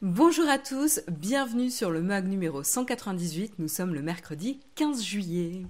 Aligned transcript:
Bonjour 0.00 0.48
à 0.48 0.58
tous, 0.58 1.00
bienvenue 1.10 1.70
sur 1.70 1.90
le 1.90 2.02
MUG 2.02 2.28
numéro 2.28 2.62
198, 2.62 3.54
nous 3.58 3.66
sommes 3.66 3.94
le 3.94 4.00
mercredi 4.00 4.60
15 4.76 5.02
juillet. 5.02 5.66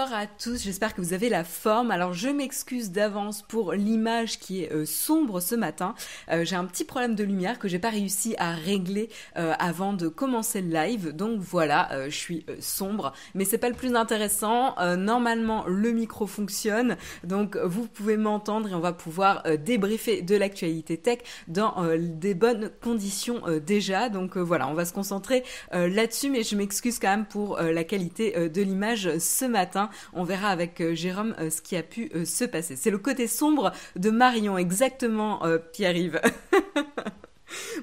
Encore 0.00 0.16
à 0.16 0.26
tous, 0.26 0.62
j'espère 0.62 0.94
que 0.94 1.02
vous 1.02 1.12
avez 1.12 1.28
la 1.28 1.44
forme. 1.44 1.90
Alors 1.90 2.14
je 2.14 2.30
m'excuse 2.30 2.90
d'avance 2.90 3.42
pour 3.42 3.74
l'image 3.74 4.38
qui 4.38 4.62
est 4.62 4.72
euh, 4.72 4.86
sombre 4.86 5.40
ce 5.40 5.54
matin. 5.54 5.94
Euh, 6.30 6.42
j'ai 6.42 6.56
un 6.56 6.64
petit 6.64 6.84
problème 6.84 7.14
de 7.14 7.22
lumière 7.22 7.58
que 7.58 7.68
j'ai 7.68 7.78
pas 7.78 7.90
réussi 7.90 8.34
à 8.38 8.52
régler 8.52 9.10
euh, 9.36 9.52
avant 9.58 9.92
de 9.92 10.08
commencer 10.08 10.62
le 10.62 10.70
live. 10.70 11.14
Donc 11.14 11.40
voilà, 11.40 12.08
je 12.08 12.16
suis 12.16 12.46
sombre, 12.60 13.12
mais 13.34 13.44
c'est 13.44 13.58
pas 13.58 13.68
le 13.68 13.74
plus 13.74 13.94
intéressant. 13.94 14.74
normalement 14.96 15.66
le 15.66 15.90
micro 15.90 16.26
fonctionne, 16.26 16.96
donc 17.22 17.58
vous 17.58 17.86
pouvez 17.86 18.16
m'entendre 18.16 18.70
et 18.70 18.74
on 18.74 18.80
va 18.80 18.94
pouvoir 18.94 19.42
débriefer 19.58 20.22
de 20.22 20.34
l'actualité 20.34 20.96
tech 20.96 21.18
dans 21.48 21.74
des 21.98 22.32
bonnes 22.32 22.70
conditions 22.82 23.42
déjà. 23.58 24.08
Donc 24.08 24.38
voilà, 24.38 24.66
on 24.68 24.74
va 24.74 24.86
se 24.86 24.94
concentrer 24.94 25.44
là-dessus, 25.72 26.30
mais 26.30 26.42
je 26.42 26.56
m'excuse 26.56 26.98
quand 26.98 27.10
même 27.10 27.26
pour 27.26 27.60
la 27.60 27.84
qualité 27.84 28.48
de 28.48 28.62
l'image 28.62 29.18
ce 29.18 29.44
matin. 29.44 29.89
On 30.12 30.24
verra 30.24 30.48
avec 30.48 30.80
euh, 30.80 30.94
Jérôme 30.94 31.34
euh, 31.38 31.50
ce 31.50 31.62
qui 31.62 31.76
a 31.76 31.82
pu 31.82 32.10
euh, 32.14 32.24
se 32.24 32.44
passer. 32.44 32.76
C'est 32.76 32.90
le 32.90 32.98
côté 32.98 33.26
sombre 33.26 33.72
de 33.96 34.10
Marion, 34.10 34.58
exactement, 34.58 35.42
Pierre-Yves. 35.72 36.20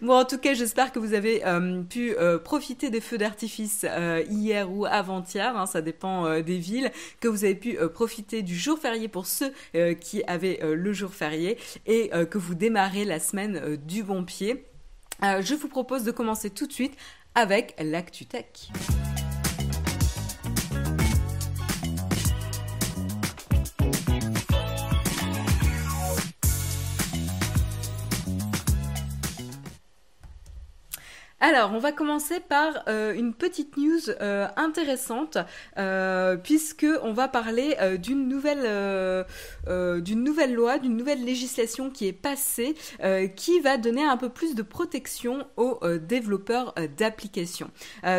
Bon, 0.01 0.13
en 0.13 0.23
tout 0.23 0.37
cas, 0.37 0.53
j'espère 0.53 0.93
que 0.93 0.99
vous 0.99 1.13
avez 1.13 1.43
pu 1.89 2.15
profiter 2.45 2.89
des 2.89 3.01
feux 3.01 3.17
d'artifice 3.17 3.85
hier 4.29 4.71
ou 4.71 4.85
avant-hier, 4.85 5.57
hein, 5.57 5.65
ça 5.65 5.81
dépend 5.81 6.39
des 6.39 6.57
villes, 6.57 6.89
que 7.19 7.27
vous 7.27 7.43
avez 7.43 7.55
pu 7.55 7.77
profiter 7.89 8.43
du 8.43 8.55
jour 8.55 8.79
férié 8.79 9.09
pour 9.09 9.25
ceux 9.25 9.51
qui 9.99 10.23
avaient 10.25 10.61
le 10.63 10.93
jour 10.93 11.13
férié 11.13 11.57
et 11.85 12.11
que 12.29 12.37
vous 12.37 12.55
démarrez 12.55 13.03
la 13.03 13.19
semaine 13.19 13.75
du 13.75 14.03
bon 14.03 14.23
pied. 14.23 14.63
je 15.21 15.53
vous 15.53 15.67
propose 15.67 16.05
de 16.05 16.11
commencer 16.11 16.49
tout 16.49 16.67
de 16.67 16.73
suite 16.73 16.95
avec 17.35 17.75
l'ActuTech. 17.77 18.69
Alors, 31.39 31.71
on 31.73 31.77
va 31.77 31.91
commencer 31.91 32.39
par 32.39 32.83
euh, 32.87 33.13
une 33.13 33.31
petite 33.31 33.77
news 33.77 34.09
euh, 34.21 34.47
intéressante, 34.55 35.37
euh, 35.77 36.35
puisque 36.35 36.87
on 37.03 37.13
va 37.13 37.27
parler 37.27 37.75
euh, 37.79 37.97
d'une 37.97 38.27
nouvelle, 38.27 38.57
d'une 40.01 40.23
nouvelle 40.23 40.55
loi, 40.55 40.79
d'une 40.79 40.97
nouvelle 40.97 41.23
législation 41.23 41.91
qui 41.91 42.07
est 42.07 42.13
passée, 42.13 42.75
qui 43.35 43.59
va 43.59 43.77
donner 43.77 44.03
un 44.03 44.17
peu 44.17 44.29
plus 44.29 44.55
de 44.55 44.61
protection 44.63 45.45
aux 45.57 45.79
développeurs 45.97 46.73
d'applications. 46.97 47.69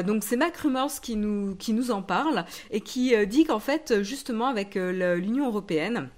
donc, 0.06 0.22
c'est 0.24 0.36
Mac 0.36 0.56
Rumors 0.56 1.00
qui 1.00 1.16
nous 1.16 1.56
qui 1.56 1.72
nous 1.72 1.90
en 1.90 2.02
parle 2.02 2.44
et 2.70 2.80
qui 2.80 3.14
dit 3.26 3.44
qu'en 3.44 3.60
fait, 3.60 4.02
justement, 4.02 4.46
avec 4.46 4.74
l'Union 4.74 5.46
européenne 5.46 6.10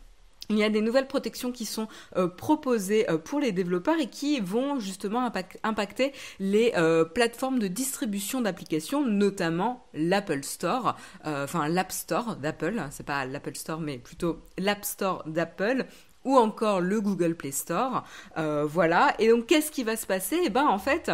il 0.51 0.59
y 0.59 0.65
a 0.65 0.69
des 0.69 0.81
nouvelles 0.81 1.07
protections 1.07 1.53
qui 1.53 1.65
sont 1.65 1.89
euh, 2.17 2.29
proposées 2.29 3.09
euh, 3.09 3.19
pour 3.19 3.41
les 3.41 3.53
développeurs 3.53 3.99
et 4.01 4.09
qui 4.09 4.41
vont 4.41 4.79
justement 4.79 5.31
impacter 5.63 6.13
les 6.41 6.73
euh, 6.77 7.05
plateformes 7.05 7.59
de 7.59 7.69
distribution 7.69 8.41
d'applications, 8.41 9.07
notamment 9.07 9.87
l'Apple 9.95 10.43
Store, 10.43 10.97
enfin 11.25 11.69
l'App 11.69 11.93
Store 11.93 12.37
d'Apple, 12.37 12.83
c'est 12.91 13.07
pas 13.07 13.25
l'Apple 13.25 13.55
Store 13.55 13.81
mais 13.81 13.99
plutôt 13.99 14.41
l'App 14.59 14.85
Store 14.85 15.23
d'Apple 15.27 15.87
ou 16.25 16.37
encore 16.37 16.81
le 16.81 17.01
Google 17.01 17.35
Play 17.35 17.53
Store. 17.53 18.05
voilà. 18.37 19.15
Et 19.19 19.29
donc 19.29 19.47
qu'est-ce 19.47 19.71
qui 19.71 19.85
va 19.85 19.97
se 19.97 20.07
passer? 20.07 20.39
Eh 20.45 20.51
ben 20.51 20.67
en 20.67 20.79
fait 20.79 21.11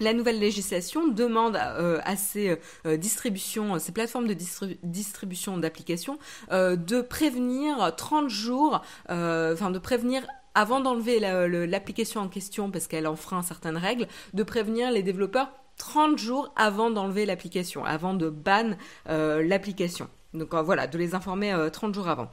la 0.00 0.12
nouvelle 0.12 0.38
législation 0.38 1.08
demande 1.08 1.56
euh, 1.56 2.00
à 2.04 2.16
ces 2.16 2.58
euh, 2.86 2.96
distributions, 2.96 3.78
ces 3.78 3.92
plateformes 3.92 4.26
de 4.26 4.36
distribution 4.82 5.58
d'applications, 5.58 6.18
euh, 6.52 6.76
de 6.76 7.00
prévenir 7.00 7.94
30 7.96 8.28
jours, 8.28 8.82
enfin 9.08 9.70
de 9.70 9.78
prévenir 9.78 10.26
avant 10.54 10.80
d'enlever 10.80 11.20
l'application 11.20 12.20
en 12.20 12.28
question 12.28 12.70
parce 12.70 12.86
qu'elle 12.86 13.06
enfreint 13.06 13.42
certaines 13.42 13.76
règles, 13.76 14.06
de 14.34 14.42
prévenir 14.42 14.90
les 14.90 15.02
développeurs 15.02 15.50
30 15.76 16.18
jours 16.18 16.52
avant 16.56 16.90
d'enlever 16.90 17.26
l'application, 17.26 17.84
avant 17.84 18.14
de 18.14 18.28
ban 18.28 18.76
l'application. 19.06 20.08
Donc 20.34 20.54
voilà, 20.54 20.86
de 20.86 20.98
les 20.98 21.14
informer 21.14 21.54
30 21.72 21.94
jours 21.94 22.08
avant. 22.08 22.28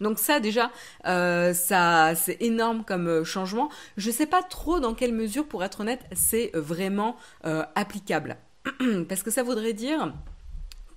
Donc 0.00 0.18
ça 0.18 0.40
déjà, 0.40 0.70
euh, 1.06 1.54
ça 1.54 2.14
c'est 2.14 2.36
énorme 2.40 2.84
comme 2.84 3.08
euh, 3.08 3.24
changement. 3.24 3.70
Je 3.96 4.08
ne 4.08 4.14
sais 4.14 4.26
pas 4.26 4.42
trop 4.42 4.80
dans 4.80 4.94
quelle 4.94 5.12
mesure, 5.12 5.46
pour 5.46 5.64
être 5.64 5.80
honnête, 5.80 6.00
c'est 6.12 6.50
vraiment 6.54 7.16
euh, 7.46 7.64
applicable. 7.74 8.36
Parce 9.08 9.22
que 9.22 9.30
ça 9.30 9.42
voudrait 9.42 9.72
dire 9.72 10.12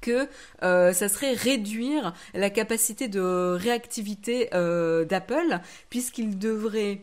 que 0.02 0.28
ça 0.62 1.10
serait 1.10 1.34
réduire 1.34 2.14
la 2.34 2.50
capacité 2.50 3.10
de 3.10 3.54
réactivité 3.60 4.48
d'Apple, 4.50 5.60
puisqu'ils 5.90 6.40
devraient 6.40 7.02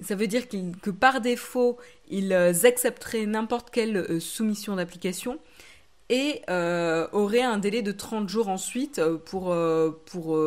ça 0.00 0.14
veut 0.14 0.26
dire 0.28 0.48
que 0.48 0.90
par 0.90 1.20
défaut, 1.20 1.76
ils 2.08 2.32
accepteraient 2.32 3.26
n'importe 3.26 3.70
quelle 3.70 4.20
soumission 4.20 4.76
d'application 4.76 5.40
et 6.10 6.42
euh, 6.50 7.06
aurait 7.12 7.42
un 7.42 7.58
délai 7.58 7.82
de 7.82 7.92
30 7.92 8.28
jours 8.28 8.48
ensuite 8.48 8.98
euh, 8.98 9.16
pour, 9.16 9.52
euh, 9.52 10.02
pour 10.06 10.38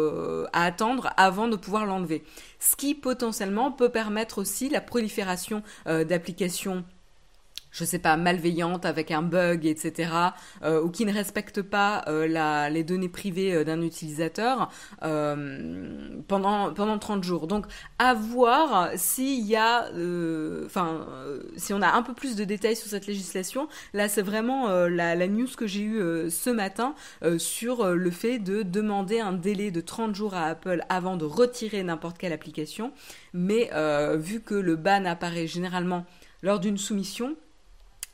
à 0.53 0.63
attendre 0.63 1.12
avant 1.18 1.47
de 1.47 1.56
pouvoir 1.56 1.85
l'enlever. 1.85 2.23
Ce 2.59 2.75
qui 2.75 2.95
potentiellement 2.95 3.72
peut 3.72 3.90
permettre 3.90 4.40
aussi 4.40 4.69
la 4.69 4.81
prolifération 4.81 5.63
d'applications 5.85 6.84
je 7.78 7.86
sais 7.86 8.00
pas, 8.00 8.18
malveillante 8.18 8.86
avec 8.86 9.12
un 9.12 9.22
bug, 9.22 9.66
etc., 9.66 10.12
euh, 10.64 10.82
ou 10.82 10.90
qui 10.90 11.06
ne 11.06 11.14
respecte 11.14 11.62
pas 11.62 12.04
euh, 12.08 12.28
la, 12.28 12.72
les 12.72 12.84
données 12.84 13.10
privées 13.10 13.54
euh, 13.54 13.64
d'un 13.64 13.82
utilisateur 13.82 14.72
pendant, 16.28 16.74
pendant 16.74 16.98
30 16.98 17.24
jours. 17.24 17.48
Donc, 17.48 17.66
à 18.00 18.16
voir 18.16 18.90
s'il 18.96 19.46
y 19.46 19.56
a, 19.56 19.90
enfin, 20.66 21.06
si 21.56 21.74
on 21.74 21.82
a 21.82 21.92
un 21.92 22.02
peu 22.02 22.14
plus 22.14 22.36
de 22.36 22.44
détails 22.44 22.76
sur 22.76 22.90
cette 22.90 23.06
législation. 23.06 23.68
Là, 23.94 24.10
c'est 24.10 24.22
vraiment 24.22 24.70
la, 24.88 25.16
la, 25.16 25.28
news 25.28 25.48
que 25.56 25.68
j'ai 25.68 25.82
eue 25.82 26.30
ce 26.30 26.50
matin 26.50 26.96
sur 27.38 27.88
le 27.88 28.12
fait 28.12 28.40
de 28.40 28.64
demander 28.64 29.20
un 29.20 29.34
délai 29.34 29.72
de 29.72 29.82
30 29.82 30.16
jours 30.16 30.34
à 30.34 30.46
Apple 30.46 30.82
avant 30.90 31.18
de 31.18 31.26
retirer 31.26 31.84
n'importe 31.84 32.18
quelle 32.18 32.34
application. 32.34 32.92
Mais 33.34 33.70
vu 34.16 34.42
que 34.42 34.56
le 34.56 34.76
ban 34.76 35.06
apparaît 35.06 35.48
généralement 35.48 36.06
lors 36.42 36.60
d'une 36.60 36.78
soumission, 36.78 37.36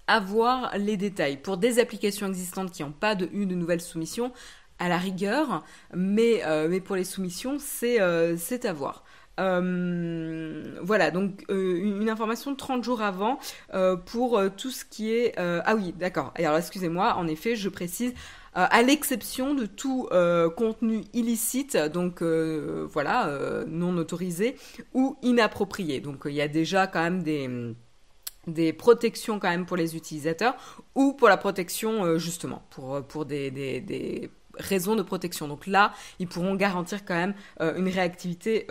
avoir 0.07 0.77
les 0.77 0.97
détails. 0.97 1.37
Pour 1.37 1.57
des 1.57 1.79
applications 1.79 2.27
existantes 2.27 2.71
qui 2.71 2.83
n'ont 2.83 2.91
pas 2.91 3.15
de, 3.15 3.29
eu 3.33 3.45
de 3.45 3.55
nouvelles 3.55 3.81
soumissions, 3.81 4.31
à 4.79 4.89
la 4.89 4.97
rigueur, 4.97 5.63
mais, 5.93 6.41
euh, 6.45 6.67
mais 6.69 6.81
pour 6.81 6.95
les 6.95 7.03
soumissions, 7.03 7.57
c'est 7.59 8.01
euh, 8.01 8.35
à 8.63 8.73
voir. 8.73 9.03
Euh, 9.39 10.77
voilà, 10.81 11.09
donc 11.09 11.43
une 11.49 12.07
information 12.07 12.53
30 12.53 12.83
jours 12.83 13.01
avant 13.01 13.39
pour 14.05 14.39
tout 14.55 14.69
ce 14.69 14.85
qui 14.85 15.11
est... 15.11 15.33
ah 15.37 15.75
oui, 15.75 15.93
d'accord. 15.97 16.33
Alors 16.35 16.57
excusez-moi, 16.57 17.15
en 17.15 17.27
effet, 17.27 17.55
je 17.55 17.69
précise, 17.69 18.13
à 18.53 18.81
l'exception 18.83 19.55
de 19.55 19.65
tout 19.65 20.07
contenu 20.55 21.01
illicite, 21.13 21.77
donc 21.77 22.21
voilà, 22.21 23.63
non 23.67 23.97
autorisé 23.97 24.55
ou 24.93 25.17
inapproprié. 25.23 25.99
Donc 25.99 26.23
il 26.25 26.33
y 26.33 26.41
a 26.41 26.47
déjà 26.47 26.85
quand 26.85 27.01
même 27.01 27.23
des 27.23 27.73
des 28.47 28.73
protections 28.73 29.39
quand 29.39 29.49
même 29.49 29.65
pour 29.65 29.77
les 29.77 29.95
utilisateurs 29.95 30.55
ou 30.95 31.13
pour 31.13 31.29
la 31.29 31.37
protection 31.37 32.05
euh, 32.05 32.17
justement 32.17 32.63
pour, 32.69 32.95
euh, 32.95 33.01
pour 33.01 33.25
des, 33.25 33.51
des, 33.51 34.29
raisons 34.59 34.95
de 34.95 35.01
protection. 35.01 35.47
Donc 35.47 35.65
là, 35.65 35.93
ils 36.19 36.27
pourront 36.27 36.53
garantir 36.53 37.05
quand 37.05 37.15
même 37.15 37.33
euh, 37.59 37.75
une 37.75 37.87
réactivité 37.89 38.67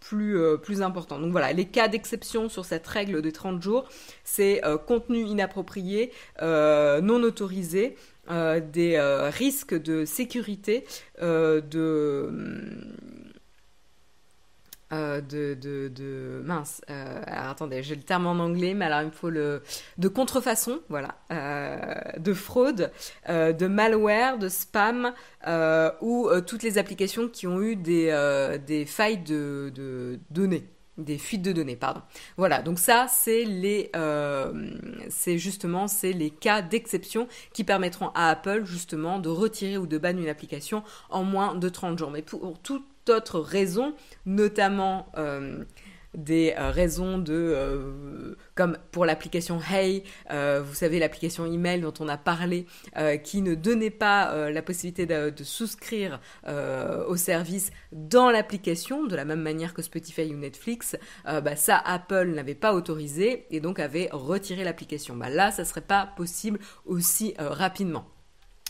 plus, 0.00 0.40
plus 0.62 0.80
importante. 0.80 1.20
Donc 1.20 1.32
voilà, 1.32 1.52
les 1.52 1.66
cas 1.66 1.86
d'exception 1.86 2.48
sur 2.48 2.64
cette 2.64 2.86
règle 2.86 3.20
de 3.20 3.30
30 3.30 3.62
jours, 3.62 3.86
c'est 4.24 4.62
contenu 4.86 5.18
inapproprié, 5.26 6.12
non 6.40 7.22
autorisé, 7.22 7.96
des 8.30 9.28
risques 9.34 9.74
de 9.74 10.06
sécurité, 10.06 10.86
de 11.20 12.30
euh, 14.92 15.20
de, 15.20 15.54
de, 15.54 15.86
de, 15.86 16.42
mince. 16.44 16.82
Euh, 16.90 17.22
alors 17.26 17.50
attendez, 17.50 17.80
j'ai 17.80 17.94
le 17.94 18.02
terme 18.02 18.26
en 18.26 18.32
anglais, 18.32 18.74
mais 18.74 18.86
alors 18.86 19.02
il 19.02 19.06
me 19.06 19.12
faut 19.12 19.30
le 19.30 19.62
de 19.98 20.08
contrefaçon, 20.08 20.80
voilà, 20.88 21.14
euh, 21.30 21.84
de 22.18 22.34
fraude, 22.34 22.90
de 23.28 23.66
malware, 23.68 24.38
de 24.38 24.48
spam 24.48 25.12
ou 26.00 26.28
toutes 26.44 26.64
les 26.64 26.76
applications 26.76 27.28
qui 27.28 27.46
ont 27.46 27.62
eu 27.62 27.76
des, 27.76 28.58
des 28.66 28.84
failles 28.84 29.18
de, 29.18 30.18
données 30.30 30.66
des 30.98 31.16
fuites 31.16 31.40
de 31.40 31.52
données, 31.52 31.76
pardon. 31.76 32.02
Voilà, 32.36 32.60
donc 32.60 32.78
ça, 32.78 33.06
c'est 33.08 33.44
les, 33.44 33.90
c'est 35.08 35.38
justement, 35.38 35.86
c'est 35.86 36.12
les 36.12 36.30
cas 36.30 36.62
d'exception 36.62 37.28
qui 37.54 37.62
permettront 37.62 38.10
à 38.14 38.28
Apple 38.28 38.64
justement 38.64 39.18
de 39.18 39.28
retirer 39.28 39.78
ou 39.78 39.86
de 39.86 39.98
bannir 39.98 40.24
une 40.24 40.28
application 40.28 40.82
en 41.08 41.22
moins 41.22 41.54
de 41.54 41.68
30 41.68 41.96
jours. 41.96 42.10
Mais 42.10 42.22
pour 42.22 42.58
toute 42.58 42.84
autre 43.10 43.40
raison, 43.40 43.94
notamment 44.26 45.06
euh, 45.16 45.64
des 46.14 46.54
euh, 46.58 46.70
raisons 46.70 47.18
de 47.18 47.34
euh, 47.34 48.34
comme 48.54 48.76
pour 48.90 49.04
l'application 49.04 49.60
Hey, 49.70 50.02
vous 50.28 50.74
savez 50.74 50.98
l'application 50.98 51.46
email 51.46 51.80
dont 51.80 51.94
on 52.00 52.08
a 52.08 52.16
parlé, 52.16 52.66
qui 53.24 53.42
ne 53.42 53.54
donnait 53.54 53.90
pas 53.90 54.50
la 54.50 54.62
possibilité 54.62 55.06
de, 55.06 55.30
de 55.30 55.44
souscrire 55.44 56.20
au 57.08 57.16
service 57.16 57.70
dans 57.92 58.30
l'application, 58.30 59.06
de 59.06 59.16
la 59.16 59.24
même 59.24 59.40
manière 59.40 59.72
que 59.72 59.82
Spotify 59.82 60.32
ou 60.34 60.36
Netflix, 60.36 60.96
bah, 61.24 61.56
ça 61.56 61.78
Apple 61.78 62.32
n'avait 62.34 62.54
pas 62.54 62.74
autorisé 62.74 63.46
et 63.50 63.60
donc 63.60 63.78
avait 63.78 64.08
retiré 64.12 64.64
l'application. 64.64 65.16
Bah, 65.16 65.30
là, 65.30 65.50
ça 65.50 65.64
serait 65.64 65.80
pas 65.80 66.12
possible 66.16 66.58
aussi 66.84 67.34
rapidement. 67.38 68.06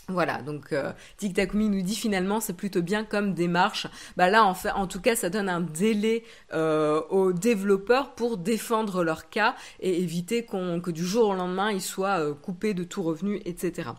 Voilà, 0.07 0.41
donc 0.41 0.73
euh, 0.73 0.91
nous 1.21 1.81
dit 1.81 1.95
finalement 1.95 2.39
c'est 2.39 2.53
plutôt 2.53 2.81
bien 2.81 3.03
comme 3.03 3.33
démarche. 3.33 3.87
Bah 4.17 4.29
là 4.29 4.43
en 4.43 4.53
fait, 4.53 4.71
en 4.71 4.87
tout 4.87 4.99
cas, 4.99 5.15
ça 5.15 5.29
donne 5.29 5.47
un 5.47 5.61
délai 5.61 6.23
euh, 6.53 7.01
aux 7.09 7.33
développeurs 7.33 8.13
pour 8.15 8.37
défendre 8.37 9.03
leur 9.03 9.29
cas 9.29 9.55
et 9.79 10.01
éviter 10.01 10.43
qu'on 10.43 10.81
que 10.81 10.91
du 10.91 11.05
jour 11.05 11.29
au 11.29 11.33
lendemain 11.33 11.71
ils 11.71 11.81
soient 11.81 12.19
euh, 12.19 12.33
coupés 12.33 12.73
de 12.73 12.83
tout 12.83 13.03
revenu, 13.03 13.41
etc. 13.45 13.89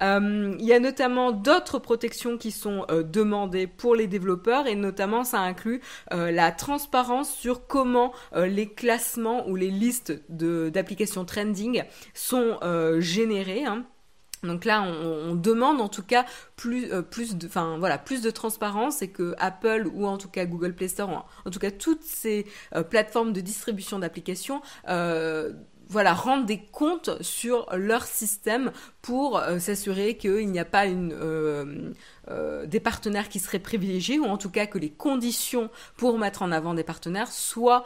Euh, 0.00 0.56
il 0.58 0.64
y 0.64 0.72
a 0.72 0.80
notamment 0.80 1.32
d'autres 1.32 1.78
protections 1.78 2.38
qui 2.38 2.50
sont 2.50 2.86
demandées 2.88 3.66
pour 3.66 3.94
les 3.94 4.06
développeurs 4.06 4.66
et 4.66 4.74
notamment 4.74 5.24
ça 5.24 5.40
inclut 5.40 5.80
la 6.10 6.52
transparence 6.52 7.30
sur 7.30 7.66
comment 7.66 8.12
les 8.34 8.68
classements 8.68 9.48
ou 9.48 9.56
les 9.56 9.70
listes 9.70 10.22
d'applications 10.30 11.24
trending 11.24 11.82
sont 12.14 12.58
générées. 13.00 13.64
Hein. 13.64 13.84
Donc 14.42 14.64
là, 14.64 14.82
on, 14.82 15.34
demande 15.34 15.80
en 15.80 15.88
tout 15.88 16.02
cas 16.02 16.24
plus, 16.56 16.92
euh, 16.92 17.02
plus 17.02 17.36
de, 17.36 18.30
transparence 18.30 19.02
et 19.02 19.08
que 19.08 19.34
Apple 19.38 19.88
ou 19.92 20.06
en 20.06 20.18
tout 20.18 20.28
cas 20.28 20.44
Google 20.44 20.74
Play 20.74 20.88
Store, 20.88 21.26
en, 21.44 21.50
tout 21.50 21.58
cas 21.58 21.70
toutes 21.70 22.02
ces 22.02 22.46
euh, 22.74 22.82
plateformes 22.82 23.32
de 23.32 23.40
distribution 23.40 23.98
d'applications, 23.98 24.62
euh, 24.88 25.52
voilà, 25.88 26.12
rendent 26.12 26.44
des 26.44 26.60
comptes 26.60 27.22
sur 27.22 27.66
leur 27.74 28.04
système 28.04 28.72
pour 29.00 29.40
s'assurer 29.58 30.18
qu'il 30.18 30.50
n'y 30.50 30.58
a 30.58 30.66
pas 30.66 30.84
des 30.86 32.80
partenaires 32.80 33.30
qui 33.30 33.38
seraient 33.38 33.58
privilégiés 33.58 34.18
ou 34.18 34.26
en 34.26 34.36
tout 34.36 34.50
cas 34.50 34.66
que 34.66 34.76
les 34.76 34.90
conditions 34.90 35.70
pour 35.96 36.18
mettre 36.18 36.42
en 36.42 36.52
avant 36.52 36.74
des 36.74 36.84
partenaires 36.84 37.32
soient 37.32 37.84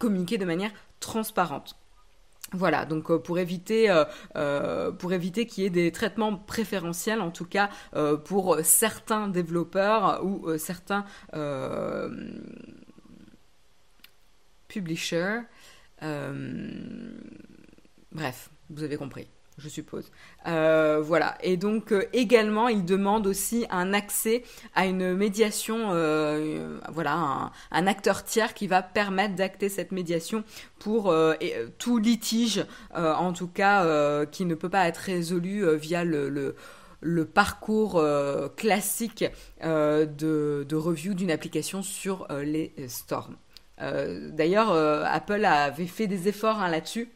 communiquées 0.00 0.38
de 0.38 0.44
manière 0.44 0.72
transparente. 0.98 1.76
Voilà, 2.54 2.84
donc 2.84 3.10
euh, 3.10 3.18
pour 3.18 3.40
éviter, 3.40 3.90
euh, 3.90 4.04
euh, 4.36 4.92
pour 4.92 5.12
éviter 5.12 5.44
qu'il 5.44 5.64
y 5.64 5.66
ait 5.66 5.70
des 5.70 5.90
traitements 5.90 6.36
préférentiels, 6.36 7.20
en 7.20 7.32
tout 7.32 7.46
cas 7.46 7.68
pour 8.24 8.58
certains 8.62 9.28
développeurs 9.28 10.24
ou 10.24 10.56
certains 10.58 11.04
publishers. 14.68 15.40
bref, 18.12 18.50
vous 18.70 18.82
avez 18.84 18.96
compris 18.96 19.28
je 19.58 19.68
suppose. 19.68 20.10
Euh, 20.46 21.00
voilà. 21.02 21.36
Et 21.42 21.56
donc 21.56 21.92
euh, 21.92 22.04
également, 22.12 22.68
il 22.68 22.84
demande 22.84 23.26
aussi 23.26 23.66
un 23.70 23.92
accès 23.92 24.42
à 24.74 24.86
une 24.86 25.14
médiation, 25.14 25.90
euh, 25.92 26.78
voilà, 26.92 27.52
un, 27.70 27.86
acteur 27.86 28.24
tiers 28.24 28.54
qui 28.54 28.66
va 28.66 28.82
permettre 28.82 29.34
d'acter 29.34 29.68
cette 29.68 29.92
médiation 29.92 30.44
pour 30.78 31.14
tout 31.78 31.98
litige, 31.98 32.66
en 32.94 33.32
tout 33.32 33.48
cas, 33.48 34.26
qui 34.26 34.44
ne 34.44 34.54
peut 34.54 34.68
pas 34.68 34.86
être 34.88 34.98
résolu 34.98 35.64
via 35.76 36.04
le, 36.04 36.54
parcours 37.32 38.02
classique 38.56 39.24
de, 39.62 40.74
review 40.74 41.14
d'une 41.14 41.30
application 41.30 41.82
sur 41.82 42.26
les 42.30 42.74
stores. 42.88 43.30
D'ailleurs, 43.78 44.72
Apple 44.72 45.44
avait 45.44 45.86
fait 45.86 46.06
des 46.06 46.28
efforts 46.28 46.60
hein, 46.60 46.68
là-dessus 46.68 47.10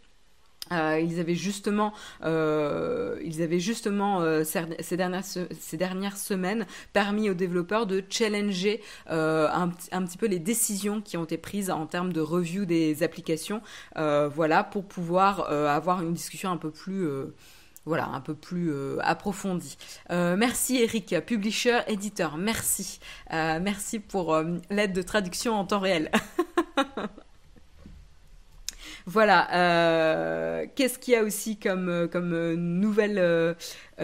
euh, 0.72 1.00
ils 1.00 1.20
avaient 1.20 1.34
justement, 1.34 1.92
euh, 2.24 3.18
ils 3.24 3.42
avaient 3.42 3.60
justement 3.60 4.20
euh, 4.20 4.44
ces, 4.44 4.96
dernières, 4.96 5.24
ces 5.24 5.76
dernières 5.76 6.16
semaines 6.16 6.66
permis 6.92 7.30
aux 7.30 7.34
développeurs 7.34 7.86
de 7.86 8.02
challenger 8.08 8.80
euh, 9.10 9.48
un, 9.48 9.70
un, 9.92 10.02
petit 10.02 10.18
peu 10.18 10.26
les 10.26 10.38
décisions 10.38 11.00
qui 11.00 11.16
ont 11.16 11.24
été 11.24 11.38
prises 11.38 11.70
en 11.70 11.86
termes 11.86 12.12
de 12.12 12.20
review 12.20 12.64
des 12.64 13.02
applications, 13.02 13.62
euh, 13.96 14.28
voilà, 14.28 14.64
pour 14.64 14.84
pouvoir 14.84 15.50
avoir 15.50 16.02
une 16.02 16.12
discussion 16.12 16.50
un 16.50 16.56
peu 16.56 16.70
plus 16.70 17.08
voilà, 17.88 18.06
un 18.08 18.20
peu 18.20 18.34
plus 18.34 18.70
euh, 18.70 18.98
approfondi. 19.00 19.78
Euh, 20.10 20.36
merci 20.36 20.76
Eric, 20.76 21.14
publisher, 21.26 21.80
éditeur, 21.88 22.36
merci. 22.36 23.00
Euh, 23.32 23.58
merci 23.60 23.98
pour 23.98 24.36
l'aide 24.70 24.92
de 24.92 25.02
traduction 25.02 25.54
en 25.54 25.64
temps 25.64 25.80
réel. 25.80 26.10
Voilà. 29.08 29.48
Euh, 29.54 30.66
Qu'est-ce 30.74 30.98
qu'il 30.98 31.14
y 31.14 31.16
a 31.16 31.22
aussi 31.22 31.56
comme, 31.56 32.06
nouvelle 32.56 33.16
euh, 33.18 33.54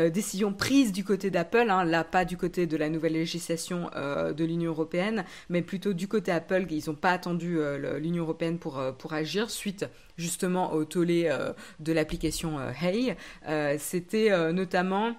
décision 0.08 0.54
prise 0.54 0.92
du 0.92 1.04
côté 1.04 1.30
d'Apple 1.30 1.68
hein, 1.68 1.84
Là, 1.84 2.04
pas 2.04 2.24
du 2.24 2.38
côté 2.38 2.66
de 2.66 2.74
la 2.78 2.88
nouvelle 2.88 3.12
législation 3.12 3.90
euh, 3.96 4.32
de 4.32 4.46
l'Union 4.46 4.70
européenne, 4.70 5.26
mais 5.50 5.60
plutôt 5.60 5.92
du 5.92 6.08
côté 6.08 6.32
Apple. 6.32 6.64
Ils 6.70 6.84
n'ont 6.86 6.94
pas 6.94 7.10
attendu 7.10 7.58
euh, 7.58 7.98
l'Union 7.98 8.22
européenne 8.22 8.58
pour, 8.58 8.80
agir 9.10 9.50
suite 9.50 9.86
justement 10.16 10.72
au 10.72 10.86
tollé 10.86 11.24
euh, 11.26 11.52
de 11.80 11.92
l'application 11.92 12.58
Hey. 12.80 13.14
C'était 13.78 14.52
notamment 14.54 15.14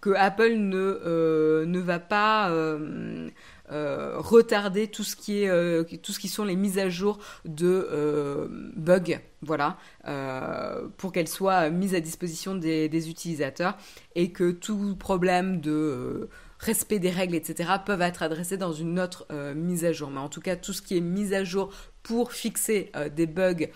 que 0.00 0.14
Apple 0.14 0.54
ne, 0.56 1.78
va 1.78 1.98
pas 1.98 2.50
euh, 2.50 3.28
retarder 3.70 4.88
tout 4.88 5.04
ce 5.04 5.16
qui 5.16 5.42
est 5.42 5.48
euh, 5.48 5.84
tout 6.02 6.12
ce 6.12 6.18
qui 6.18 6.28
sont 6.28 6.44
les 6.44 6.56
mises 6.56 6.78
à 6.78 6.88
jour 6.88 7.18
de 7.44 7.88
euh, 7.90 8.48
bugs 8.76 9.20
voilà 9.42 9.78
euh, 10.06 10.88
pour 10.96 11.12
qu'elles 11.12 11.28
soient 11.28 11.70
mises 11.70 11.94
à 11.94 12.00
disposition 12.00 12.54
des, 12.54 13.08
utilisateurs 13.08 13.76
et 14.14 14.32
que 14.32 14.50
tout 14.50 14.96
problème 14.96 15.60
de 15.60 15.70
euh, 15.70 16.30
respect 16.58 16.98
des 16.98 17.10
règles 17.10 17.34
etc 17.34 17.70
peuvent 17.84 18.02
être 18.02 18.22
adressés 18.22 18.58
dans 18.58 18.72
une 18.72 19.00
autre 19.00 19.26
euh, 19.30 19.54
mise 19.54 19.84
à 19.84 19.92
jour. 19.92 20.10
Mais 20.10 20.20
en 20.20 20.28
tout 20.28 20.42
cas 20.42 20.56
tout 20.56 20.72
ce 20.72 20.82
qui 20.82 20.96
est 20.96 21.00
mise 21.00 21.32
à 21.32 21.44
jour 21.44 21.70
pour 22.02 22.32
fixer 22.32 22.90
des 23.14 23.26
bugs 23.26 23.68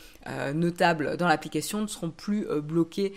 notables 0.55 1.19
dans 1.19 1.29
l'application 1.29 1.83
ne 1.83 1.87
seront 1.87 2.11
plus 2.11 2.47
bloqués 2.63 3.13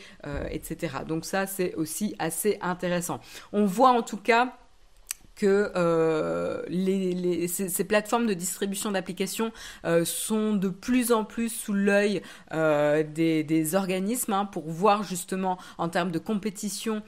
etc 0.52 0.98
donc 1.08 1.24
ça 1.24 1.48
c'est 1.48 1.74
aussi 1.76 2.14
assez 2.20 2.58
intéressant. 2.60 3.22
On 3.54 3.66
voit 3.66 3.92
en 3.92 4.02
tout 4.02 4.18
cas 4.18 4.58
que 5.38 5.72
euh, 5.76 6.64
ces, 7.48 7.84
plateformes 7.84 8.26
de 8.26 8.34
distribution 8.34 8.92
d'applications 8.92 9.52
euh, 9.86 10.04
sont 10.04 10.54
de 10.54 10.68
plus 10.68 11.12
en 11.12 11.24
plus 11.24 11.50
sous 11.50 11.74
l'œil 11.74 12.22
euh, 12.54 13.04
des, 13.04 13.76
organismes 13.76 14.34
hein, 14.34 14.46
pour 14.46 14.70
voir 14.70 15.04
justement 15.04 15.58
en 15.78 15.90
termes 15.90 16.12
de 16.12 16.20
compétition 16.20 17.04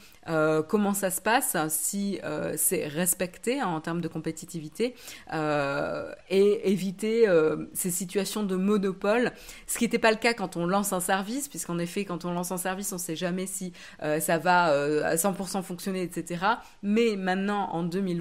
comment 0.68 0.94
ça 0.94 1.10
se 1.10 1.22
passe, 1.22 1.58
si 1.70 2.20
c'est 2.56 2.86
respecté 2.86 3.62
hein, 3.62 3.68
en 3.68 3.82
termes 3.82 4.02
de 4.02 4.08
compétitivité 4.08 4.94
et 5.34 6.72
éviter 6.72 7.26
ces 7.74 7.90
situations 7.90 8.44
de 8.44 8.56
monopole, 8.56 9.32
ce 9.66 9.80
qui 9.80 9.86
n'était 9.86 9.98
pas 9.98 10.12
le 10.12 10.18
cas 10.18 10.36
quand 10.36 10.56
on 10.56 10.68
lance 10.68 10.94
un 10.94 11.00
service, 11.00 11.48
puisqu'en 11.48 11.80
effet 11.80 12.06
quand 12.06 12.26
on 12.26 12.34
lance 12.34 12.52
un 12.52 12.58
service 12.58 12.92
on 12.92 12.98
ne 12.98 13.02
sait 13.02 13.16
jamais 13.16 13.48
si 13.48 13.74
ça 14.00 14.38
va 14.38 14.66
à 14.66 15.16
100% 15.16 15.64
fonctionner, 15.64 16.04
etc. 16.04 16.46
Mais 16.84 17.16
maintenant 17.16 17.70
en 17.72 17.82
2020, 17.82 18.19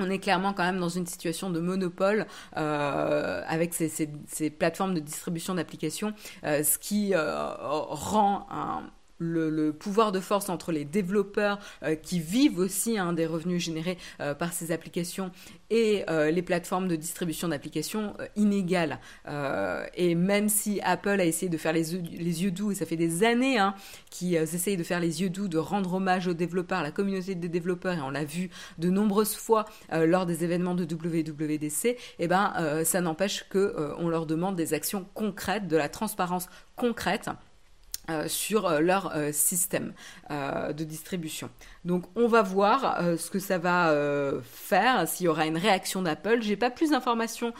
on 0.00 0.10
est 0.10 0.18
clairement 0.18 0.52
quand 0.52 0.64
même 0.64 0.80
dans 0.80 0.88
une 0.88 1.06
situation 1.06 1.50
de 1.50 1.60
monopole 1.60 2.26
euh, 2.56 3.42
avec 3.46 3.74
ces, 3.74 4.50
plateformes 4.50 4.94
de 4.94 5.00
distribution 5.00 5.54
d'applications, 5.54 6.12
euh, 6.44 6.62
ce 6.62 6.78
qui 6.78 7.14
euh, 7.14 7.52
rend 7.58 8.46
un, 8.50 8.90
le, 9.22 9.72
pouvoir 9.72 10.12
de 10.12 10.20
force 10.20 10.48
entre 10.48 10.72
les 10.72 10.84
développeurs 10.84 11.58
euh, 11.82 11.94
qui 11.94 12.20
vivent 12.20 12.58
aussi 12.58 12.98
hein, 12.98 13.12
des 13.12 13.26
revenus 13.26 13.62
générés 13.62 13.98
euh, 14.20 14.34
par 14.34 14.52
ces 14.52 14.72
applications 14.72 15.30
et 15.70 16.04
euh, 16.10 16.30
les 16.30 16.42
plateformes 16.42 16.88
de 16.88 16.96
distribution 16.96 17.48
d'applications 17.48 18.14
inégales. 18.36 18.98
et 19.94 20.14
même 20.14 20.48
si 20.48 20.80
Apple 20.82 21.20
a 21.20 21.24
essayé 21.24 21.48
de 21.48 21.56
faire 21.56 21.72
les, 21.72 21.94
yeux 21.94 22.50
doux, 22.50 22.72
et 22.72 22.74
ça 22.74 22.86
fait 22.86 22.96
des 22.96 23.24
années 23.24 23.58
hein, 23.58 23.74
qu'ils 24.10 24.34
essayent 24.36 24.76
de 24.76 24.82
faire 24.82 25.00
les 25.00 25.22
yeux 25.22 25.30
doux, 25.30 25.48
de 25.48 25.58
rendre 25.58 25.94
hommage 25.94 26.26
aux 26.26 26.34
développeurs, 26.34 26.80
à 26.80 26.82
la 26.82 26.90
communauté 26.90 27.34
des 27.34 27.48
développeurs, 27.48 27.94
et 27.94 28.00
on 28.00 28.10
l'a 28.10 28.24
vu 28.24 28.50
de 28.78 28.90
nombreuses 28.90 29.34
fois 29.34 29.64
lors 29.92 30.26
des 30.26 30.44
événements 30.44 30.74
de 30.74 30.84
WWDC, 30.84 31.96
eh 32.18 32.28
ben, 32.28 32.82
ça 32.84 33.00
n'empêche 33.00 33.44
qu'on 33.48 34.08
leur 34.08 34.26
demande 34.26 34.56
des 34.56 34.74
actions 34.74 35.06
concrètes, 35.14 35.68
de 35.68 35.76
la 35.76 35.88
transparence 35.88 36.48
concrète. 36.76 37.30
Euh, 38.10 38.26
sur 38.26 38.66
euh, 38.66 38.80
leur 38.80 39.12
euh, 39.14 39.30
système 39.30 39.92
de 40.30 40.82
distribution. 40.82 41.50
Donc 41.84 42.04
on 42.16 42.26
va 42.26 42.42
voir 42.42 43.02
ce 43.18 43.30
que 43.30 43.38
ça 43.38 43.58
va 43.58 43.94
faire, 44.42 45.06
s'il 45.06 45.26
y 45.26 45.28
aura 45.28 45.46
une 45.46 45.58
réaction 45.58 46.00
d'Apple. 46.00 46.38
J'ai 46.40 46.56
pas 46.56 46.70
plus 46.70 46.90
d'informations 46.90 47.52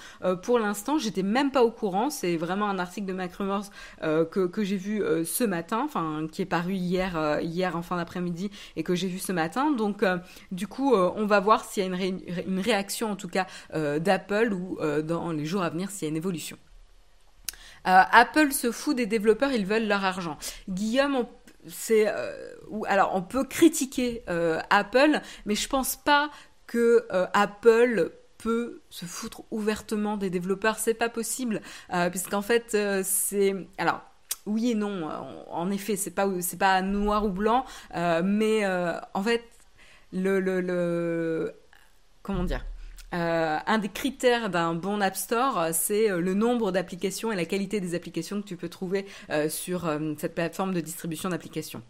pour 0.43 0.59
l'instant, 0.59 0.97
j'étais 0.97 1.23
même 1.23 1.51
pas 1.51 1.63
au 1.63 1.71
courant. 1.71 2.09
C'est 2.09 2.39
vraiment 2.39 2.69
un 2.71 2.79
article 2.79 3.07
de 3.07 3.13
MacRumors 3.13 3.67
que, 4.01 4.65
j'ai 4.65 4.79
vu 4.79 5.03
ce 5.27 5.45
matin, 5.45 5.83
enfin 5.85 6.27
qui 6.33 6.41
est 6.41 6.47
paru 6.47 6.73
hier, 6.73 7.41
hier 7.43 7.77
en 7.77 7.83
fin 7.83 7.97
d'après-midi 7.97 8.51
et 8.77 8.83
que 8.83 8.95
j'ai 8.95 9.09
vu 9.09 9.19
ce 9.19 9.33
matin. 9.33 9.71
Donc 9.71 10.03
du 10.51 10.67
coup 10.67 10.95
on 10.95 11.27
va 11.27 11.41
voir 11.41 11.65
s'il 11.65 11.85
y 11.85 11.87
a 11.87 12.07
une, 12.07 12.61
réaction 12.61 13.11
en 13.11 13.17
tout 13.17 13.29
cas 13.29 13.47
d'Apple 13.75 14.55
ou 14.55 14.79
dans 15.03 15.31
les 15.31 15.45
jours 15.45 15.63
à 15.63 15.69
venir 15.69 15.91
s'il 15.91 16.07
y 16.07 16.07
a 16.07 16.11
une 16.11 16.17
évolution. 16.17 16.57
Euh, 17.87 18.03
Apple 18.13 18.53
se 18.53 18.71
fout 18.71 18.97
des 18.97 19.07
développeurs, 19.07 19.53
ils 19.53 19.67
veulent 19.67 19.87
leur 19.87 20.05
argent. 20.05 20.39
Guillaume, 20.69 21.27
c'est 21.67 22.07
euh, 22.09 22.55
alors 22.87 23.15
on 23.15 23.23
peut 23.23 23.45
critiquer 23.45 24.23
euh, 24.29 24.61
Apple, 24.71 25.21
mais 25.47 25.55
je 25.55 25.69
pense 25.69 25.97
pas 25.97 26.31
que 26.67 27.07
Apple 27.35 28.13
peut 28.39 28.81
se 28.89 29.05
foutre 29.05 29.43
ouvertement 29.51 30.17
des 30.17 30.31
développeurs, 30.31 30.79
c'est 30.79 30.95
pas 30.95 31.11
possible, 31.11 31.61
puisqu'en 32.11 32.41
fait 32.41 32.77
c'est 33.05 33.55
alors 33.77 34.01
oui 34.47 34.71
et 34.71 34.75
non. 34.75 35.07
En 35.51 35.71
effet, 35.71 35.97
c'est 35.97 36.13
pas 36.13 36.27
c'est 36.41 36.59
pas 36.59 36.81
noir 36.81 37.27
ou 37.27 37.29
blanc, 37.29 37.67
mais 37.95 38.67
en 38.67 39.23
fait 39.23 39.45
le, 40.13 40.41
le, 40.41 40.63
le 40.63 41.53
comment 42.23 42.45
dire 42.45 42.65
euh, 43.13 43.59
un 43.67 43.79
des 43.79 43.89
critères 43.89 44.49
d'un 44.49 44.75
bon 44.75 45.01
App 45.01 45.17
Store, 45.17 45.69
c'est 45.73 46.11
euh, 46.11 46.21
le 46.21 46.35
nombre 46.35 46.73
d'applications 46.73 47.31
et 47.31 47.37
la 47.37 47.45
qualité 47.45 47.81
des 47.81 47.95
applications 47.95 48.41
que 48.41 48.47
tu 48.47 48.57
peux 48.57 48.69
trouver 48.69 49.07
euh, 49.31 49.49
sur 49.49 49.91
cette 50.19 50.35
plateforme 50.35 50.73
de 50.73 50.81
distribution 50.81 51.29
d'applications. 51.29 51.83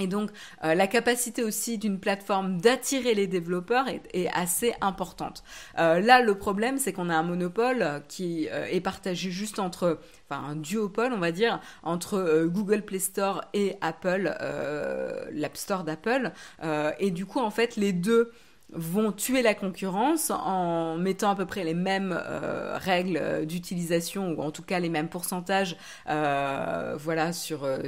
Et 0.00 0.06
donc, 0.06 0.30
la 0.62 0.86
capacité 0.86 1.42
aussi 1.42 1.76
d'une 1.76 1.98
plateforme 1.98 2.60
d'attirer 2.60 3.14
les 3.14 3.26
développeurs 3.26 3.86
est, 3.88 4.28
assez 4.32 4.72
importante. 4.80 5.42
là, 5.76 6.22
le 6.22 6.34
problème, 6.36 6.78
c'est 6.78 6.92
qu'on 6.92 7.10
a 7.10 7.16
un 7.16 7.24
monopole 7.24 8.02
qui 8.06 8.46
est 8.46 8.80
partagé 8.80 9.32
juste 9.32 9.58
entre, 9.58 9.98
enfin, 10.30 10.40
un 10.50 10.54
duopole, 10.54 11.12
on 11.12 11.18
va 11.18 11.32
dire, 11.32 11.60
entre 11.82 12.44
Google 12.46 12.82
Play 12.82 13.00
Store 13.00 13.44
et 13.54 13.74
Apple, 13.80 14.32
l'App 15.32 15.56
Store 15.56 15.82
d'Apple. 15.82 16.30
et 17.00 17.10
du 17.10 17.26
coup, 17.26 17.40
en 17.40 17.50
fait, 17.50 17.74
les 17.74 17.92
deux 17.92 18.30
vont 18.72 19.12
tuer 19.12 19.42
la 19.42 19.54
concurrence 19.54 20.30
en 20.30 20.96
mettant 20.98 21.30
à 21.30 21.34
peu 21.34 21.46
près 21.46 21.64
les 21.64 21.74
mêmes 21.74 22.12
euh, 22.12 22.76
règles 22.76 23.46
d'utilisation 23.46 24.32
ou 24.32 24.42
en 24.42 24.50
tout 24.50 24.62
cas 24.62 24.78
les 24.78 24.90
mêmes 24.90 25.08
pourcentages 25.08 25.76
euh, 26.08 26.94
voilà 26.98 27.32
sur 27.32 27.64
euh, 27.64 27.78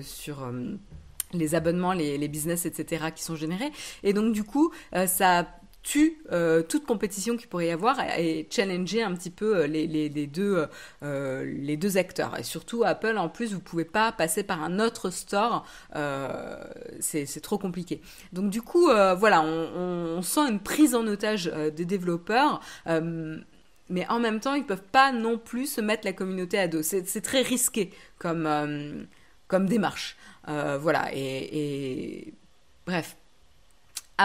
les 1.33 1.55
abonnements, 1.55 1.93
les, 1.93 2.29
business, 2.29 2.67
etc. 2.67 3.07
qui 3.15 3.23
sont 3.23 3.37
générés. 3.37 3.71
Et 4.03 4.13
donc 4.13 4.33
du 4.33 4.43
coup, 4.43 4.73
ça 5.07 5.47
tue 5.83 6.19
euh, 6.31 6.63
toute 6.63 6.85
compétition 6.85 7.37
qu'il 7.37 7.49
pourrait 7.49 7.69
y 7.69 7.71
avoir 7.71 7.99
et, 8.19 8.47
challenger 8.51 9.03
un 9.03 9.15
petit 9.15 9.31
peu 9.31 9.59
euh, 9.59 9.67
les, 9.67 9.87
les, 9.87 10.27
deux, 10.27 10.67
euh, 11.03 11.45
les 11.45 11.77
deux 11.77 11.97
acteurs. 11.97 12.39
Et 12.39 12.43
surtout, 12.43 12.85
Apple, 12.85 13.17
en 13.17 13.29
plus, 13.29 13.55
vous 13.55 13.61
pouvez 13.61 13.85
pas 13.85 14.13
passer 14.13 14.43
par 14.43 14.63
un 14.63 14.79
autre 14.79 15.11
store, 15.11 15.67
c'est 17.01 17.41
trop 17.43 17.59
compliqué. 17.59 18.01
Donc 18.33 18.51
du 18.51 18.63
coup, 18.63 18.87
voilà, 18.87 19.43
on, 19.43 20.23
sent 20.23 20.49
une 20.49 20.61
prise 20.61 20.95
en 20.95 21.07
otage 21.07 21.51
des 21.75 21.85
développeurs 21.85 22.61
mais 23.93 24.07
en 24.09 24.21
même 24.21 24.39
temps, 24.39 24.55
ils 24.55 24.65
peuvent 24.65 24.85
pas 24.93 25.11
non 25.11 25.37
plus 25.37 25.67
se 25.67 25.81
mettre 25.81 26.07
la 26.07 26.13
communauté 26.13 26.61
à 26.61 26.69
dos. 26.69 26.83
C'est 26.83 27.23
très 27.23 27.43
risqué 27.43 27.91
comme, 28.19 29.07
comme 29.49 29.67
démarche. 29.67 30.17
voilà, 30.47 31.09
et 31.13 32.35
bref 32.87 33.17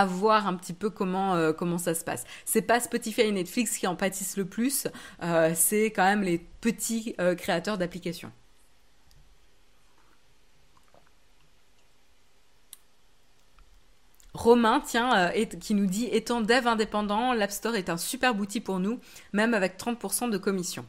voir 0.03 0.47
un 0.47 0.55
petit 0.55 0.73
peu 0.73 0.89
comment, 0.89 1.35
euh, 1.35 1.53
comment 1.53 1.77
ça 1.77 1.95
se 1.95 2.03
passe. 2.03 2.25
C'est 2.43 2.63
pas 2.63 2.81
Spotify 2.81 3.21
et 3.21 3.31
Netflix 3.31 3.77
qui 3.77 3.87
en 3.87 3.95
pâtissent 3.95 4.35
le 4.35 4.43
plus, 4.43 4.87
euh, 5.23 5.53
c'est 5.55 5.85
quand 5.85 6.03
même 6.03 6.23
les 6.23 6.39
petits 6.59 7.15
euh, 7.21 7.35
créateurs 7.35 7.77
d'applications. 7.77 8.31
Romain, 14.33 14.81
tiens, 14.85 15.31
qui 15.61 15.73
nous 15.73 15.85
dit 15.85 16.09
étant 16.11 16.41
dev 16.41 16.67
indépendant, 16.67 17.31
l'App 17.31 17.51
Store 17.51 17.75
est 17.75 17.89
un 17.89 17.95
super 17.95 18.37
outil 18.37 18.59
pour 18.59 18.79
nous, 18.79 18.99
même 19.31 19.53
avec 19.53 19.77
30% 19.77 20.29
de 20.29 20.37
commission. 20.37 20.85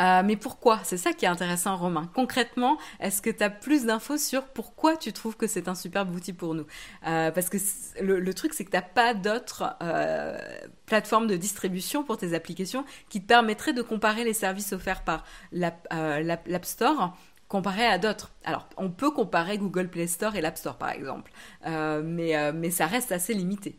Euh, 0.00 0.22
mais 0.24 0.36
pourquoi? 0.36 0.80
C'est 0.84 0.96
ça 0.96 1.12
qui 1.12 1.24
est 1.24 1.28
intéressant, 1.28 1.76
Romain. 1.76 2.10
Concrètement, 2.14 2.78
est-ce 3.00 3.20
que 3.22 3.30
tu 3.30 3.42
as 3.42 3.50
plus 3.50 3.86
d'infos 3.86 4.16
sur 4.16 4.44
pourquoi 4.44 4.96
tu 4.96 5.12
trouves 5.12 5.36
que 5.36 5.46
c'est 5.46 5.68
un 5.68 5.74
superbe 5.74 6.14
outil 6.14 6.32
pour 6.32 6.54
nous? 6.54 6.66
Euh, 7.06 7.30
Parce 7.30 7.48
que 7.48 7.58
le, 8.00 8.34
truc, 8.34 8.54
c'est 8.54 8.64
que 8.64 8.70
tu 8.70 8.76
n'as 8.76 8.82
pas 8.82 9.14
d'autres 9.14 9.76
euh, 9.82 10.38
plateformes 10.86 11.26
de 11.26 11.36
distribution 11.36 12.04
pour 12.04 12.16
tes 12.16 12.34
applications 12.34 12.84
qui 13.08 13.20
te 13.20 13.26
permettraient 13.26 13.72
de 13.72 13.82
comparer 13.82 14.24
les 14.24 14.34
services 14.34 14.72
offerts 14.72 15.02
par 15.02 15.24
l'App 15.52 16.64
Store 16.64 17.16
comparé 17.48 17.86
à 17.86 17.96
d'autres. 17.96 18.30
Alors, 18.44 18.68
on 18.76 18.90
peut 18.90 19.10
comparer 19.10 19.56
Google 19.56 19.88
Play 19.88 20.06
Store 20.06 20.36
et 20.36 20.42
l'App 20.42 20.58
Store, 20.58 20.76
par 20.76 20.90
exemple, 20.90 21.32
mais, 21.64 22.52
mais 22.52 22.70
ça 22.70 22.86
reste 22.86 23.10
assez 23.10 23.32
limité. 23.32 23.78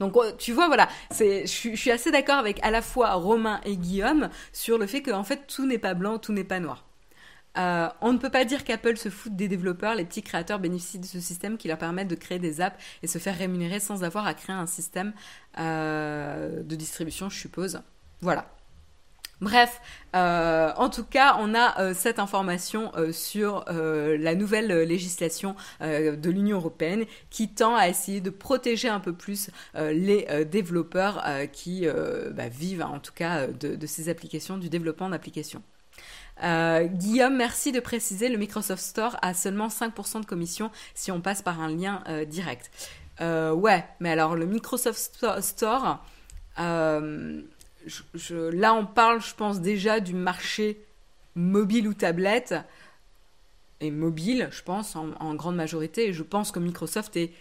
Donc 0.00 0.14
tu 0.38 0.52
vois, 0.52 0.66
voilà, 0.66 0.88
c'est, 1.10 1.46
je, 1.46 1.74
suis 1.74 1.90
assez 1.90 2.10
d'accord 2.10 2.36
avec 2.36 2.62
à 2.64 2.70
la 2.70 2.82
fois 2.82 3.14
Romain 3.14 3.60
et 3.64 3.76
Guillaume 3.76 4.28
sur 4.52 4.78
le 4.78 4.86
fait 4.86 5.00
que 5.02 5.10
en 5.10 5.24
fait 5.24 5.46
tout 5.46 5.66
n'est 5.66 5.78
pas 5.78 5.94
blanc, 5.94 6.18
tout 6.18 6.32
n'est 6.32 6.44
pas 6.44 6.60
noir. 6.60 6.84
Euh, 7.56 7.88
on 8.02 8.12
ne 8.12 8.18
peut 8.18 8.30
pas 8.30 8.44
dire 8.44 8.64
qu'Apple 8.64 8.98
se 8.98 9.08
fout 9.08 9.34
des 9.34 9.48
développeurs, 9.48 9.94
les 9.94 10.04
petits 10.04 10.22
créateurs 10.22 10.58
bénéficient 10.58 10.98
de 10.98 11.06
ce 11.06 11.20
système 11.20 11.56
qui 11.56 11.68
leur 11.68 11.78
permet 11.78 12.04
de 12.04 12.14
créer 12.14 12.38
des 12.38 12.60
apps 12.60 12.76
et 13.02 13.06
se 13.06 13.18
faire 13.18 13.36
rémunérer 13.36 13.80
sans 13.80 14.04
avoir 14.04 14.26
à 14.26 14.34
créer 14.34 14.54
un 14.54 14.66
système 14.66 15.14
euh, 15.58 16.62
de 16.62 16.76
distribution, 16.76 17.30
je 17.30 17.38
suppose. 17.38 17.80
Voilà. 18.20 18.46
Bref, 19.42 19.82
euh, 20.14 20.72
en 20.76 20.88
tout 20.88 21.04
cas, 21.04 21.36
on 21.40 21.54
a 21.54 21.78
euh, 21.80 21.94
cette 21.94 22.18
information 22.18 22.90
euh, 22.96 23.12
sur 23.12 23.66
la 23.68 24.34
nouvelle 24.34 24.68
législation 24.82 25.56
de 25.80 26.30
l'Union 26.30 26.56
européenne 26.56 27.04
qui 27.30 27.48
tend 27.48 27.76
à 27.76 27.88
essayer 27.88 28.20
de 28.20 28.30
protéger 28.30 28.88
un 28.88 29.00
peu 29.00 29.12
plus 29.12 29.50
les 29.74 30.26
développeurs 30.44 31.22
qui 31.52 31.86
bah, 32.32 32.48
vivent 32.48 32.82
en 32.82 32.98
tout 32.98 33.12
cas 33.12 33.46
de, 33.46 33.86
ces 33.86 34.08
applications, 34.08 34.58
du 34.58 34.68
développement 34.68 35.08
d'applications. 35.08 35.62
Guillaume, 36.42 37.36
merci 37.36 37.72
de 37.72 37.80
préciser, 37.80 38.28
le 38.28 38.38
Microsoft 38.38 38.82
Store 38.82 39.16
a 39.22 39.34
seulement 39.34 39.68
5% 39.68 40.20
de 40.20 40.26
commission 40.26 40.70
si 40.94 41.10
on 41.10 41.20
passe 41.20 41.42
par 41.42 41.60
un 41.60 41.68
lien 41.68 42.02
direct. 42.26 42.70
ouais, 43.20 43.84
mais 44.00 44.10
alors 44.10 44.36
le 44.36 44.46
Microsoft 44.46 45.26
Store, 45.40 46.04
là, 48.30 48.74
on 48.74 48.86
parle, 48.86 49.20
je 49.20 49.34
pense, 49.34 49.60
déjà 49.60 50.00
du 50.00 50.14
marché 50.14 50.84
mobile 51.34 51.88
ou 51.88 51.94
tablette. 51.94 52.54
Et 53.80 53.90
mobile, 53.90 54.48
je 54.50 54.62
pense, 54.62 54.96
en, 54.96 55.34
grande 55.34 55.56
majorité. 55.56 56.08
Et 56.08 56.12
je 56.12 56.22
pense 56.22 56.50
que 56.50 56.58
Microsoft 56.58 57.16
est 57.16 57.32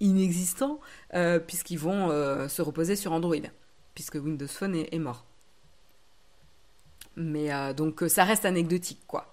inexistant, 0.00 0.80
euh, 1.14 1.38
puisqu'ils 1.38 1.78
vont 1.78 2.10
euh, 2.10 2.46
se 2.48 2.62
reposer 2.62 2.94
sur 2.94 3.12
Android, 3.12 3.36
puisque 3.94 4.14
Windows 4.14 4.46
Phone 4.46 4.76
est, 4.76 4.98
mort. 4.98 5.24
Mais 7.16 7.52
euh, 7.52 7.72
donc, 7.72 8.04
ça 8.08 8.24
reste 8.24 8.44
anecdotique, 8.44 9.00
quoi. 9.06 9.27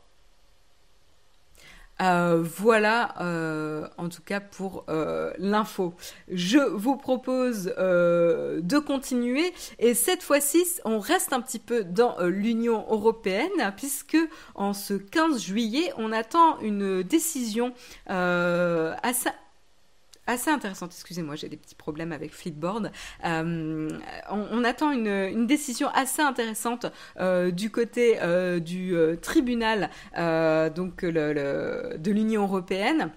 Euh, 2.02 2.44
voilà, 2.44 3.16
euh, 3.22 3.88
en 3.98 4.10
tout 4.10 4.22
cas 4.22 4.42
pour 4.42 4.84
euh, 4.90 5.32
l'info. 5.38 5.94
Je 6.30 6.58
vous 6.58 6.98
propose 6.98 7.66
de 7.66 8.80
continuer 8.80 9.54
et 9.80 9.94
cette 9.94 10.22
fois-ci, 10.22 10.66
on 10.84 11.00
reste 11.00 11.32
un 11.32 11.42
petit 11.42 11.60
peu 11.60 11.84
dans 11.84 12.20
l'Union 12.22 12.86
européenne 12.90 13.74
puisque 13.78 14.18
en 14.56 14.74
ce 14.74 14.94
15 14.94 15.42
juillet, 15.42 15.92
on 15.98 16.12
attend 16.12 16.60
une 16.60 17.04
décision 17.04 17.74
assez 18.08 19.30
assez 20.28 20.50
intéressante. 20.50 20.92
Excusez-moi, 20.94 21.36
j'ai 21.36 21.50
des 21.50 21.58
petits 21.58 21.76
problèmes 21.76 22.12
avec 22.12 22.34
Flipboard. 22.34 22.92
Euh, 23.26 23.90
on, 24.30 24.64
attend 24.64 24.92
une, 24.92 25.46
décision 25.46 25.90
assez 25.90 26.22
intéressante 26.22 26.88
euh, 27.20 27.52
du 27.52 27.70
côté 27.70 28.18
euh, 28.22 28.60
du 28.60 28.96
tribunal 29.22 29.90
donc 30.16 31.06
de 31.06 32.12
l'Union 32.12 32.44
européenne 32.44 33.12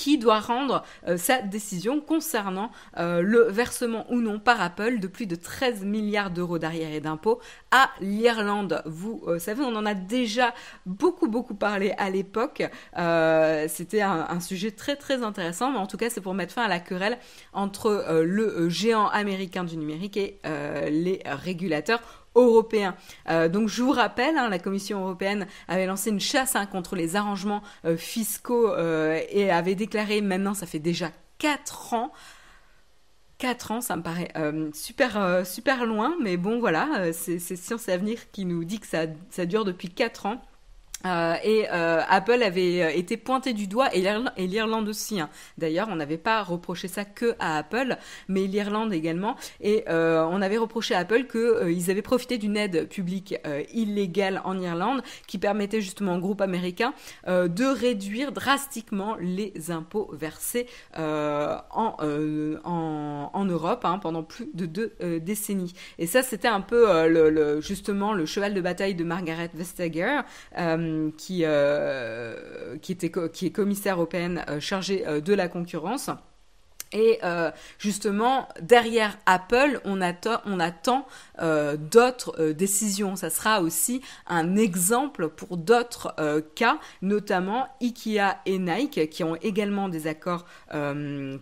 qui 0.00 0.16
doit 0.16 0.40
rendre 0.40 0.82
euh, 1.06 1.18
sa 1.18 1.42
décision 1.42 2.00
concernant 2.00 2.70
euh, 2.96 3.20
le 3.20 3.42
versement 3.50 4.06
ou 4.08 4.22
non 4.22 4.38
par 4.38 4.62
Apple 4.62 4.98
de 4.98 5.06
plus 5.06 5.26
de 5.26 5.34
13 5.34 5.84
milliards 5.84 6.30
d'euros 6.30 6.58
d'arriérés 6.58 7.00
d'impôts 7.00 7.38
à 7.70 7.90
l'Irlande. 8.00 8.82
Vous 8.86 9.22
euh, 9.26 9.38
savez, 9.38 9.62
on 9.62 9.76
en 9.76 9.84
a 9.84 9.92
déjà 9.92 10.54
beaucoup 10.86 11.28
beaucoup 11.28 11.54
parlé 11.54 11.92
à 11.98 12.08
l'époque. 12.08 12.62
C'était 13.68 14.00
un, 14.00 14.40
sujet 14.40 14.70
très 14.70 14.96
très 14.96 15.22
intéressant, 15.22 15.70
mais 15.70 15.78
en 15.78 15.86
tout 15.86 15.98
cas 15.98 16.08
c'est 16.08 16.22
pour 16.22 16.32
mettre 16.32 16.54
fin 16.54 16.62
à 16.62 16.68
la 16.68 16.80
querelle 16.80 17.18
entre 17.52 18.22
le 18.22 18.70
géant 18.70 19.08
américain 19.08 19.64
du 19.64 19.76
numérique 19.76 20.16
et 20.16 20.40
les 20.44 21.20
régulateurs 21.26 22.00
européen. 22.34 22.94
Euh, 23.28 23.48
donc 23.48 23.68
je 23.68 23.82
vous 23.82 23.92
rappelle, 23.92 24.36
hein, 24.36 24.48
la 24.48 24.58
Commission 24.58 25.00
européenne 25.00 25.46
avait 25.68 25.86
lancé 25.86 26.10
une 26.10 26.20
chasse 26.20 26.56
hein, 26.56 26.66
contre 26.66 26.96
les 26.96 27.16
arrangements 27.16 27.62
euh, 27.84 27.96
fiscaux 27.96 28.70
euh, 28.72 29.20
et 29.30 29.50
avait 29.50 29.74
déclaré, 29.74 30.20
maintenant 30.20 30.54
ça 30.54 30.66
fait 30.66 30.78
déjà 30.78 31.10
4 31.38 31.94
ans, 31.94 32.12
4 33.38 33.70
ans, 33.70 33.80
ça 33.80 33.96
me 33.96 34.02
paraît 34.02 34.30
super, 34.74 35.46
super 35.46 35.86
loin, 35.86 36.14
mais 36.20 36.36
bon 36.36 36.60
voilà, 36.60 37.10
c'est 37.14 37.38
Science 37.38 37.88
et 37.88 37.92
Avenir 37.92 38.30
qui 38.32 38.44
nous 38.44 38.64
dit 38.64 38.80
que 38.80 38.86
ça, 38.86 39.06
ça 39.30 39.46
dure 39.46 39.64
depuis 39.64 39.88
4 39.88 40.26
ans. 40.26 40.42
Euh, 41.06 41.34
et 41.42 41.66
euh, 41.70 42.02
Apple 42.08 42.42
avait 42.42 42.82
euh, 42.82 42.90
été 42.90 43.16
pointé 43.16 43.52
du 43.54 43.66
doigt 43.66 43.88
et 43.94 44.02
l'Irlande 44.46 44.88
aussi. 44.88 45.20
Hein. 45.20 45.30
D'ailleurs, 45.56 45.88
on 45.90 45.96
n'avait 45.96 46.18
pas 46.18 46.42
reproché 46.42 46.88
ça 46.88 47.04
que 47.04 47.34
à 47.38 47.58
Apple, 47.58 47.96
mais 48.28 48.46
l'Irlande 48.46 48.92
également. 48.92 49.36
Et 49.60 49.84
on 49.88 50.42
avait 50.42 50.58
reproché 50.58 50.94
à 50.94 50.98
Apple 51.00 51.24
qu'ils 51.24 51.90
avaient 51.90 52.02
profité 52.02 52.38
d'une 52.38 52.56
aide 52.56 52.88
publique 52.88 53.34
illégale 53.72 54.40
en 54.44 54.58
Irlande 54.58 55.02
qui 55.26 55.38
permettait 55.38 55.80
justement 55.80 56.14
au 56.16 56.18
groupe 56.18 56.40
américain 56.40 56.92
de 57.26 57.64
réduire 57.64 58.32
drastiquement 58.32 59.16
les 59.20 59.70
impôts 59.70 60.10
versés 60.12 60.66
en, 60.96 61.96
Europe 63.44 63.84
hein, 63.84 63.98
pendant 63.98 64.22
plus 64.22 64.48
de 64.54 64.66
deux 64.66 64.94
décennies. 65.20 65.72
Et 65.98 66.06
ça, 66.06 66.22
c'était 66.22 66.48
un 66.48 66.60
peu 66.60 67.60
justement 67.60 68.12
le 68.12 68.26
cheval 68.26 68.54
de 68.54 68.60
bataille 68.60 68.94
de 68.94 69.04
Margaret 69.04 69.50
Vestager. 69.54 70.20
Euh, 70.58 70.89
qui, 71.16 71.42
euh, 71.44 72.76
qui, 72.80 72.92
était, 72.92 73.10
qui 73.32 73.46
est 73.46 73.50
commissaire 73.50 73.96
européenne 73.96 74.44
euh, 74.48 74.60
chargée 74.60 75.04
de 75.24 75.34
la 75.34 75.48
concurrence. 75.48 76.10
Et 76.92 77.20
justement, 77.78 78.48
derrière 78.60 79.16
Apple, 79.24 79.80
on 79.84 80.00
attend, 80.00 80.40
on 80.44 80.58
attend 80.58 81.06
d'autres 81.38 82.50
décisions. 82.50 83.14
Ça 83.14 83.30
sera 83.30 83.62
aussi 83.62 84.00
un 84.26 84.56
exemple 84.56 85.28
pour 85.28 85.56
d'autres 85.56 86.12
cas, 86.56 86.80
notamment 87.00 87.68
Ikea 87.80 88.40
et 88.44 88.58
Nike, 88.58 89.08
qui 89.08 89.22
ont 89.22 89.36
également 89.36 89.88
des 89.88 90.08
accords, 90.08 90.46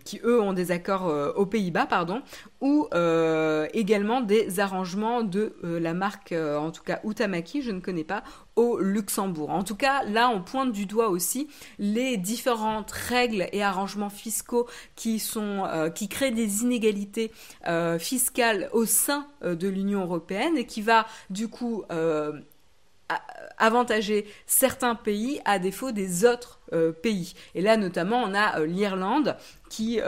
qui 0.05 0.21
eux 0.23 0.39
ont 0.39 0.53
des 0.53 0.69
accords 0.69 1.33
aux 1.35 1.47
Pays-Bas, 1.47 1.87
pardon, 1.87 2.21
ou 2.61 2.87
également 3.73 4.21
des 4.21 4.59
arrangements 4.59 5.23
de 5.23 5.55
la 5.63 5.95
marque, 5.95 6.31
en 6.31 6.69
tout 6.69 6.83
cas 6.83 6.99
Utamaki, 7.03 7.63
je 7.63 7.71
ne 7.71 7.79
connais 7.79 8.03
pas, 8.03 8.21
Luxembourg. 8.79 9.49
En 9.49 9.63
tout 9.63 9.75
cas, 9.75 10.03
là, 10.03 10.29
on 10.29 10.41
pointe 10.41 10.71
du 10.71 10.85
doigt 10.85 11.09
aussi 11.09 11.47
les 11.77 12.17
différentes 12.17 12.91
règles 12.91 13.47
et 13.51 13.63
arrangements 13.63 14.09
fiscaux 14.09 14.67
qui 14.95 15.19
sont 15.19 15.65
euh, 15.65 15.89
qui 15.89 16.09
créent 16.09 16.31
des 16.31 16.61
inégalités 16.63 17.31
euh, 17.67 17.97
fiscales 17.99 18.69
au 18.73 18.85
sein 18.85 19.27
euh, 19.43 19.55
de 19.55 19.67
l'Union 19.67 20.01
européenne 20.01 20.57
et 20.57 20.65
qui 20.65 20.81
va 20.81 21.05
du 21.29 21.47
coup 21.47 21.83
avantager 23.57 24.25
certains 24.45 24.95
pays 24.95 25.41
à 25.43 25.57
défaut 25.57 25.91
des 25.91 26.25
autres 26.25 26.59
pays. 27.01 27.33
Et 27.55 27.61
là, 27.61 27.75
notamment, 27.75 28.21
on 28.21 28.35
a 28.35 28.63
l'Irlande 28.65 29.35
qui, 29.69 29.99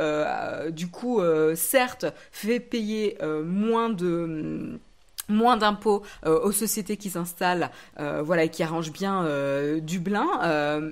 du 0.69 0.87
coup, 0.87 1.19
certes, 1.55 2.05
fait 2.31 2.59
payer 2.59 3.17
moins 3.43 3.89
de 3.89 4.79
moins 5.31 5.57
d'impôts 5.57 6.03
euh, 6.25 6.39
aux 6.41 6.51
sociétés 6.51 6.97
qui 6.97 7.09
s'installent, 7.09 7.71
euh, 7.99 8.21
voilà, 8.21 8.43
et 8.43 8.49
qui 8.49 8.63
arrangent 8.63 8.91
bien 8.91 9.25
euh, 9.25 9.79
Dublin. 9.79 10.27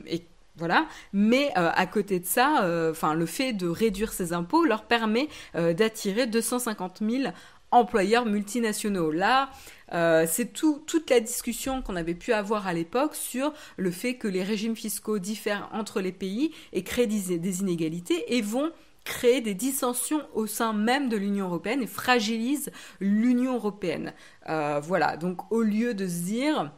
et 0.08 0.26
voilà. 0.58 0.88
Mais 1.14 1.54
à 1.56 1.86
côté 1.86 2.20
de 2.20 2.26
ça, 2.26 2.68
enfin, 2.92 3.14
le 3.14 3.26
fait 3.26 3.54
de 3.54 3.68
réduire 3.68 4.12
ces 4.12 4.34
impôts 4.34 4.66
leur 4.66 4.84
permet 4.84 5.30
d'attirer 5.54 6.28
250 6.28 7.00
000 7.02 7.32
employeurs 7.72 8.26
multinationaux. 8.26 9.10
Là, 9.10 9.52
c'est 9.90 10.52
tout, 10.52 10.84
toute 10.86 11.10
la 11.10 11.22
discussion 11.22 11.82
qu'on 11.82 11.96
avait 11.96 12.14
pu 12.14 12.34
avoir 12.34 12.68
à 12.68 12.74
l'époque 12.74 13.16
sur 13.16 13.54
le 13.78 13.90
fait 13.90 14.16
que 14.16 14.28
les 14.28 14.44
régimes 14.44 14.76
fiscaux 14.76 15.18
diffèrent 15.18 15.70
entre 15.72 16.02
les 16.02 16.12
pays 16.12 16.52
et 16.74 16.84
créent 16.84 17.08
des 17.08 17.62
inégalités 17.62 18.36
et 18.36 18.42
vont 18.42 18.74
créer 19.10 19.42
des 19.42 19.56
dissensions 19.56 20.22
au 20.36 20.46
sein 20.46 20.72
même 20.72 21.10
de 21.10 21.18
l'Union 21.18 21.48
européenne 21.48 21.82
et 21.82 21.88
fragilise 21.88 22.72
l'Union 23.00 23.56
européenne. 23.56 24.14
Euh, 24.48 24.80
voilà, 24.82 25.18
donc 25.18 25.52
au 25.52 25.64
lieu 25.64 25.96
de 25.96 26.08
se 26.08 26.22
dire 26.22 26.72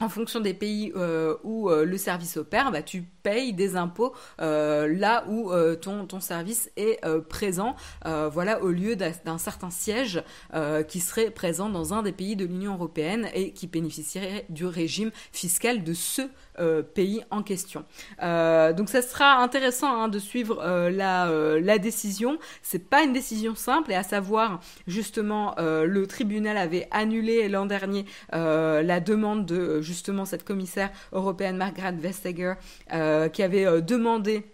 en 0.00 0.08
fonction 0.08 0.40
des 0.40 0.54
pays 0.54 0.92
euh, 0.96 1.36
où 1.44 1.70
euh, 1.70 1.84
le 1.84 1.96
service 1.96 2.36
opère, 2.36 2.70
bah, 2.70 2.82
tu 2.82 3.02
payes 3.22 3.52
des 3.54 3.76
impôts 3.76 4.12
là 4.38 5.24
où 5.28 5.50
ton, 5.80 6.04
ton 6.04 6.20
service 6.20 6.70
est 6.76 7.00
présent, 7.30 7.74
voilà, 8.04 8.62
au 8.62 8.68
lieu 8.68 8.96
d'un 8.96 9.38
certain 9.38 9.70
siège 9.70 10.22
qui 10.88 11.00
serait 11.00 11.30
présent 11.30 11.70
dans 11.70 11.94
un 11.94 12.02
des 12.02 12.12
pays 12.12 12.36
de 12.36 12.44
l'Union 12.44 12.74
européenne 12.74 13.30
et 13.32 13.52
qui 13.52 13.66
bénéficierait 13.66 14.44
du 14.50 14.66
régime 14.66 15.10
fiscal 15.32 15.82
de 15.84 15.94
ceux 15.94 16.28
euh, 16.60 16.82
pays 16.82 17.22
en 17.30 17.42
question. 17.42 17.84
Euh, 18.22 18.72
donc 18.72 18.88
ça 18.88 19.02
sera 19.02 19.42
intéressant 19.42 20.02
hein, 20.02 20.08
de 20.08 20.20
suivre 20.20 20.60
euh, 20.62 20.88
la, 20.88 21.28
la 21.60 21.78
décision. 21.78 22.38
C'est 22.62 22.88
pas 22.90 23.02
une 23.02 23.12
décision 23.12 23.54
simple 23.54 23.90
et 23.90 23.96
à 23.96 24.02
savoir 24.04 24.60
justement 24.86 25.54
le 25.58 26.06
tribunal 26.06 26.56
avait 26.56 26.86
annulé 26.90 27.48
l'an 27.48 27.66
dernier 27.66 28.04
la 28.32 29.00
demande 29.00 29.46
de 29.46 29.80
justement 29.80 30.24
cette 30.24 30.44
commissaire 30.44 30.90
européenne 31.12 31.56
Margaret 31.56 31.92
Vestager 31.92 32.54
qui 33.32 33.42
avait 33.42 33.82
demandé 33.82 34.44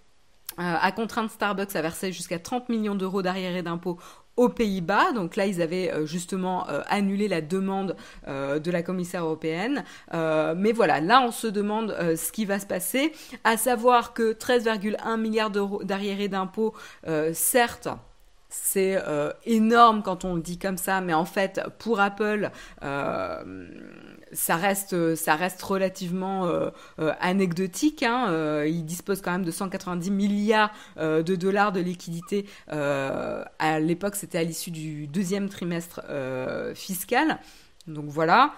à 0.56 0.92
contraindre 0.92 1.30
Starbucks 1.30 1.76
à 1.76 1.82
verser 1.82 2.12
jusqu'à 2.12 2.38
30 2.38 2.68
millions 2.68 2.94
d'euros 2.94 3.22
d'arriérés 3.22 3.62
d'impôts 3.62 3.98
aux 4.40 4.48
Pays-Bas. 4.48 5.12
Donc 5.12 5.36
là, 5.36 5.44
ils 5.44 5.60
avaient 5.60 5.92
euh, 5.92 6.06
justement 6.06 6.66
euh, 6.70 6.80
annulé 6.88 7.28
la 7.28 7.42
demande 7.42 7.94
euh, 8.26 8.58
de 8.58 8.70
la 8.70 8.82
commissaire 8.82 9.24
européenne. 9.24 9.84
mais 10.12 10.72
voilà, 10.72 11.00
là, 11.00 11.20
on 11.20 11.30
se 11.30 11.46
demande 11.46 11.94
ce 12.16 12.32
qui 12.32 12.46
va 12.46 12.58
se 12.58 12.66
passer, 12.66 13.12
à 13.44 13.56
savoir 13.56 14.14
que 14.14 14.32
13,1 14.32 15.20
milliards 15.20 15.50
d'euros 15.50 15.84
d'arriérés 15.84 16.28
d'impôts, 16.28 16.74
certes, 17.32 17.88
c'est 18.48 18.98
énorme 19.44 20.02
quand 20.02 20.24
on 20.24 20.34
le 20.34 20.40
dit 20.40 20.58
comme 20.58 20.78
ça, 20.78 21.00
mais 21.00 21.14
en 21.14 21.24
fait, 21.24 21.60
pour 21.78 22.00
Apple, 22.00 22.50
ça 24.32 24.56
reste, 24.56 25.14
ça 25.14 25.34
reste 25.34 25.62
relativement 25.62 26.46
euh, 26.46 26.70
euh, 26.98 27.12
anecdotique. 27.20 28.02
Hein. 28.02 28.26
Euh, 28.30 28.66
il 28.68 28.84
dispose 28.84 29.20
quand 29.20 29.32
même 29.32 29.44
de 29.44 29.50
190 29.50 30.10
milliards 30.10 30.72
de 30.96 31.36
dollars 31.36 31.72
de 31.72 31.80
liquidités. 31.80 32.46
à 32.68 33.80
l'époque, 33.80 34.16
c'était 34.16 34.38
à 34.38 34.44
l'issue 34.44 34.70
du 34.70 35.06
deuxième 35.06 35.48
trimestre 35.48 36.00
fiscal. 36.74 37.38
Donc 37.86 38.06
voilà, 38.06 38.52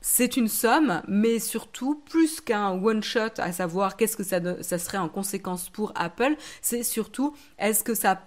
c'est 0.00 0.36
une 0.36 0.48
somme, 0.48 1.02
mais 1.08 1.38
surtout, 1.38 2.02
plus 2.10 2.40
qu'un 2.40 2.70
one-shot, 2.70 3.38
à 3.38 3.52
savoir 3.52 3.96
qu'est-ce 3.96 4.16
que 4.16 4.24
ça, 4.24 4.40
ça 4.62 4.78
serait 4.78 4.98
en 4.98 5.08
conséquence 5.08 5.70
pour 5.70 5.92
Apple, 5.94 6.36
c'est 6.60 6.82
surtout 6.82 7.34
est-ce 7.58 7.84
que 7.84 7.94
ça 7.94 8.20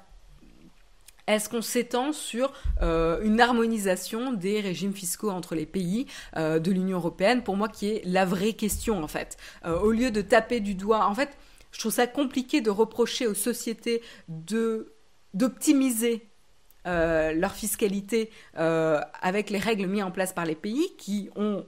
est-ce 1.27 1.49
qu'on 1.49 1.61
s'étend 1.61 2.13
sur 2.13 2.53
euh, 2.81 3.21
une 3.21 3.41
harmonisation 3.41 4.31
des 4.31 4.61
régimes 4.61 4.93
fiscaux 4.93 5.29
entre 5.29 5.55
les 5.55 5.65
pays 5.65 6.07
euh, 6.37 6.57
de 6.59 6.71
l'Union 6.71 6.97
européenne? 6.97 7.43
Pour 7.43 7.57
moi, 7.57 7.67
qui 7.67 7.89
est 7.89 8.01
la 8.05 8.25
vraie 8.25 8.53
question 8.53 9.03
en 9.03 9.07
fait. 9.07 9.37
Euh, 9.65 9.77
au 9.79 9.91
lieu 9.91 10.09
de 10.09 10.21
taper 10.21 10.61
du 10.61 10.73
doigt, 10.73 11.05
en 11.05 11.13
fait, 11.13 11.37
je 11.71 11.79
trouve 11.79 11.91
ça 11.91 12.07
compliqué 12.07 12.61
de 12.61 12.69
reprocher 12.69 13.27
aux 13.27 13.33
sociétés 13.33 14.01
d'optimiser 15.33 16.25
leur 16.85 17.51
fiscalité 17.51 18.31
avec 18.53 19.49
les 19.49 19.57
règles 19.57 19.87
mises 19.87 20.03
en 20.03 20.11
place 20.11 20.31
par 20.31 20.45
les 20.45 20.55
pays 20.55 20.95
qui 20.97 21.29
ont 21.35 21.65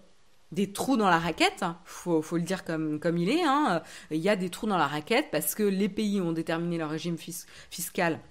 des 0.54 0.72
trous 0.72 0.95
dans 0.95 1.10
la 1.10 1.19
raquette, 1.19 1.65
faut, 1.84 2.22
faut 2.22 2.38
le 2.38 2.43
dire 2.43 2.63
comme, 2.63 3.02
comme 3.02 3.17
il 3.17 3.30
est, 3.30 3.43
hein. 3.43 3.84
il 4.12 4.17
y 4.17 4.30
a 4.30 4.38
des 4.38 4.50
trous 4.50 4.65
dans 4.65 4.78
la 4.78 4.88
raquette 4.88 5.28
parce 5.30 5.56
que 5.56 5.63
les 5.63 5.89
pays 5.89 6.22
ont 6.22 6.32
déterminé 6.32 6.78
leur 6.78 6.89
régime 6.89 7.17
fiscal 7.69 8.22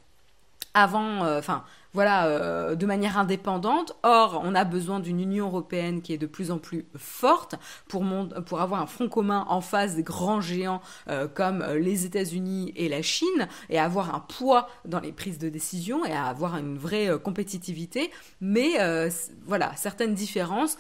avant, 0.75 1.25
euh, 1.25 1.39
enfin, 1.39 1.65
voilà, 1.95 2.27
euh, 2.27 2.75
de 2.75 2.87
manière 2.87 3.19
indépendante. 3.19 3.97
Or, 4.03 4.43
on 4.45 4.55
a 4.55 4.65
besoin 4.65 5.01
d'une 5.01 5.21
Union 5.21 5.47
européenne 5.47 6.03
qui 6.03 6.13
est 6.13 6.19
de 6.19 6.27
plus 6.27 6.51
en 6.51 6.59
plus 6.59 6.87
forte 6.97 7.55
pour, 7.89 8.05
pour 8.47 8.61
avoir 8.61 8.83
un 8.83 8.87
front 8.87 9.09
commun 9.09 9.47
en 9.49 9.61
face 9.61 9.97
des 9.97 10.03
grands 10.03 10.41
géants 10.41 10.83
euh, 11.09 11.29
comme 11.29 11.63
euh, 11.63 11.79
les 11.79 12.05
États-Unis 12.05 12.73
et 12.77 12.89
la 12.89 13.03
Chine, 13.03 13.49
et 13.71 13.79
avoir 13.79 14.15
un 14.15 14.21
poids 14.21 14.69
dans 14.85 15.01
les 15.01 15.13
prises 15.13 15.39
de 15.39 15.49
décision 15.49 16.05
et 16.05 16.13
avoir 16.13 16.57
une 16.57 16.77
vraie 16.77 17.09
compétitivité. 17.23 18.11
Mais 18.41 18.79
voilà, 19.47 19.73
certaines 19.77 20.15
différences 20.15 20.77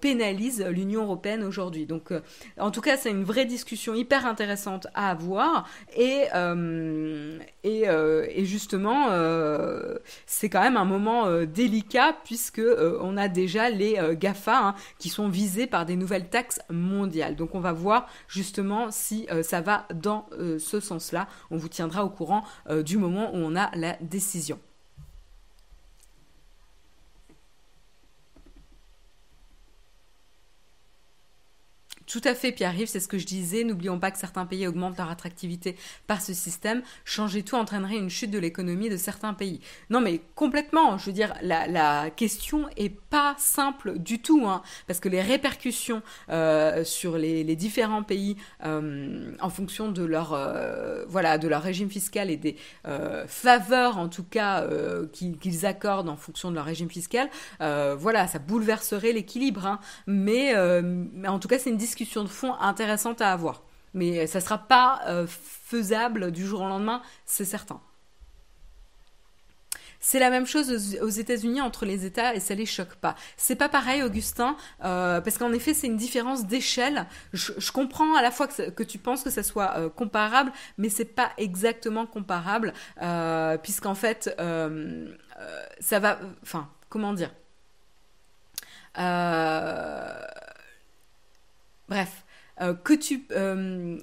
pénalisent 0.00 0.64
l'Union 0.66 1.04
européenne 1.04 1.44
aujourd'hui. 1.44 1.86
Donc, 1.86 2.12
en 2.58 2.70
tout 2.70 2.80
cas, 2.80 2.96
c'est 2.96 3.10
une 3.10 3.24
vraie 3.24 3.44
discussion 3.44 3.94
hyper 3.94 4.26
intéressante 4.26 4.86
à 4.94 5.10
avoir. 5.10 5.68
Et, 5.96 6.24
et, 7.64 7.82
et 7.84 8.44
justement, 8.44 9.08
c'est 10.26 10.47
quand 10.48 10.62
même 10.62 10.76
un 10.76 10.84
moment 10.84 11.26
euh, 11.26 11.46
délicat 11.46 12.16
puisque 12.24 12.58
euh, 12.58 12.98
on 13.00 13.16
a 13.16 13.28
déjà 13.28 13.70
les 13.70 13.96
euh, 13.98 14.14
Gafa 14.14 14.58
hein, 14.58 14.74
qui 14.98 15.08
sont 15.08 15.28
visés 15.28 15.66
par 15.66 15.86
des 15.86 15.96
nouvelles 15.96 16.28
taxes 16.28 16.60
mondiales. 16.70 17.36
Donc 17.36 17.54
on 17.54 17.60
va 17.60 17.72
voir 17.72 18.08
justement 18.28 18.90
si 18.90 19.26
ça 19.42 19.60
va 19.60 19.86
dans 19.94 20.26
ce 20.58 20.80
sens-là. 20.80 21.28
On 21.50 21.56
vous 21.56 21.68
tiendra 21.68 22.04
au 22.04 22.10
courant 22.10 22.44
du 22.84 22.98
moment 22.98 23.30
où 23.32 23.36
on 23.36 23.56
a 23.56 23.70
la 23.74 23.96
décision. 24.00 24.58
Tout 32.08 32.22
à 32.24 32.34
fait, 32.34 32.52
Pierre-Yves, 32.52 32.88
c'est 32.88 33.00
ce 33.00 33.08
que 33.08 33.18
je 33.18 33.26
disais. 33.26 33.64
N'oublions 33.64 33.98
pas 33.98 34.10
que 34.10 34.16
certains 34.16 34.46
pays 34.46 34.66
augmentent 34.66 34.96
leur 34.96 35.10
attractivité 35.10 35.76
par 36.06 36.22
ce 36.22 36.32
système. 36.32 36.80
Changer 37.04 37.42
tout 37.42 37.54
entraînerait 37.54 37.96
une 37.96 38.08
chute 38.08 38.30
de 38.30 38.38
l'économie 38.38 38.88
de 38.88 38.96
certains 38.96 39.34
pays. 39.34 39.60
Non, 39.90 40.00
mais 40.00 40.22
complètement. 40.34 40.96
Je 40.96 41.04
veux 41.04 41.12
dire, 41.12 41.34
la, 41.42 42.08
question 42.16 42.66
est 42.78 42.88
pas 42.88 43.34
simple 43.36 43.98
du 43.98 44.20
tout, 44.20 44.46
hein, 44.46 44.62
parce 44.86 45.00
que 45.00 45.10
les 45.10 45.20
répercussions 45.20 46.00
euh, 46.30 46.82
sur 46.82 47.18
les, 47.18 47.44
différents 47.56 48.02
pays, 48.02 48.36
euh, 48.64 49.32
en 49.40 49.50
fonction 49.50 49.92
de 49.92 50.02
leur 50.02 50.32
euh, 50.32 51.04
voilà 51.08 51.36
de 51.36 51.46
leur 51.46 51.62
régime 51.62 51.90
fiscal 51.90 52.30
et 52.30 52.36
des 52.36 52.56
faveurs 53.26 53.98
en 53.98 54.08
tout 54.08 54.24
cas 54.24 54.66
qu'ils 55.12 55.66
accordent 55.66 56.08
en 56.08 56.16
fonction 56.16 56.50
de 56.50 56.54
leur 56.54 56.64
régime 56.64 56.88
fiscal, 56.90 57.28
voilà, 57.60 58.26
ça 58.26 58.38
bouleverserait 58.38 59.12
l'équilibre. 59.12 59.66
Hein. 59.66 59.80
Mais, 60.06 60.54
mais 61.12 61.28
en 61.28 61.38
tout 61.38 61.48
cas, 61.48 61.58
c'est 61.58 61.68
une 61.68 61.76
discussion 61.76 61.97
de 62.04 62.28
fond 62.28 62.54
intéressante 62.54 63.20
à 63.20 63.32
avoir. 63.32 63.62
Mais 63.94 64.26
ça 64.26 64.38
ne 64.38 64.44
sera 64.44 64.58
pas 64.58 65.00
euh, 65.06 65.26
faisable 65.26 66.30
du 66.30 66.46
jour 66.46 66.60
au 66.60 66.68
lendemain, 66.68 67.02
c'est 67.24 67.44
certain. 67.44 67.80
C'est 70.00 70.20
la 70.20 70.30
même 70.30 70.46
chose 70.46 70.96
aux 71.02 71.08
États-Unis 71.08 71.60
entre 71.60 71.84
les 71.84 72.06
États 72.06 72.32
et 72.34 72.40
ça 72.40 72.54
les 72.54 72.66
choque 72.66 72.94
pas. 72.94 73.16
C'est 73.36 73.56
pas 73.56 73.68
pareil, 73.68 74.04
Augustin, 74.04 74.56
euh, 74.84 75.20
parce 75.20 75.38
qu'en 75.38 75.52
effet, 75.52 75.74
c'est 75.74 75.88
une 75.88 75.96
différence 75.96 76.46
d'échelle. 76.46 77.06
Je, 77.32 77.72
comprends 77.72 78.14
à 78.14 78.22
la 78.22 78.30
fois 78.30 78.46
que, 78.46 78.82
tu 78.84 78.98
penses 78.98 79.24
que 79.24 79.30
ça 79.30 79.42
soit 79.42 79.76
euh, 79.76 79.88
comparable, 79.88 80.52
mais 80.78 80.88
c'est 80.88 81.04
pas 81.04 81.32
exactement 81.36 82.06
comparable, 82.06 82.72
puisqu'en 83.62 83.96
fait, 83.96 84.30
ça 85.80 85.98
va. 85.98 86.20
Enfin, 86.42 86.70
comment 86.88 87.12
dire 87.12 87.32
Bref, 91.88 92.24
euh, 92.60 92.74
que 92.74 92.92
tu... 92.92 93.24
Euh, 93.32 93.98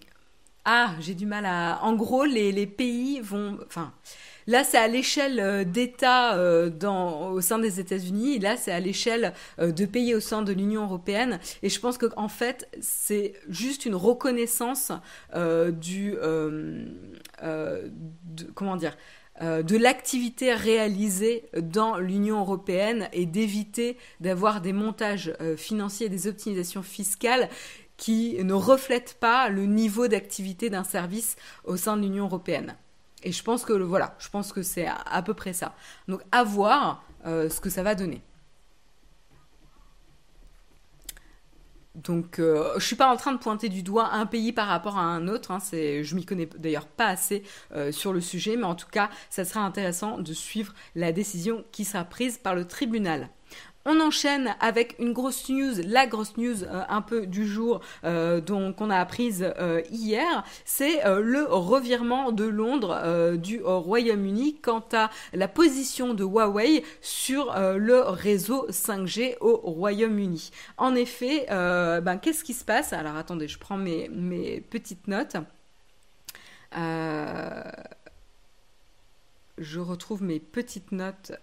ah, 0.65 0.95
j'ai 0.99 1.13
du 1.13 1.25
mal 1.25 1.45
à... 1.45 1.79
En 1.83 1.93
gros, 1.93 2.25
les, 2.25 2.65
pays 2.65 3.19
vont... 3.21 3.59
Enfin, 3.67 3.93
là, 4.47 4.63
c'est 4.63 4.77
à 4.77 4.87
l'échelle 4.87 5.39
euh, 5.39 5.63
d'États 5.63 6.39
au 6.39 7.41
sein 7.41 7.59
des 7.59 7.79
États-Unis. 7.79 8.39
Là, 8.39 8.57
c'est 8.57 8.71
à 8.71 8.79
l'échelle 8.79 9.33
de 9.59 9.85
pays 9.85 10.15
au 10.15 10.19
sein 10.19 10.41
de 10.41 10.51
l'Union 10.51 10.83
européenne. 10.83 11.39
Et 11.61 11.69
je 11.69 11.79
pense 11.79 11.97
qu'en 11.99 12.07
en 12.15 12.27
fait, 12.27 12.67
c'est 12.81 13.33
juste 13.47 13.85
une 13.85 13.95
reconnaissance 13.95 14.91
du... 15.79 16.15
comment 18.55 18.75
dire 18.77 18.97
euh, 19.41 19.63
de 19.63 19.75
l'activité 19.77 20.53
réalisée 20.53 21.49
dans 21.57 21.97
l'Union 21.97 22.39
européenne 22.39 23.09
et 23.11 23.25
d'éviter 23.25 23.97
d'avoir 24.21 24.61
des 24.61 24.71
montages 24.71 25.33
euh, 25.41 25.57
financiers 25.57 26.05
et 26.05 26.09
des 26.09 26.27
optimisations 26.27 26.83
fiscales 26.83 27.49
qui 27.97 28.41
ne 28.43 28.53
reflètent 28.53 29.17
pas 29.19 29.49
le 29.49 29.65
niveau 29.65 30.07
d'activité 30.07 30.69
d'un 30.69 30.83
service 30.83 31.35
au 31.63 31.77
sein 31.77 31.97
de 31.97 32.03
l'Union 32.03 32.25
européenne. 32.25 32.75
Et 33.23 33.31
je 33.31 33.43
pense 33.43 33.65
que 33.65 33.73
voilà, 33.73 34.15
je 34.19 34.29
pense 34.29 34.53
que 34.53 34.61
c'est 34.61 34.87
à, 34.87 35.21
peu 35.21 35.33
près 35.33 35.53
ça. 35.53 35.75
Donc 36.07 36.21
à 36.31 36.43
voir 36.43 37.03
euh, 37.25 37.49
ce 37.49 37.59
que 37.59 37.69
ça 37.69 37.83
va 37.83 37.95
donner. 37.95 38.21
Donc, 42.05 42.39
euh, 42.39 42.71
je 42.77 42.85
suis 42.85 42.95
pas 42.95 43.11
en 43.11 43.17
train 43.17 43.31
de 43.31 43.37
pointer 43.37 43.67
du 43.67 43.81
doigt 43.83 44.11
un 44.13 44.25
pays 44.25 44.53
par 44.53 44.67
rapport 44.67 44.97
à 44.97 45.01
un 45.01 45.27
autre. 45.27 45.51
Hein, 45.51 45.59
c'est, 45.59 46.03
je 46.03 46.15
m'y 46.15 46.25
connais 46.25 46.47
d'ailleurs 46.57 46.87
pas 46.87 47.07
assez 47.07 47.43
euh, 47.73 47.91
sur 47.91 48.13
le 48.13 48.21
sujet, 48.21 48.55
mais 48.57 48.63
en 48.63 48.75
tout 48.75 48.87
cas, 48.87 49.09
ça 49.29 49.43
sera 49.43 49.61
intéressant 49.61 50.19
de 50.19 50.33
suivre 50.33 50.73
la 50.95 51.11
décision 51.11 51.65
qui 51.71 51.83
sera 51.83 52.03
prise 52.03 52.37
par 52.37 52.55
le 52.55 52.65
tribunal. 52.65 53.29
On 53.87 53.99
enchaîne 53.99 54.55
avec 54.61 54.95
une 54.97 55.13
grosse 55.13 55.47
news, 55.47 55.75
la 55.85 56.07
grosse 56.07 56.37
news 56.37 56.63
euh, 56.63 56.83
un 56.89 57.03
peu 57.03 57.27
du 57.27 57.47
jour 57.47 57.81
euh, 58.03 58.41
qu'on 58.41 58.89
a 58.89 58.97
apprise 58.97 59.53
euh, 59.59 59.83
hier, 59.91 60.43
c'est 60.65 61.03
le 61.05 61.43
revirement 61.43 62.31
de 62.31 62.45
Londres 62.45 63.35
du 63.37 63.61
Royaume-Uni 63.61 64.59
quant 64.59 64.83
à 64.91 65.11
la 65.33 65.47
position 65.47 66.15
de 66.15 66.23
Huawei 66.23 66.83
sur 67.01 67.53
le 67.55 67.99
réseau 68.01 68.67
5G 68.69 69.37
au 69.39 69.55
Royaume-Uni. 69.57 70.49
En 70.77 70.95
effet, 70.95 71.45
ben, 71.49 72.17
qu'est-ce 72.17 72.43
qui 72.43 72.53
se 72.53 72.65
passe? 72.65 72.91
Alors 72.91 73.15
attendez, 73.15 73.47
je 73.47 73.59
prends 73.59 73.77
mes, 73.77 74.09
mes 74.09 74.61
petites 74.61 75.07
notes. 75.07 75.37
je 79.57 79.79
retrouve 79.79 80.23
mes 80.23 80.39
petites 80.39 80.91
notes, 80.91 81.33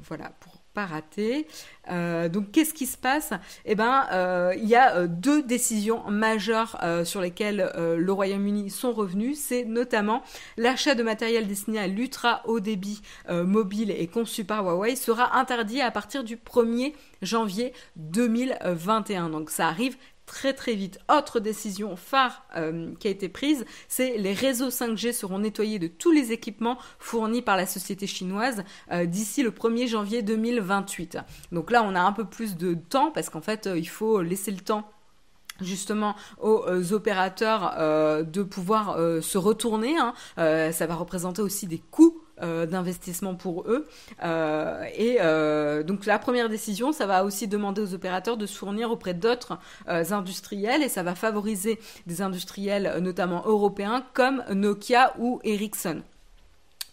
voilà, 0.00 0.30
pour 0.40 0.57
raté. 0.86 1.46
Euh, 1.90 2.28
donc 2.28 2.50
qu'est-ce 2.52 2.74
qui 2.74 2.86
se 2.86 2.96
passe? 2.96 3.32
Eh 3.64 3.74
ben, 3.74 4.06
euh, 4.12 4.54
il 4.56 4.68
y 4.68 4.76
a 4.76 4.96
euh, 4.96 5.06
deux 5.06 5.42
décisions 5.42 6.02
majeures 6.10 6.76
sur 7.04 7.20
lesquelles 7.20 7.70
le 7.76 8.12
Royaume-Uni 8.12 8.70
sont 8.70 8.92
revenus. 8.92 9.38
C'est 9.38 9.64
notamment 9.64 10.22
l'achat 10.56 10.94
de 10.94 11.02
matériel 11.02 11.46
destiné 11.46 11.78
à 11.78 11.86
l'ultra 11.86 12.42
haut 12.46 12.60
débit 12.60 13.02
mobile 13.28 13.90
et 13.90 14.06
conçu 14.06 14.44
par 14.44 14.64
Huawei 14.64 14.96
sera 14.96 15.36
interdit 15.38 15.80
à 15.80 15.90
partir 15.90 16.24
du 16.24 16.36
1er 16.36 16.94
janvier 17.22 17.72
2021. 17.96 19.30
Donc 19.30 19.50
ça 19.50 19.68
arrive 19.68 19.96
très 20.28 20.52
très 20.52 20.74
vite. 20.74 21.00
Autre 21.10 21.40
décision 21.40 21.96
phare 21.96 22.44
euh, 22.54 22.92
qui 23.00 23.08
a 23.08 23.10
été 23.10 23.28
prise, 23.28 23.64
c'est 23.88 24.18
les 24.18 24.34
réseaux 24.34 24.68
5G 24.68 25.12
seront 25.12 25.40
nettoyés 25.40 25.80
de 25.80 25.88
tous 25.88 26.12
les 26.12 26.30
équipements 26.30 26.78
fournis 27.00 27.42
par 27.42 27.56
la 27.56 27.66
société 27.66 28.06
chinoise 28.06 28.62
euh, 28.92 29.06
d'ici 29.06 29.42
le 29.42 29.50
1er 29.50 29.88
janvier 29.88 30.22
2028. 30.22 31.18
Donc 31.50 31.70
là, 31.70 31.82
on 31.82 31.94
a 31.96 32.00
un 32.00 32.12
peu 32.12 32.24
plus 32.24 32.56
de 32.56 32.74
temps 32.74 33.10
parce 33.10 33.30
qu'en 33.30 33.40
fait, 33.40 33.66
euh, 33.66 33.78
il 33.78 33.88
faut 33.88 34.22
laisser 34.22 34.52
le 34.52 34.60
temps 34.60 34.92
justement 35.60 36.14
aux 36.40 36.92
opérateurs 36.92 37.74
de 38.24 38.42
pouvoir 38.44 38.96
se 39.20 39.38
retourner. 39.38 39.96
Hein. 39.98 40.14
ça 40.36 40.86
va 40.86 40.94
représenter 40.94 41.42
aussi 41.42 41.66
des 41.66 41.82
coûts 41.90 42.17
euh, 42.42 42.66
d'investissement 42.66 43.34
pour 43.34 43.64
eux. 43.68 43.86
Euh, 44.22 44.84
et 44.94 45.18
euh, 45.20 45.82
donc 45.82 46.06
la 46.06 46.18
première 46.18 46.48
décision, 46.48 46.92
ça 46.92 47.06
va 47.06 47.24
aussi 47.24 47.48
demander 47.48 47.80
aux 47.80 47.94
opérateurs 47.94 48.36
de 48.36 48.46
se 48.46 48.56
fournir 48.56 48.90
auprès 48.90 49.14
d'autres 49.14 49.58
industriels 49.86 50.82
et 50.82 50.88
ça 50.88 51.02
va 51.02 51.14
favoriser 51.14 51.78
des 52.06 52.22
industriels 52.22 52.98
notamment 53.00 53.42
européens 53.46 54.04
comme 54.12 54.42
Nokia 54.52 55.14
ou 55.18 55.40
Ericsson. 55.44 56.02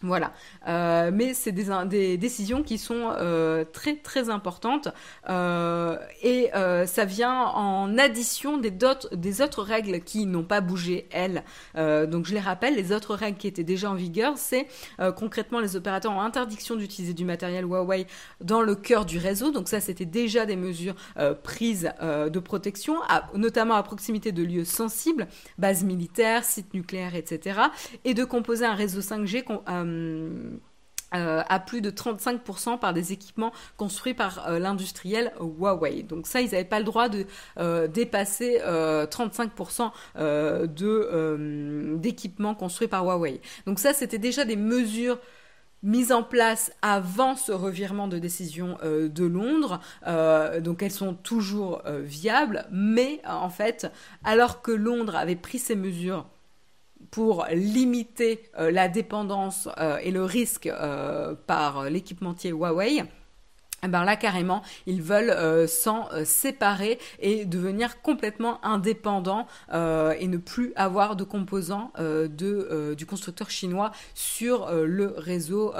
Voilà, 0.06 0.32
euh, 0.68 1.10
mais 1.12 1.34
c'est 1.34 1.50
des, 1.50 1.66
des, 1.86 2.16
décisions 2.16 2.62
qui 2.62 2.78
sont 2.78 3.10
euh, 3.18 3.64
très 3.64 3.96
très 3.96 4.30
importantes 4.30 4.88
euh, 5.28 5.96
et 6.22 6.50
ça 6.86 7.04
vient 7.04 7.46
en 7.46 7.98
addition 7.98 8.56
des, 8.56 8.72
des 9.12 9.42
autres 9.42 9.62
règles 9.62 10.00
qui 10.00 10.26
n'ont 10.26 10.44
pas 10.44 10.60
bougé 10.60 11.08
elles. 11.10 11.42
donc 11.74 12.26
je 12.26 12.34
les 12.34 12.40
rappelle, 12.40 12.76
les 12.76 12.92
autres 12.92 13.14
règles 13.14 13.38
qui 13.38 13.48
étaient 13.48 13.64
déjà 13.64 13.90
en 13.90 13.94
vigueur, 13.94 14.34
c'est 14.36 14.66
concrètement 15.16 15.60
les 15.60 15.76
opérateurs 15.76 16.12
ont 16.12 16.20
interdiction 16.20 16.76
d'utiliser 16.76 17.14
du 17.14 17.24
matériel 17.24 17.64
Huawei 17.64 18.06
dans 18.40 18.62
le 18.62 18.74
cœur 18.74 19.04
du 19.04 19.18
réseau. 19.18 19.50
Donc 19.50 19.68
ça 19.68 19.80
c'était 19.80 20.04
déjà 20.04 20.46
des 20.46 20.56
mesures 20.56 20.94
prises 21.42 21.90
de 22.00 22.38
protection, 22.38 22.96
notamment 23.34 23.74
à 23.74 23.82
proximité 23.82 24.32
de 24.32 24.42
lieux 24.42 24.64
sensibles, 24.64 25.26
bases 25.58 25.84
militaires, 25.84 26.44
sites 26.44 26.74
nucléaires, 26.74 27.14
etc. 27.14 27.60
Et 28.04 28.14
de 28.14 28.24
composer 28.24 28.64
un 28.64 28.74
réseau 28.74 29.00
5G 29.00 29.44
euh, 29.68 29.95
euh, 31.14 31.42
à 31.48 31.60
plus 31.60 31.80
de 31.80 31.90
35% 31.90 32.80
par 32.80 32.92
des 32.92 33.12
équipements 33.12 33.52
construits 33.76 34.12
par 34.12 34.48
euh, 34.48 34.58
l'industriel 34.58 35.32
Huawei. 35.40 36.02
Donc 36.02 36.26
ça, 36.26 36.40
ils 36.40 36.50
n'avaient 36.50 36.64
pas 36.64 36.80
le 36.80 36.84
droit 36.84 37.08
de 37.08 37.26
dépasser 37.86 38.58
35% 38.58 39.92
de, 40.16 41.96
d'équipements 41.96 42.56
construits 42.56 42.88
par 42.88 43.04
Huawei. 43.04 43.40
Donc 43.66 43.78
ça, 43.78 43.92
c'était 43.92 44.18
déjà 44.18 44.44
des 44.44 44.56
mesures 44.56 45.18
mises 45.84 46.10
en 46.10 46.24
place 46.24 46.72
avant 46.82 47.36
ce 47.36 47.52
revirement 47.52 48.08
de 48.08 48.18
décision 48.18 48.76
de 48.82 49.24
Londres. 49.24 49.80
donc 50.60 50.82
elles 50.82 50.90
sont 50.90 51.14
toujours 51.14 51.82
viables, 51.86 52.66
mais 52.72 53.20
en 53.26 53.50
fait, 53.50 53.90
alors 54.24 54.60
que 54.60 54.72
Londres 54.72 55.14
avait 55.14 55.36
pris 55.36 55.58
ces 55.58 55.76
mesures 55.76 56.26
pour 57.10 57.46
limiter 57.52 58.50
la 58.58 58.88
dépendance 58.88 59.68
et 60.02 60.10
le 60.10 60.24
risque 60.24 60.70
par 61.46 61.90
l'équipementier 61.90 62.50
Huawei, 62.50 63.04
ben 63.88 64.04
là 64.04 64.16
carrément 64.16 64.62
ils 64.86 65.02
veulent 65.02 65.30
euh, 65.30 65.66
s'en 65.66 66.08
euh, 66.12 66.24
séparer 66.24 66.98
et 67.18 67.44
devenir 67.44 68.00
complètement 68.02 68.64
indépendants 68.64 69.46
euh, 69.72 70.14
et 70.18 70.28
ne 70.28 70.36
plus 70.36 70.72
avoir 70.76 71.16
de 71.16 71.24
composants 71.24 71.92
du 72.28 73.06
constructeur 73.06 73.50
chinois 73.50 73.92
sur 74.14 74.70
le 74.72 75.14
réseau 75.16 75.72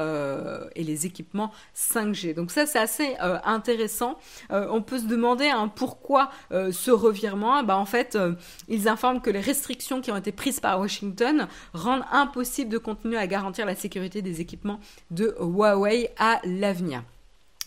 et 0.74 0.84
les 0.84 1.06
équipements 1.06 1.52
5G. 1.74 2.34
Donc 2.34 2.50
ça 2.50 2.66
c'est 2.66 2.78
assez 2.78 3.16
intéressant. 3.44 4.18
on 4.50 4.82
peut 4.82 4.98
se 4.98 5.06
demander 5.06 5.48
hein, 5.48 5.70
pourquoi 5.74 6.30
ce 6.50 6.90
revirement. 6.90 7.62
Bah, 7.62 7.76
en 7.76 7.86
fait 7.86 8.18
ils 8.68 8.88
informent 8.88 9.20
que 9.20 9.30
les 9.30 9.40
restrictions 9.40 10.00
qui 10.00 10.10
ont 10.10 10.16
été 10.16 10.32
prises 10.32 10.60
par 10.60 10.80
Washington 10.80 11.48
rendent 11.72 12.04
impossible 12.12 12.70
de 12.70 12.78
continuer 12.78 13.18
à 13.18 13.26
garantir 13.26 13.66
la 13.66 13.74
sécurité 13.74 14.22
des 14.22 14.40
équipements 14.40 14.80
de 15.10 15.36
Huawei 15.40 16.10
à 16.18 16.40
l'avenir. 16.44 17.02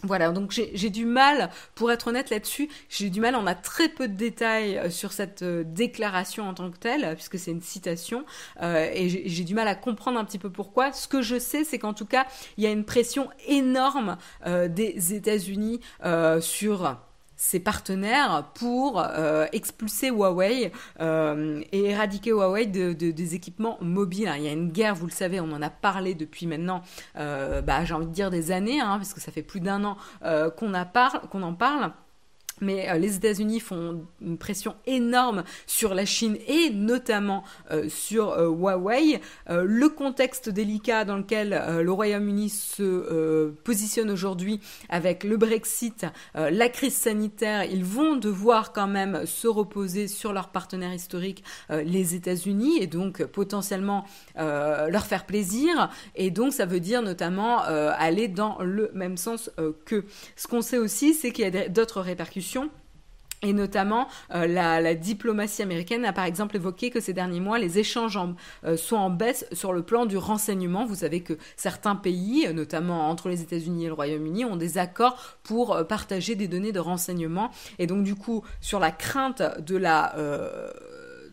Voilà, 0.04 0.32
donc 0.32 0.52
j'ai 0.52 0.90
du 0.90 1.06
mal, 1.06 1.50
pour 1.76 1.92
être 1.92 2.08
honnête 2.08 2.30
là-dessus, 2.30 2.70
j'ai 2.88 3.10
du 3.10 3.20
mal, 3.20 3.36
on 3.36 3.46
a 3.46 3.56
très 3.56 3.90
peu 3.90 4.08
de 4.08 4.14
détails 4.14 4.78
euh, 4.78 4.90
sur 4.90 5.12
cette 5.12 5.42
euh, 5.42 5.64
déclaration 5.66 6.48
en 6.48 6.54
tant 6.54 6.72
que 6.72 6.78
telle, 6.78 7.16
puisque 7.16 7.38
c'est 7.38 7.52
une 7.52 7.62
citation, 7.62 8.24
euh, 8.62 8.90
et 8.94 9.10
j'ai 9.10 9.44
du 9.44 9.54
mal 9.54 9.68
à 9.68 9.76
comprendre 9.76 10.18
un 10.18 10.24
petit 10.24 10.40
peu 10.40 10.50
pourquoi. 10.50 10.94
Ce 10.94 11.10
que 11.10 11.22
je 11.22 11.38
sais, 11.38 11.66
c'est 11.66 11.80
qu'en 11.80 11.94
tout 11.94 12.06
cas, 12.06 12.28
il 12.58 12.64
y 12.64 12.68
a 12.68 12.72
une 12.72 12.86
pression 12.86 13.30
énorme 13.48 14.18
des 14.46 15.14
États-Unis 15.14 15.82
sur 16.40 16.98
ses 17.40 17.62
partenaires 17.62 18.52
pour 18.54 19.00
euh, 19.00 19.48
expulser 19.54 20.10
Huawei 20.10 20.74
euh, 21.00 21.62
et 21.72 21.86
éradiquer 21.86 22.32
Huawei 22.32 22.66
de, 22.66 22.92
des 22.92 23.36
équipements 23.36 23.78
mobiles. 23.80 24.32
Il 24.36 24.44
y 24.44 24.50
a 24.50 24.52
une 24.52 24.70
guerre, 24.70 24.94
vous 24.94 25.06
le 25.06 25.12
savez, 25.12 25.40
on 25.40 25.52
en 25.54 25.62
a 25.62 25.70
parlé 25.70 26.16
depuis 26.16 26.48
maintenant, 26.48 26.82
euh, 27.16 27.62
bah, 27.62 27.86
j'ai 27.86 27.94
envie 27.94 28.08
de 28.08 28.12
dire 28.12 28.30
des 28.30 28.52
années, 28.52 28.82
hein, 28.82 28.98
parce 28.98 29.14
que 29.14 29.22
ça 29.22 29.32
fait 29.32 29.42
plus 29.42 29.62
d'un 29.62 29.86
an 29.86 29.96
qu'on 30.58 30.74
en 30.74 31.54
parle. 31.54 31.92
Mais 32.62 32.90
euh, 32.90 32.98
les 32.98 33.16
États-Unis 33.16 33.60
font 33.60 34.06
une 34.22 34.38
pression 34.38 34.76
énorme 34.86 35.44
sur 35.66 35.94
la 35.94 36.06
Chine 36.06 36.38
et 36.48 36.70
notamment 36.72 37.44
euh, 37.72 37.90
sur 37.90 38.32
euh, 38.32 38.48
Huawei. 38.48 39.22
le 39.48 39.90
contexte 39.90 40.50
délicat 40.50 41.06
dans 41.06 41.18
lequel 41.18 41.50
le 41.82 41.92
Royaume-Uni 41.92 42.50
se 42.50 43.50
positionne 43.64 44.10
aujourd'hui 44.10 44.60
avec 44.90 45.24
le 45.24 45.38
Brexit, 45.38 46.06
la 46.36 46.70
crise 46.70 46.96
sanitaire, 46.96 47.64
ils 47.64 47.84
vont 47.84 48.16
devoir 48.16 48.74
quand 48.74 48.88
même 48.88 49.26
se 49.26 49.48
reposer 49.48 50.08
sur 50.08 50.34
leurs 50.34 50.50
partenaires 50.50 50.94
historiques, 50.94 51.44
les 51.70 52.16
États-Unis, 52.16 52.82
et 52.82 52.88
donc 52.88 53.24
potentiellement 53.26 54.06
leur 54.36 55.06
faire 55.06 55.26
plaisir. 55.26 55.90
Et 56.16 56.32
donc 56.32 56.54
ça 56.54 56.66
veut 56.66 56.80
dire 56.80 57.02
notamment 57.02 57.60
aller 57.60 58.28
dans 58.28 58.58
le 58.62 58.92
même 58.94 59.18
sens 59.18 59.50
que. 59.86 60.06
Ce 60.36 60.48
qu'on 60.48 60.62
sait 60.62 60.78
aussi, 60.78 61.14
c'est 61.14 61.32
qu'il 61.32 61.54
y 61.54 61.58
a 61.58 61.70
d'autres 61.70 62.02
répercussions 62.02 62.49
et 63.42 63.54
notamment, 63.54 64.08
euh, 64.36 64.48
la, 64.48 64.96
diplomatie 64.96 65.62
américaine 65.62 66.04
a 66.04 66.12
par 66.12 66.26
exemple 66.26 66.58
évoqué 66.58 66.90
que 66.90 67.00
ces 67.00 67.14
derniers 67.14 67.40
mois, 67.40 67.58
les 67.58 67.80
échanges 67.80 68.20
euh, 68.66 68.76
sont 68.76 68.98
en 68.98 69.10
baisse 69.10 69.46
sur 69.54 69.72
le 69.72 69.82
plan 69.82 70.06
du 70.06 70.18
renseignement. 70.18 70.86
Vous 70.86 70.96
savez 70.96 71.22
que 71.22 71.38
certains 71.56 71.96
pays, 71.96 72.52
notamment 72.54 73.10
entre 73.10 73.30
les 73.30 73.42
États-Unis 73.42 73.86
et 73.86 73.88
le 73.88 73.94
Royaume-Uni, 73.94 74.44
ont 74.44 74.58
des 74.58 74.78
accords 74.78 75.38
pour 75.44 75.74
euh, 75.74 75.84
partager 75.86 76.36
des 76.36 76.50
données 76.50 76.74
de 76.74 76.82
renseignement. 76.82 77.50
Et 77.78 77.88
donc, 77.88 78.04
du 78.04 78.16
coup, 78.16 78.44
sur 78.60 78.80
la 78.80 78.92
crainte 78.92 79.42
de 79.60 79.78
la 79.78 80.16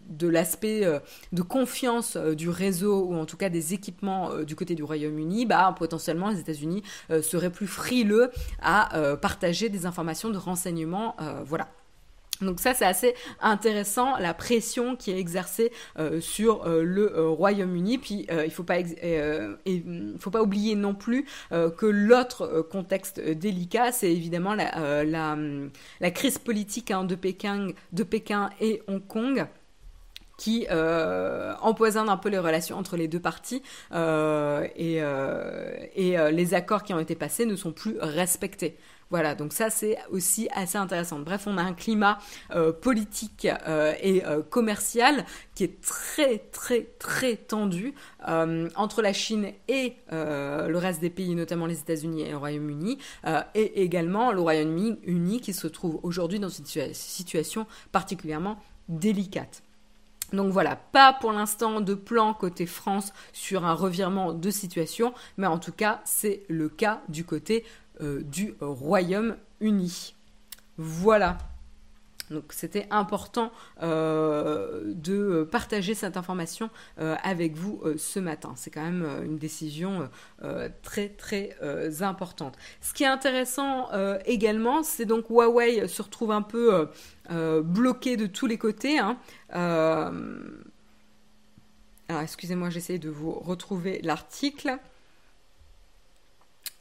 de 0.08 0.28
l'aspect 0.28 0.84
de 1.32 1.42
confiance 1.42 2.16
du 2.16 2.48
réseau 2.48 3.04
ou 3.04 3.14
en 3.14 3.26
tout 3.26 3.36
cas 3.36 3.48
des 3.48 3.74
équipements 3.74 4.42
du 4.42 4.56
côté 4.56 4.74
du 4.74 4.82
Royaume-Uni, 4.82 5.46
bah, 5.46 5.74
potentiellement 5.78 6.30
les 6.30 6.40
États-Unis 6.40 6.82
seraient 7.22 7.50
plus 7.50 7.66
frileux 7.66 8.30
à 8.60 9.16
partager 9.20 9.68
des 9.68 9.86
informations 9.86 10.30
de 10.30 10.38
renseignement. 10.38 11.16
voilà. 11.44 11.68
Donc 12.40 12.60
ça 12.60 12.74
c'est 12.74 12.84
assez 12.84 13.14
intéressant 13.40 14.16
la 14.18 14.34
pression 14.34 14.96
qui 14.96 15.10
est 15.10 15.18
exercée 15.18 15.72
euh, 15.98 16.20
sur 16.20 16.66
euh, 16.66 16.82
le 16.82 17.16
euh, 17.16 17.28
Royaume-Uni. 17.28 17.98
Puis 17.98 18.26
il 18.30 18.64
pas 18.64 18.78
il 18.78 20.16
faut 20.18 20.30
pas 20.30 20.42
oublier 20.42 20.74
non 20.74 20.94
plus 20.94 21.26
que 21.50 21.86
l'autre 21.86 22.66
contexte 22.70 23.20
délicat 23.20 23.92
c'est 23.92 24.10
évidemment 24.10 24.54
la, 24.54 25.04
la, 25.04 26.10
crise 26.10 26.38
politique 26.38 26.90
hein, 26.90 27.04
de 27.04 27.14
Pékin 27.14 28.50
et 28.60 28.82
Hong 28.88 29.06
Kong 29.06 29.46
qui 30.36 30.66
empoisonne 31.60 32.08
un 32.08 32.16
peu 32.16 32.28
les 32.28 32.38
relations 32.38 32.76
entre 32.76 32.96
les 32.96 33.08
deux 33.08 33.20
parties 33.20 33.62
et, 33.92 34.96
et 34.96 36.32
les 36.32 36.54
accords 36.54 36.82
qui 36.82 36.94
ont 36.94 37.00
été 37.00 37.14
passés 37.14 37.46
ne 37.46 37.56
sont 37.56 37.72
plus 37.72 37.96
respectés. 38.00 38.76
Voilà, 39.10 39.36
donc 39.36 39.52
ça 39.52 39.70
c'est 39.70 39.98
aussi 40.10 40.48
assez 40.52 40.78
intéressant. 40.78 41.20
Bref, 41.20 41.44
on 41.46 41.58
a 41.58 41.62
un 41.62 41.74
climat 41.74 42.18
euh, 42.50 42.72
politique 42.72 43.46
euh, 43.46 43.94
et 44.00 44.24
euh, 44.24 44.42
commercial 44.42 45.24
qui 45.54 45.62
est 45.62 45.80
très 45.80 46.38
très 46.38 46.82
très 46.98 47.36
tendu 47.36 47.94
entre 48.26 49.02
la 49.02 49.12
Chine 49.12 49.52
et 49.68 49.94
le 50.10 50.76
reste 50.76 51.00
des 51.00 51.10
pays, 51.10 51.34
notamment 51.34 51.66
les 51.66 51.78
États-Unis 51.78 52.22
et 52.22 52.30
le 52.30 52.36
Royaume-Uni, 52.36 52.98
et 53.54 53.82
également 53.82 54.32
le 54.32 54.40
Royaume-Uni 54.40 55.40
qui 55.40 55.52
se 55.52 55.66
trouve 55.66 56.00
aujourd'hui 56.02 56.40
dans 56.40 56.48
une 56.48 56.66
situation 56.92 57.66
particulièrement 57.92 58.58
délicate. 58.88 59.62
Donc 60.32 60.52
voilà, 60.52 60.76
pas 60.76 61.12
pour 61.12 61.32
l'instant 61.32 61.80
de 61.80 61.94
plan 61.94 62.34
côté 62.34 62.66
France 62.66 63.12
sur 63.32 63.64
un 63.64 63.74
revirement 63.74 64.32
de 64.32 64.50
situation, 64.50 65.14
mais 65.36 65.46
en 65.46 65.58
tout 65.58 65.72
cas 65.72 66.00
c'est 66.04 66.42
le 66.48 66.68
cas 66.68 67.02
du 67.08 67.24
côté 67.24 67.64
euh, 68.02 68.22
du 68.22 68.54
Royaume-Uni. 68.60 70.14
Voilà. 70.76 71.38
Donc 72.30 72.52
c'était 72.52 72.88
important 72.90 73.52
euh, 73.84 74.82
de 74.84 75.48
partager 75.50 75.94
cette 75.94 76.16
information 76.16 76.70
euh, 76.98 77.14
avec 77.22 77.54
vous 77.54 77.80
ce 77.96 78.18
matin. 78.18 78.52
C'est 78.56 78.70
quand 78.70 78.82
même 78.82 79.06
une 79.24 79.38
décision 79.38 80.10
très 80.82 81.08
très 81.08 81.56
importante. 82.02 82.58
Ce 82.80 82.92
qui 82.92 83.04
est 83.04 83.08
intéressant 83.08 83.88
également, 84.24 84.82
c'est 84.82 85.04
donc 85.04 85.30
Huawei 85.30 85.86
se 85.86 86.02
retrouve 86.02 86.32
un 86.32 86.42
peu 86.42 86.88
bloqué 87.30 88.16
de 88.16 88.26
tous 88.26 88.46
les 88.46 88.58
côtés. 88.58 88.98
Hein. 88.98 89.16
Alors 89.50 90.12
excusez-moi, 92.22 92.70
j'essaie 92.70 92.98
de 92.98 93.10
vous 93.10 93.32
retrouver 93.32 94.00
l'article. 94.02 94.78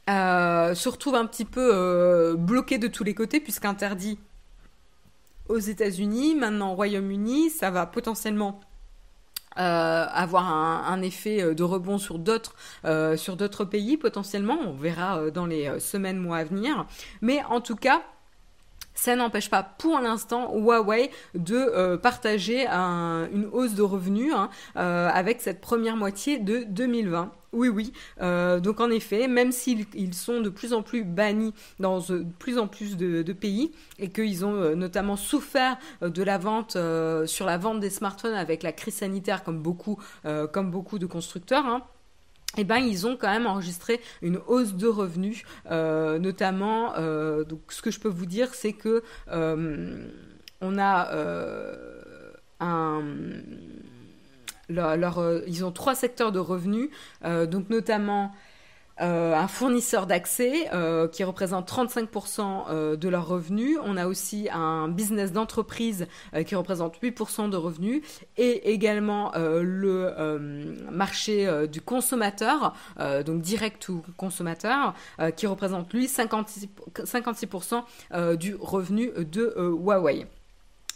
Euh, 0.08 0.74
se 0.74 0.88
retrouve 0.88 1.16
un 1.16 1.26
petit 1.26 1.44
peu 1.44 1.70
euh, 1.72 2.36
bloqué 2.36 2.78
de 2.78 2.86
tous 2.86 3.02
les 3.02 3.14
côtés 3.14 3.40
puisqu'interdit 3.40 4.20
aux 5.48 5.58
États-Unis, 5.58 6.36
maintenant 6.36 6.72
au 6.72 6.74
Royaume-Uni, 6.76 7.50
ça 7.50 7.72
va 7.72 7.86
potentiellement 7.86 8.60
euh, 9.58 10.06
avoir 10.08 10.48
un, 10.48 11.02
effet 11.02 11.54
de 11.54 11.62
rebond 11.62 11.98
sur 11.98 12.18
d'autres 12.18 12.54
sur 13.16 13.36
d'autres 13.36 13.64
pays 13.64 13.96
potentiellement. 13.96 14.58
On 14.64 14.72
verra 14.74 15.30
dans 15.30 15.46
les 15.46 15.80
semaines 15.80 16.18
mois 16.18 16.38
à 16.38 16.44
venir. 16.44 16.86
Mais 17.20 17.42
en 17.48 17.60
tout 17.60 17.76
cas, 17.76 18.02
ça 18.96 19.14
n'empêche 19.14 19.50
pas 19.50 19.62
pour 19.62 20.00
l'instant 20.00 20.52
Huawei 20.56 21.10
de 21.34 21.96
partager 21.96 22.66
une 22.66 23.48
hausse 23.52 23.74
de 23.74 23.82
revenus 23.82 24.34
hein, 24.34 24.50
avec 24.74 25.40
cette 25.40 25.60
première 25.60 25.96
moitié 25.96 26.38
de 26.38 26.64
2020. 26.64 27.30
Oui, 27.56 27.68
oui. 27.68 27.92
Euh, 28.20 28.60
donc 28.60 28.80
en 28.80 28.90
effet, 28.90 29.28
même 29.28 29.50
s'ils 29.50 30.14
sont 30.14 30.40
de 30.42 30.50
plus 30.50 30.74
en 30.74 30.82
plus 30.82 31.04
bannis 31.04 31.54
dans 31.80 32.00
de 32.00 32.26
plus 32.38 32.58
en 32.58 32.68
plus 32.68 32.98
de, 32.98 33.32
pays 33.32 33.72
et 33.98 34.10
qu'ils 34.10 34.44
ont 34.44 34.54
euh, 34.54 34.74
notamment 34.74 35.16
souffert 35.16 35.78
euh, 36.02 36.10
de 36.10 36.22
la 36.22 36.36
vente 36.36 36.76
sur 37.26 37.46
la 37.46 37.58
vente 37.58 37.80
des 37.80 37.90
smartphones 37.90 38.34
avec 38.34 38.62
la 38.62 38.72
crise 38.72 38.96
sanitaire, 38.96 39.42
comme 39.42 39.62
beaucoup, 39.62 39.98
comme 40.52 40.70
beaucoup 40.70 40.98
de 40.98 41.06
constructeurs. 41.06 41.64
Hein, 41.64 41.82
eh 42.56 42.64
ben, 42.64 42.78
ils 42.78 43.06
ont 43.06 43.16
quand 43.16 43.30
même 43.30 43.46
enregistré 43.46 44.00
une 44.22 44.40
hausse 44.46 44.74
de 44.74 44.86
revenus, 44.86 45.44
notamment. 45.70 46.94
donc, 47.44 47.60
ce 47.68 47.82
que 47.82 47.90
je 47.90 48.00
peux 48.00 48.08
vous 48.08 48.26
dire, 48.26 48.54
c'est 48.54 48.72
que 48.72 49.02
on 50.60 50.78
a 50.78 51.10
un 52.60 53.02
leur, 54.68 55.18
euh, 55.18 55.40
ils 55.46 55.64
ont 55.64 55.72
trois 55.72 55.94
secteurs 55.94 56.32
de 56.32 56.38
revenus, 56.38 56.90
euh, 57.24 57.46
donc 57.46 57.70
notamment 57.70 58.32
euh, 59.00 59.34
un 59.34 59.46
fournisseur 59.46 60.06
d'accès 60.06 60.68
euh, 60.72 61.06
qui 61.06 61.22
représente 61.22 61.70
35% 61.70 62.64
euh, 62.70 62.96
de 62.96 63.08
leurs 63.10 63.28
revenus. 63.28 63.76
On 63.84 63.96
a 63.96 64.06
aussi 64.06 64.48
un 64.50 64.88
business 64.88 65.32
d'entreprise 65.32 66.06
qui 66.46 66.54
représente 66.54 66.96
8% 67.02 67.50
de 67.50 67.56
revenus 67.56 68.02
et 68.36 68.72
également 68.72 69.32
le 69.36 70.14
marché 70.90 71.66
du 71.68 71.80
consommateur, 71.80 72.74
donc 73.24 73.42
direct 73.42 73.88
ou 73.88 74.02
consommateur, 74.16 74.94
qui 75.36 75.46
représente 75.46 75.92
lui 75.92 76.06
56%, 76.06 76.68
56% 77.04 78.36
du 78.36 78.54
revenu 78.54 79.10
de 79.16 79.54
Huawei. 79.56 80.26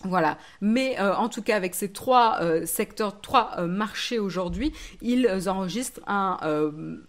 Voilà. 0.05 0.39
Mais 0.63 0.99
euh, 0.99 1.15
en 1.15 1.29
tout 1.29 1.43
cas, 1.43 1.57
avec 1.57 1.75
ces 1.75 1.93
trois 1.93 2.39
euh, 2.41 2.65
secteurs, 2.65 3.21
trois 3.21 3.51
euh, 3.59 3.67
marchés 3.67 4.19
aujourd'hui, 4.19 4.73
ils 5.03 5.29
enregistrent 5.47 6.01
un, 6.07 6.39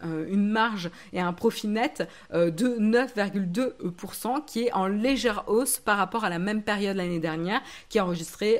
une 0.01 0.49
marge 0.49 0.91
et 1.13 1.21
un 1.21 1.31
profit 1.31 1.67
net 1.67 2.09
de 2.33 2.49
9,2%, 2.79 4.45
qui 4.45 4.63
est 4.63 4.73
en 4.73 4.87
légère 4.87 5.45
hausse 5.47 5.79
par 5.79 5.97
rapport 5.97 6.25
à 6.25 6.29
la 6.29 6.39
même 6.39 6.63
période 6.63 6.97
l'année 6.97 7.19
dernière, 7.19 7.61
qui 7.89 7.99
a 7.99 8.05
enregistré 8.05 8.59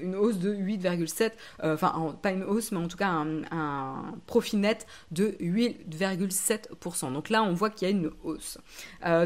une 0.00 0.14
hausse 0.14 0.38
de 0.38 0.54
8,7%, 0.54 1.30
enfin 1.62 2.16
pas 2.20 2.30
une 2.30 2.44
hausse, 2.44 2.72
mais 2.72 2.78
en 2.78 2.88
tout 2.88 2.96
cas 2.96 3.08
un, 3.08 3.42
un 3.50 4.14
profit 4.26 4.56
net 4.56 4.86
de 5.10 5.36
8,7%. 5.40 7.12
Donc 7.12 7.30
là, 7.30 7.42
on 7.42 7.52
voit 7.52 7.70
qu'il 7.70 7.88
y 7.88 7.90
a 7.90 7.94
une 7.94 8.10
hausse. 8.24 8.58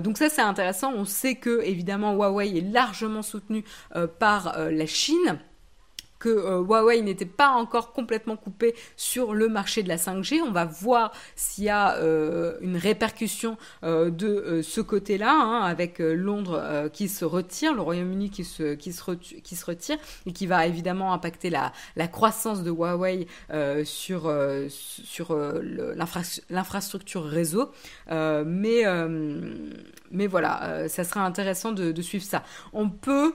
donc 0.01 0.19
ça, 0.19 0.29
c'est 0.29 0.43
intéressant. 0.43 0.93
On 0.95 1.05
sait 1.05 1.35
que 1.37 1.63
évidemment 1.65 2.15
Huawei 2.15 2.59
est 2.59 2.73
largement 2.73 3.23
soutenu 3.23 3.65
par 4.19 4.59
euh, 4.59 4.71
la 4.71 4.87
Chine 4.87 5.39
que 6.19 6.29
euh, 6.29 6.61
Huawei 6.61 7.03
n'était 7.03 7.27
pas 7.27 7.49
encore 7.49 7.93
complètement 7.93 8.37
coupé 8.37 8.77
sur 8.97 9.35
le 9.35 9.49
marché 9.49 9.83
de 9.83 9.89
la 9.89 9.97
5G. 9.97 10.41
On 10.41 10.53
va 10.53 10.65
voir 10.65 11.11
s'il 11.35 11.65
y 11.65 11.69
a 11.69 11.97
euh, 11.97 12.57
une 12.61 12.77
répercussion 12.77 13.57
de 13.83 14.61
ce 14.63 14.81
côté-là, 14.81 15.33
hein, 15.33 15.63
avec 15.63 15.99
Londres 15.99 16.89
qui 16.93 17.09
se 17.09 17.25
retire, 17.25 17.75
le 17.75 17.81
Royaume-Uni 17.81 18.31
qui 18.31 18.45
se, 18.45 19.65
retire, 19.65 19.99
et 20.27 20.33
qui 20.33 20.47
va 20.47 20.65
évidemment 20.69 21.13
impacter 21.13 21.51
la, 21.51 21.73
croissance 22.07 22.63
de 22.63 22.71
Huawei 22.71 23.27
sur, 23.85 24.33
l'infrastructure 26.51 27.25
réseau. 27.25 27.73
mais, 28.09 28.85
voilà, 30.29 30.89
ça 30.89 31.03
sera 31.03 31.25
intéressant 31.27 31.73
de 31.73 32.03
suivre 32.03 32.25
ça. 32.25 32.45
On 32.73 32.89
peut 32.89 33.35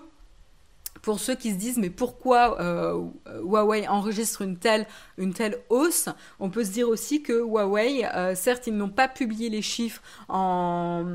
pour 1.07 1.21
ceux 1.21 1.35
qui 1.35 1.51
se 1.51 1.55
disent 1.55 1.77
mais 1.77 1.89
pourquoi 1.89 2.59
euh, 2.59 3.01
Huawei 3.41 3.87
enregistre 3.87 4.41
une 4.41 4.57
telle, 4.57 4.85
une 5.17 5.33
telle 5.33 5.57
hausse, 5.69 6.09
on 6.41 6.49
peut 6.49 6.65
se 6.65 6.71
dire 6.71 6.89
aussi 6.89 7.23
que 7.23 7.31
Huawei, 7.31 8.03
euh, 8.13 8.35
certes, 8.35 8.67
ils 8.67 8.75
n'ont 8.75 8.89
pas 8.89 9.07
publié 9.07 9.47
les 9.49 9.61
chiffres 9.61 10.01
en 10.27 11.05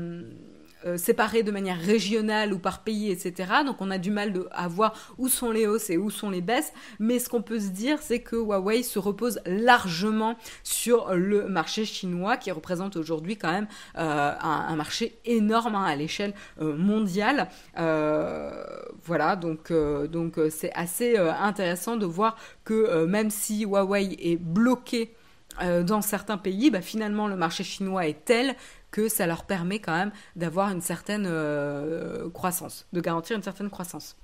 euh, 0.85 0.97
séparés 0.97 1.43
de 1.43 1.51
manière 1.51 1.79
régionale 1.79 2.53
ou 2.53 2.59
par 2.59 2.83
pays, 2.83 3.09
etc. 3.09 3.51
Donc 3.65 3.77
on 3.79 3.89
a 3.89 3.97
du 3.97 4.11
mal 4.11 4.33
à 4.51 4.67
voir 4.67 4.93
où 5.17 5.29
sont 5.29 5.51
les 5.51 5.65
hausses 5.65 5.89
et 5.89 5.97
où 5.97 6.09
sont 6.09 6.29
les 6.29 6.41
baisses. 6.41 6.73
Mais 6.99 7.19
ce 7.19 7.29
qu'on 7.29 7.41
peut 7.41 7.59
se 7.59 7.69
dire, 7.69 7.99
c'est 8.01 8.19
que 8.19 8.35
Huawei 8.35 8.83
se 8.83 8.99
repose 8.99 9.39
largement 9.45 10.35
sur 10.63 11.13
le 11.13 11.47
marché 11.47 11.85
chinois, 11.85 12.37
qui 12.37 12.51
représente 12.51 12.97
aujourd'hui 12.97 13.37
quand 13.37 13.51
même 13.51 13.67
euh, 13.97 14.33
un, 14.41 14.75
marché 14.75 15.19
énorme 15.25 15.75
hein, 15.75 15.83
à 15.83 15.95
l'échelle 15.95 16.33
euh, 16.61 16.75
mondiale. 16.75 17.47
voilà, 17.75 19.35
donc 19.35 19.71
donc 19.71 20.39
c'est 20.49 20.73
assez 20.73 21.17
intéressant 21.17 21.95
de 21.95 22.05
voir 22.05 22.37
que 22.63 23.05
même 23.05 23.29
si 23.29 23.63
Huawei 23.63 24.15
est 24.19 24.37
bloqué 24.37 25.13
dans 25.61 26.01
certains 26.01 26.37
pays, 26.37 26.71
bah, 26.71 26.81
finalement 26.81 27.27
le 27.27 27.35
marché 27.35 27.63
chinois 27.63 28.07
est 28.07 28.25
tel 28.25 28.55
que 28.93 29.09
ça 29.09 29.25
leur 29.25 29.43
permet 29.43 29.79
quand 29.79 29.97
même 29.97 30.11
d'avoir 30.35 30.69
une 30.69 30.79
certaine 30.79 31.25
euh, 31.27 32.29
croissance, 32.29 32.85
de 32.93 33.01
garantir 33.01 33.35
une 33.35 33.41
certaine 33.41 33.71
croissance. 33.71 34.15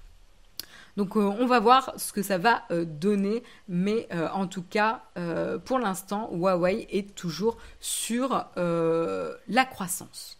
Donc 0.95 1.17
euh, 1.17 1.21
on 1.21 1.47
va 1.47 1.59
voir 1.59 1.91
ce 1.97 2.13
que 2.13 2.21
ça 2.21 2.37
va 2.37 2.63
euh, 2.69 2.85
donner, 2.85 3.41
mais 3.67 4.07
en 4.31 4.47
tout 4.47 4.63
cas, 4.63 5.03
pour 5.65 5.79
l'instant, 5.79 6.29
Huawei 6.31 6.87
est 6.91 7.15
toujours 7.15 7.57
sur 7.79 8.45
la 8.55 9.65
croissance. 9.65 10.38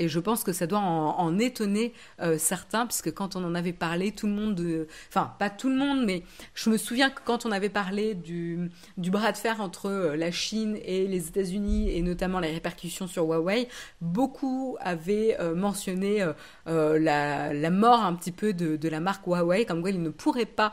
Et 0.00 0.08
je 0.08 0.18
pense 0.18 0.42
que 0.42 0.52
ça 0.52 0.66
doit 0.66 0.80
en, 0.80 1.38
étonner 1.38 1.92
euh, 2.20 2.36
certains, 2.38 2.86
puisque 2.86 3.12
quand 3.12 3.36
on 3.36 3.44
en 3.44 3.54
avait 3.54 3.72
parlé, 3.72 4.10
tout 4.12 4.26
le 4.26 4.32
monde, 4.32 4.86
enfin 5.08 5.32
pas 5.38 5.50
tout 5.50 5.68
le 5.68 5.76
monde, 5.76 6.04
mais 6.04 6.24
je 6.54 6.70
me 6.70 6.76
souviens 6.76 7.10
que 7.10 7.20
quand 7.24 7.46
on 7.46 7.52
avait 7.52 7.68
parlé 7.68 8.14
du, 8.14 8.70
bras 8.96 9.30
de 9.32 9.36
fer 9.36 9.60
entre 9.60 9.86
euh, 9.86 10.16
la 10.16 10.32
Chine 10.32 10.78
et 10.84 11.06
les 11.06 11.28
États-Unis, 11.28 11.90
et 11.90 12.02
notamment 12.02 12.40
les 12.40 12.50
répercussions 12.50 13.06
sur 13.06 13.24
Huawei, 13.24 13.68
beaucoup 14.00 14.76
avaient 14.80 15.36
euh, 15.40 15.54
mentionné 15.54 16.24
la, 16.66 17.70
mort 17.70 18.04
un 18.04 18.14
petit 18.14 18.32
peu 18.32 18.52
de, 18.52 18.88
la 18.88 19.00
marque 19.00 19.26
Huawei, 19.26 19.64
comme 19.64 19.80
quoi 19.80 19.90
ils 19.90 20.02
ne 20.02 20.10
pourraient 20.10 20.44
pas 20.44 20.72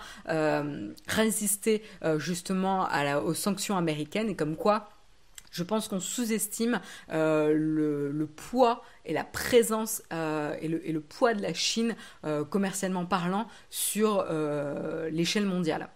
résister 1.08 1.84
justement 2.18 2.88
aux 3.24 3.34
sanctions 3.34 3.78
américaines, 3.78 4.30
et 4.30 4.36
comme 4.36 4.56
quoi 4.56 4.90
je 5.52 5.64
pense 5.64 5.88
qu'on 5.88 6.00
sous-estime 6.00 6.80
euh, 7.12 7.54
le, 7.54 8.26
poids 8.28 8.82
et 9.06 9.14
la 9.14 9.24
présence 9.24 10.02
euh, 10.14 10.56
et, 10.62 10.68
le, 10.68 11.02
poids 11.02 11.34
de 11.34 11.42
la 11.42 11.54
Chine, 11.54 11.96
euh, 12.26 12.44
commercialement 12.44 13.06
parlant, 13.06 13.48
sur 13.70 14.26
l'échelle 15.12 15.46
mondiale. 15.46 15.90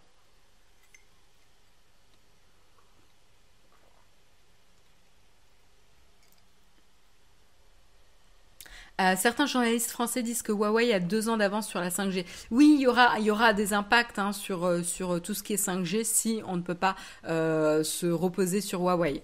Euh, 9.02 9.16
certains 9.18 9.46
journalistes 9.46 9.92
français 9.92 10.24
disent 10.24 10.42
que 10.42 10.54
Huawei 10.54 10.94
a 10.94 11.00
deux 11.00 11.28
ans 11.28 11.36
d'avance 11.36 11.68
sur 11.68 11.80
la 11.80 11.90
5G. 11.90 12.26
Oui, 12.50 12.78
il 12.80 12.82
y 12.82 12.88
aura, 13.30 13.54
des 13.54 13.74
impacts 13.74 14.20
hein, 14.20 14.32
sur, 14.32 14.66
euh, 14.66 14.84
sur 14.84 15.22
tout 15.22 15.34
ce 15.34 15.44
qui 15.44 15.54
est 15.54 15.64
5G 15.64 16.04
si 16.06 16.42
on 16.48 16.56
ne 16.56 16.62
peut 16.62 16.76
pas 16.76 16.96
euh, 17.28 17.84
se 17.84 18.08
reposer 18.08 18.62
sur 18.62 18.82
Huawei. 18.82 19.22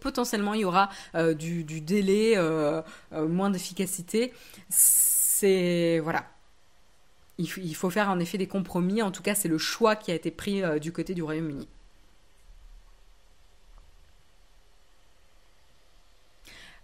potentiellement, 0.00 0.54
il 0.54 0.60
y 0.60 0.64
aura 0.64 0.88
du, 1.38 1.64
délai, 1.80 2.36
moins 3.12 3.50
d'efficacité. 3.50 4.32
C'est 4.68 6.00
voilà. 6.00 6.24
Il, 7.38 7.48
il, 7.58 7.74
faut 7.74 7.90
faire 7.90 8.10
en 8.10 8.18
effet 8.20 8.38
des 8.38 8.46
compromis. 8.46 9.02
En 9.02 9.10
tout 9.10 9.22
cas, 9.22 9.34
c'est 9.34 9.48
le 9.48 9.58
choix 9.58 9.96
qui 9.96 10.10
a 10.12 10.14
été 10.14 10.30
pris 10.30 10.62
du 10.80 10.92
côté 10.92 11.14
du 11.14 11.22
Royaume-Uni. 11.22 11.68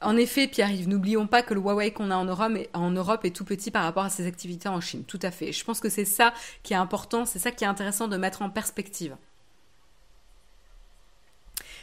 En 0.03 0.17
effet, 0.17 0.47
Pierre-Yves, 0.47 0.89
n'oublions 0.89 1.27
pas 1.27 1.43
que 1.43 1.53
le 1.53 1.61
Huawei 1.61 1.93
qu'on 1.93 2.11
a 2.11 2.17
en 2.17 2.25
Europe, 2.25 2.53
est, 2.57 2.71
en 2.75 2.91
Europe 2.91 3.25
est 3.27 3.37
tout 3.37 3.45
petit 3.45 3.71
par 3.71 3.83
rapport 3.85 4.05
à 4.05 4.09
ses 4.09 4.27
activités 4.27 4.69
en 4.69 4.81
Chine. 4.81 5.05
Tout 5.05 5.19
à 5.23 5.31
fait. 5.31 5.53
Je 5.53 5.63
pense 5.63 5.79
que 5.81 5.91
c'est 5.91 6.07
ça 6.07 6.33
qui 6.63 6.73
est 6.73 6.77
important, 6.77 7.27
c'est 7.27 7.39
ça 7.39 7.51
qui 7.51 7.65
est 7.65 7.67
intéressant 7.67 8.09
de 8.09 8.17
mettre 8.17 8.41
en 8.41 8.49
perspective. 8.49 9.17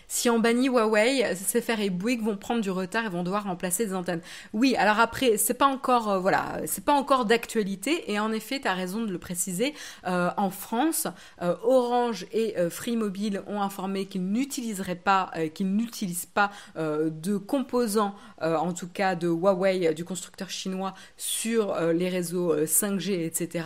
Si 0.09 0.29
on 0.29 0.39
bannit 0.39 0.69
Huawei, 0.69 1.35
CFR 1.35 1.81
et 1.81 1.89
Bouygues 1.89 2.23
vont 2.23 2.37
prendre 2.37 2.61
du 2.61 2.71
retard 2.71 3.05
et 3.05 3.09
vont 3.09 3.23
devoir 3.23 3.43
remplacer 3.43 3.87
des 3.87 3.93
antennes. 3.93 4.21
Oui, 4.53 4.73
alors 4.77 4.99
après, 4.99 5.35
c'est 5.35 5.53
pas 5.53 5.65
encore, 5.65 6.09
euh, 6.09 6.19
voilà, 6.19 6.61
c'est 6.65 6.85
pas 6.85 6.93
encore 6.93 7.25
d'actualité. 7.25 8.09
Et 8.09 8.17
en 8.17 8.31
effet, 8.31 8.61
tu 8.61 8.69
as 8.69 8.73
raison 8.73 9.01
de 9.01 9.11
le 9.11 9.17
préciser. 9.17 9.73
Euh, 10.07 10.29
en 10.37 10.49
France, 10.49 11.07
euh, 11.41 11.55
Orange 11.61 12.25
et 12.31 12.55
Free 12.69 12.95
Mobile 12.95 13.43
ont 13.47 13.61
informé 13.61 14.05
qu'ils 14.05 14.25
n'utiliseraient 14.25 14.95
pas, 14.95 15.31
qu'ils 15.53 15.75
n'utilisent 15.75 16.25
pas 16.25 16.51
de 16.77 17.37
composants, 17.37 18.15
en 18.41 18.73
tout 18.73 18.87
cas 18.87 19.15
de 19.15 19.27
Huawei, 19.27 19.93
du 19.93 20.05
constructeur 20.05 20.49
chinois, 20.49 20.93
sur 21.17 21.75
les 21.91 22.09
réseaux 22.09 22.55
5G, 22.65 23.25
etc. 23.25 23.65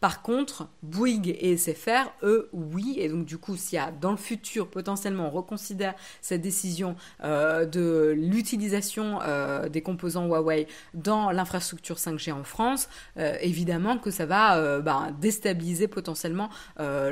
Par 0.00 0.22
contre, 0.22 0.68
Bouygues 0.82 1.36
et 1.40 1.56
SFR, 1.56 2.12
eux, 2.22 2.48
oui. 2.52 2.94
Et 2.98 3.08
donc, 3.08 3.24
du 3.24 3.36
coup, 3.36 3.56
s'il 3.56 3.74
y 3.76 3.80
a 3.80 3.90
dans 3.90 4.12
le 4.12 4.16
futur, 4.16 4.68
potentiellement, 4.68 5.26
on 5.26 5.30
reconsidère 5.30 5.94
cette 6.20 6.40
décision 6.40 6.94
euh, 7.24 7.66
de 7.66 8.14
l'utilisation 8.16 9.18
euh, 9.22 9.68
des 9.68 9.82
composants 9.82 10.26
Huawei 10.26 10.68
dans 10.94 11.32
l'infrastructure 11.32 11.96
5G 11.96 12.32
en 12.32 12.44
France, 12.44 12.88
euh, 13.16 13.36
évidemment 13.40 13.98
que 13.98 14.12
ça 14.12 14.26
va 14.26 14.80
ben, 14.80 15.16
déstabiliser 15.20 15.88
potentiellement 15.88 16.48
la 16.78 17.10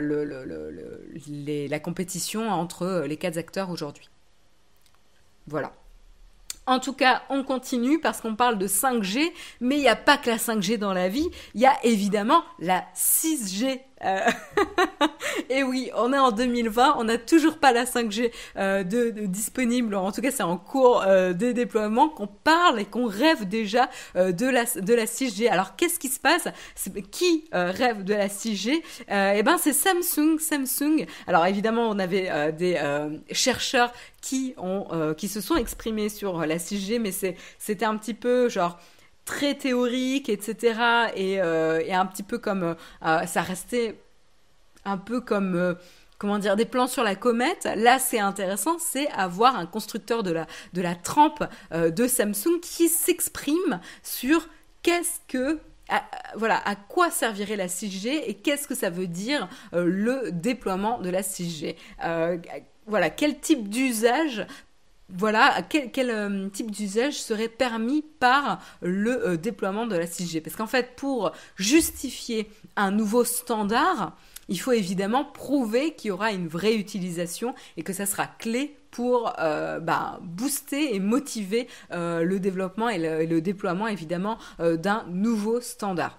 compétition 1.81 2.51
entre 2.51 3.05
les 3.07 3.17
quatre 3.17 3.39
acteurs 3.39 3.71
aujourd'hui. 3.71 4.09
Voilà. 5.49 5.73
En 6.67 6.81
tout 6.81 6.93
cas, 6.93 7.23
on 7.31 7.45
continue 7.45 8.01
parce 8.01 8.21
qu'on 8.21 8.35
parle 8.35 8.59
de 8.59 8.67
5G, 8.67 9.33
mais 9.61 9.77
il 9.77 9.83
n'y 9.83 9.89
a 9.89 9.95
pas 9.97 10.17
que 10.19 10.29
la 10.29 10.37
5G 10.37 10.79
dans 10.79 10.93
la 10.93 11.09
vie, 11.09 11.31
il 11.55 11.61
y 11.61 11.67
a 11.67 11.77
évidemment 11.85 12.43
la 12.59 12.85
6G 12.97 13.81
et 15.49 15.63
oui, 15.63 15.91
on 15.97 16.13
est 16.13 16.19
en 16.19 16.31
2020, 16.31 16.97
on 16.99 17.05
n'a 17.05 17.17
toujours 17.17 17.59
pas 17.59 17.73
la 17.73 17.85
5G 17.85 18.31
euh, 18.59 18.83
disponible, 18.83 19.95
en 19.95 20.13
tout 20.13 20.21
cas 20.21 20.31
c'est 20.31 20.43
en 20.43 20.59
cours 20.59 21.03
euh, 21.07 21.33
de 21.33 21.53
déploiement, 21.53 22.11
qu'on 22.11 22.27
parle 22.27 22.81
et 22.81 22.85
qu'on 22.85 23.07
rêve 23.07 23.49
déjà 23.49 23.89
euh, 24.17 24.33
de, 24.33 24.47
la, 24.47 24.65
de 24.65 24.95
la 24.95 25.07
6G. 25.07 25.49
Alors 25.49 25.77
qu'est-ce 25.77 25.99
qui 25.99 26.09
se 26.09 26.21
passe? 26.21 26.49
Qui 27.11 27.45
rêve 27.53 28.05
de 28.05 28.13
la 28.13 28.29
6G 28.29 28.83
Eh 29.09 29.43
ben 29.43 29.57
c'est 29.59 29.73
Samsung, 29.73 30.39
Samsung. 30.39 31.07
Alors 31.27 31.47
évidemment 31.47 31.89
on 31.89 31.99
avait 31.99 32.53
des 32.53 32.79
chercheurs 33.33 33.93
qui, 34.21 34.55
ont, 34.59 35.15
qui 35.17 35.29
se 35.29 35.41
sont 35.41 35.57
exprimés 35.57 36.09
sur 36.09 36.45
la 36.45 36.59
6G, 36.59 37.01
mais 37.01 37.13
c'était 37.59 37.85
un 37.85 37.97
petit 37.97 38.15
peu 38.15 38.49
genre 38.49 38.79
très 39.27 39.55
théorique, 39.55 40.31
etc. 40.31 40.81
Et, 41.15 41.35
et 41.35 41.95
un 41.95 42.07
petit 42.07 42.23
peu 42.23 42.39
comme 42.39 42.77
ça 43.03 43.43
restait 43.43 43.97
un 44.87 44.97
peu 44.97 45.21
comme 45.21 45.55
euh, 45.57 45.75
comment 46.19 46.39
dire 46.39 46.57
des 46.57 46.65
plans 46.65 46.87
sur 46.87 47.03
la 47.03 47.15
comète. 47.15 47.69
Là, 47.77 47.99
c'est 47.99 48.21
intéressant, 48.21 48.79
c'est 48.79 49.09
avoir 49.09 49.57
un 49.57 49.67
constructeur 49.67 50.23
de 50.23 50.33
la 50.75 50.95
trempe 50.95 51.45
euh, 51.73 51.91
de 51.91 52.07
Samsung 52.07 52.61
qui 52.63 52.89
s'exprime 52.89 53.81
sur 54.03 54.49
qu'est-ce 54.83 55.21
que 55.29 55.59
voilà, 56.35 56.61
à 56.69 56.75
quoi 56.75 57.13
servirait 57.13 57.55
la 57.55 57.69
6G 57.69 58.25
et 58.27 58.35
qu'est-ce 58.35 58.67
que 58.67 58.75
ça 58.75 58.91
veut 58.91 59.07
dire 59.07 59.49
euh, 59.73 59.85
le 59.85 60.33
déploiement 60.33 60.99
de 60.99 61.11
la 61.11 61.23
6G. 61.23 61.77
voilà, 62.89 63.11
quel 63.11 63.39
type 63.39 63.69
d'usage 63.69 64.47
voilà, 65.09 65.63
quel, 65.69 65.91
quel 65.93 66.51
type 66.53 66.71
d'usage 66.71 67.21
serait 67.21 67.49
permis 67.49 68.03
par 68.19 68.61
le 68.83 69.37
déploiement 69.37 69.87
de 69.87 69.97
la 69.97 70.07
6G 70.07 70.41
Parce 70.41 70.57
qu'en 70.57 70.67
fait, 70.67 70.97
pour 70.97 71.33
justifier 71.57 72.51
un 72.75 72.91
nouveau 72.91 73.25
standard, 73.25 74.17
il 74.49 74.61
faut 74.61 74.73
évidemment 74.73 75.25
prouver 75.25 75.95
qu'il 75.95 76.09
y 76.09 76.11
aura 76.13 76.33
une 76.33 76.49
vraie 76.49 76.75
utilisation 76.75 77.55
et 77.77 77.83
que 77.83 77.93
ça 77.93 78.07
sera 78.07 78.27
clé 78.27 78.77
pour 78.91 79.33
euh, 79.41 79.81
bah, 79.81 80.21
booster 80.23 80.95
et 80.95 81.01
motiver 81.01 81.69
euh, 81.93 82.23
le 82.23 82.41
développement 82.41 82.89
et 82.89 83.27
le, 83.27 83.41
déploiement 83.41 83.89
évidemment 83.89 84.39
euh, 84.61 84.77
d'un 84.77 85.05
nouveau 85.09 85.61
standard. 85.61 86.19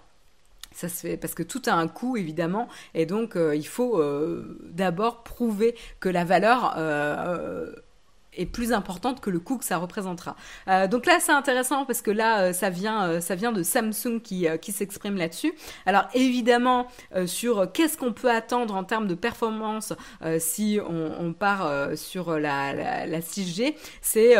Ça 0.74 0.90
se 0.90 1.08
fait 1.08 1.18
parce 1.18 1.34
que 1.34 1.42
tout 1.42 1.62
a 1.66 1.74
un 1.74 1.88
coût 1.88 2.18
évidemment 2.18 2.68
et 2.94 3.08
donc 3.08 3.36
il 3.36 3.66
faut 3.66 4.00
d'abord 4.62 5.24
prouver 5.24 5.74
que 6.00 6.08
la 6.08 6.24
valeur 6.24 6.76
est 8.38 8.46
plus 8.46 8.72
importante 8.72 9.20
que 9.20 9.30
le 9.30 9.40
coût 9.40 9.58
que 9.58 9.66
ça 9.66 9.78
représentera. 9.78 10.36
Euh, 10.68 10.88
donc 10.88 11.06
là, 11.06 11.18
c'est 11.20 11.32
intéressant 11.32 11.86
parce 11.86 12.02
que 12.02 12.12
là, 12.12 12.40
euh, 12.40 12.54
ça 12.54 12.70
vient, 12.70 13.08
euh, 13.08 13.22
ça 13.22 13.36
vient 13.36 13.52
de 13.52 13.64
Samsung 13.64 14.22
qui, 14.24 14.48
qui 14.62 14.72
s'exprime 14.72 15.18
là-dessus. 15.18 15.54
Alors 15.86 16.08
évidemment, 16.14 16.88
sur 17.26 17.72
qu'est-ce 17.72 17.98
qu'on 17.98 18.14
peut 18.14 18.32
attendre 18.32 18.76
en 18.76 18.84
termes 18.84 19.08
de 19.08 19.16
performance 19.16 19.94
si 20.40 20.80
on, 20.88 21.34
part 21.34 21.90
sur 21.96 22.38
la, 22.40 22.74
la, 23.06 23.20
6G, 23.20 23.76
c'est 24.02 24.36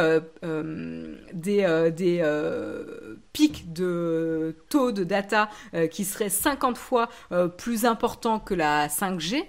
des, 1.34 1.92
des 1.92 3.14
pics 3.34 3.74
de 3.74 4.56
taux 4.70 4.92
de 4.92 5.04
data 5.04 5.50
qui 5.92 6.06
seraient 6.06 6.30
50 6.30 6.78
fois 6.78 7.10
plus 7.58 7.86
importants 7.86 8.40
que 8.40 8.54
la 8.54 8.88
5G. 8.88 9.44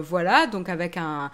voilà, 0.00 0.46
donc 0.46 0.68
avec 0.68 0.96
un 0.96 1.30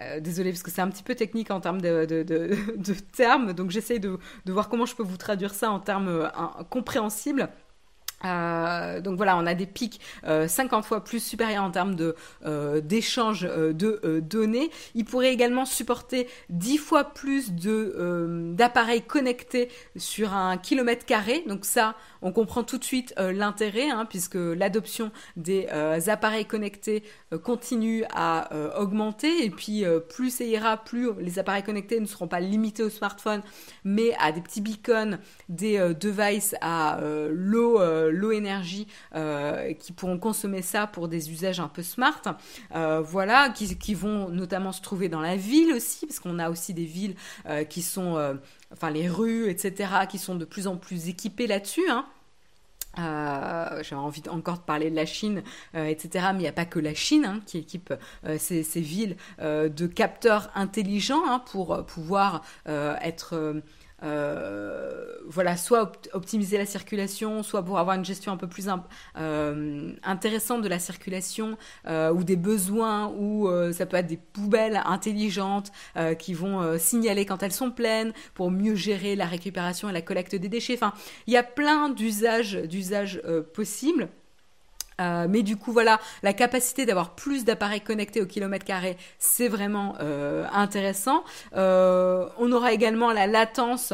euh, 0.00 0.20
désolée 0.20 0.50
parce 0.50 0.62
que 0.62 0.70
c'est 0.70 0.80
un 0.80 0.88
petit 0.88 1.02
peu 1.02 1.14
technique 1.14 1.50
en 1.50 1.60
termes 1.60 1.80
de, 1.80 2.06
termes, 3.12 3.52
donc 3.52 3.70
j'essaye 3.70 4.00
de, 4.00 4.18
voir 4.46 4.68
comment 4.68 4.86
je 4.86 4.94
peux 4.94 5.02
vous 5.02 5.16
traduire 5.16 5.54
ça 5.54 5.70
en 5.70 5.80
termes 5.80 6.08
euh, 6.08 6.28
compréhensibles. 6.70 7.48
Euh, 8.24 9.00
donc 9.00 9.16
voilà, 9.16 9.36
on 9.36 9.46
a 9.46 9.54
des 9.54 9.66
pics 9.66 10.00
50 10.24 10.84
fois 10.84 11.02
plus 11.04 11.22
supérieurs 11.22 11.64
en 11.64 11.70
termes 11.70 11.94
de 11.94 12.14
d'échange 12.80 13.42
de 13.42 14.20
données. 14.20 14.70
Il 14.94 15.04
pourrait 15.04 15.32
également 15.32 15.64
supporter 15.64 16.28
10 16.50 16.78
fois 16.78 17.04
plus 17.04 17.52
de 17.52 18.52
d'appareils 18.54 19.02
connectés 19.02 19.68
sur 19.96 20.34
un 20.34 20.56
kilomètre 20.56 21.06
carré. 21.06 21.44
Donc 21.46 21.64
ça, 21.64 21.94
on 22.22 22.32
comprend 22.32 22.62
tout 22.62 22.78
de 22.78 22.84
suite 22.84 23.14
euh, 23.18 23.32
l'intérêt, 23.32 23.90
hein, 23.90 24.06
puisque 24.08 24.34
l'adoption 24.34 25.10
des 25.36 25.68
euh, 25.72 25.98
appareils 26.08 26.44
connectés 26.44 27.02
euh, 27.32 27.38
continue 27.38 28.04
à 28.14 28.50
augmenter, 28.78 29.44
et 29.44 29.50
puis 29.50 29.84
plus 30.08 30.30
ça 30.30 30.44
ira, 30.44 30.76
plus 30.76 31.10
les 31.18 31.38
appareils 31.38 31.62
connectés 31.62 32.00
ne 32.00 32.06
seront 32.06 32.28
pas 32.28 32.40
limités 32.40 32.82
au 32.82 32.90
smartphone, 32.90 33.42
mais 33.84 34.12
à 34.18 34.32
des 34.32 34.40
petits 34.40 34.60
beacons, 34.60 35.18
des 35.48 35.78
devices 35.94 36.54
à 36.60 37.00
low, 37.30 37.78
low 38.10 38.32
énergie 38.32 38.86
qui 39.78 39.92
pourront 39.92 40.18
consommer 40.18 40.62
ça 40.62 40.86
pour 40.86 41.08
des 41.08 41.30
usages 41.30 41.60
un 41.60 41.68
peu 41.68 41.82
smart, 41.82 42.22
voilà, 42.72 43.50
qui, 43.50 43.76
qui, 43.78 43.94
vont 43.94 44.28
notamment 44.28 44.72
se 44.72 44.82
trouver 44.82 45.08
dans 45.08 45.20
la 45.20 45.36
ville 45.36 45.72
aussi, 45.72 46.06
parce 46.06 46.20
qu'on 46.20 46.38
a 46.38 46.50
aussi 46.50 46.74
des 46.74 46.84
villes 46.84 47.14
qui 47.68 47.82
sont 47.82 48.38
enfin 48.72 48.90
les 48.90 49.08
rues, 49.08 49.50
etc., 49.50 49.90
qui 50.08 50.18
sont 50.18 50.34
de 50.34 50.44
plus 50.44 50.66
en 50.66 50.76
plus 50.76 51.08
équipées 51.08 51.46
là-dessus. 51.46 51.88
Hein. 51.88 52.06
Euh, 52.98 53.82
J'avais 53.82 54.00
envie 54.00 54.22
encore 54.28 54.58
de 54.58 54.62
parler 54.62 54.90
de 54.90 54.96
la 54.96 55.06
Chine, 55.06 55.42
euh, 55.74 55.84
etc. 55.84 56.26
Mais 56.32 56.40
il 56.40 56.42
n'y 56.42 56.48
a 56.48 56.52
pas 56.52 56.64
que 56.64 56.80
la 56.80 56.94
Chine 56.94 57.24
hein, 57.24 57.40
qui 57.46 57.58
équipe 57.58 57.94
euh, 58.26 58.36
ces, 58.38 58.62
ces, 58.62 58.80
villes 58.80 59.16
euh, 59.40 59.68
de 59.68 59.86
capteurs 59.86 60.50
intelligents 60.54 61.22
hein, 61.26 61.38
pour 61.38 61.84
pouvoir 61.86 62.42
être 62.66 63.62
euh, 64.02 65.16
voilà, 65.26 65.56
soit 65.56 65.92
optimiser 66.12 66.58
la 66.58 66.66
circulation, 66.66 67.42
soit 67.42 67.62
pour 67.62 67.78
avoir 67.78 67.96
une 67.96 68.04
gestion 68.04 68.32
un 68.32 68.36
peu 68.36 68.48
plus 68.48 68.68
euh, 69.16 69.92
intéressante 70.02 70.62
de 70.62 70.68
la 70.68 70.78
circulation 70.78 71.56
euh, 71.86 72.12
ou 72.12 72.24
des 72.24 72.36
besoins, 72.36 73.08
ou 73.08 73.48
ça 73.72 73.86
peut 73.86 73.96
être 73.96 74.06
des 74.06 74.16
poubelles 74.16 74.80
intelligentes 74.84 75.72
qui 76.18 76.34
vont 76.34 76.78
signaler 76.78 77.26
quand 77.26 77.42
elles 77.42 77.52
sont 77.52 77.70
pleines 77.70 78.12
pour 78.34 78.50
mieux 78.50 78.74
gérer 78.74 79.16
la 79.16 79.26
récupération 79.26 79.88
et 79.88 79.92
la 79.92 80.02
collecte 80.02 80.34
des 80.34 80.48
déchets. 80.48 80.74
Enfin, 80.74 80.92
il 81.26 81.32
y 81.32 81.36
a 81.36 81.42
plein 81.42 81.88
d'usages, 81.88 82.54
d'usages 82.54 83.22
possibles. 83.54 84.08
Euh, 85.00 85.26
mais 85.28 85.42
du 85.42 85.56
coup, 85.56 85.72
voilà, 85.72 85.98
la 86.22 86.32
capacité 86.32 86.86
d'avoir 86.86 87.14
plus 87.14 87.44
d'appareils 87.44 87.80
connectés 87.80 88.20
au 88.20 88.26
kilomètre 88.26 88.64
carré, 88.64 88.96
c'est 89.18 89.48
vraiment 89.48 89.94
euh, 90.00 90.46
intéressant. 90.52 91.24
Euh, 91.56 92.28
on 92.38 92.52
aura 92.52 92.72
également 92.72 93.12
la 93.12 93.26
latence 93.26 93.92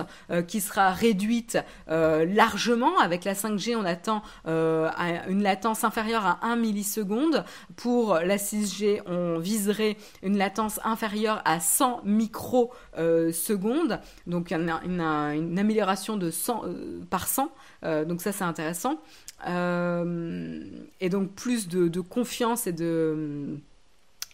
qui 0.49 0.61
sera 0.61 0.91
réduite 0.91 1.59
largement. 1.89 2.99
Avec 2.99 3.25
la 3.25 3.35
5G, 3.35 3.77
on 3.77 3.85
attend 3.85 4.23
une 4.47 5.43
latence 5.43 5.85
inférieure 5.85 6.27
à 6.27 6.39
1 6.43 6.57
milliseconde. 6.57 7.45
Pour 7.77 8.15
la 8.15 8.37
6G, 8.37 9.03
on 9.07 9.39
viserait 9.39 9.97
une 10.23 10.37
latence 10.37 10.81
inférieure 10.85 11.43
à 11.45 11.61
100 11.61 12.03
microsecondes. 12.05 14.01
Donc, 14.27 14.51
une, 14.51 14.73
une, 14.85 15.59
amélioration 15.59 16.17
de 16.17 16.31
100, 16.31 16.65
par 17.11 17.29
100. 17.29 17.51
donc 18.07 18.21
ça, 18.21 18.33
c'est 18.33 18.45
intéressant. 18.45 18.99
Euh, 19.47 20.65
et 21.01 21.09
donc 21.09 21.33
plus 21.35 21.69
de, 21.69 22.01
confiance 22.01 22.67
et 22.67 22.73
de 22.73 23.59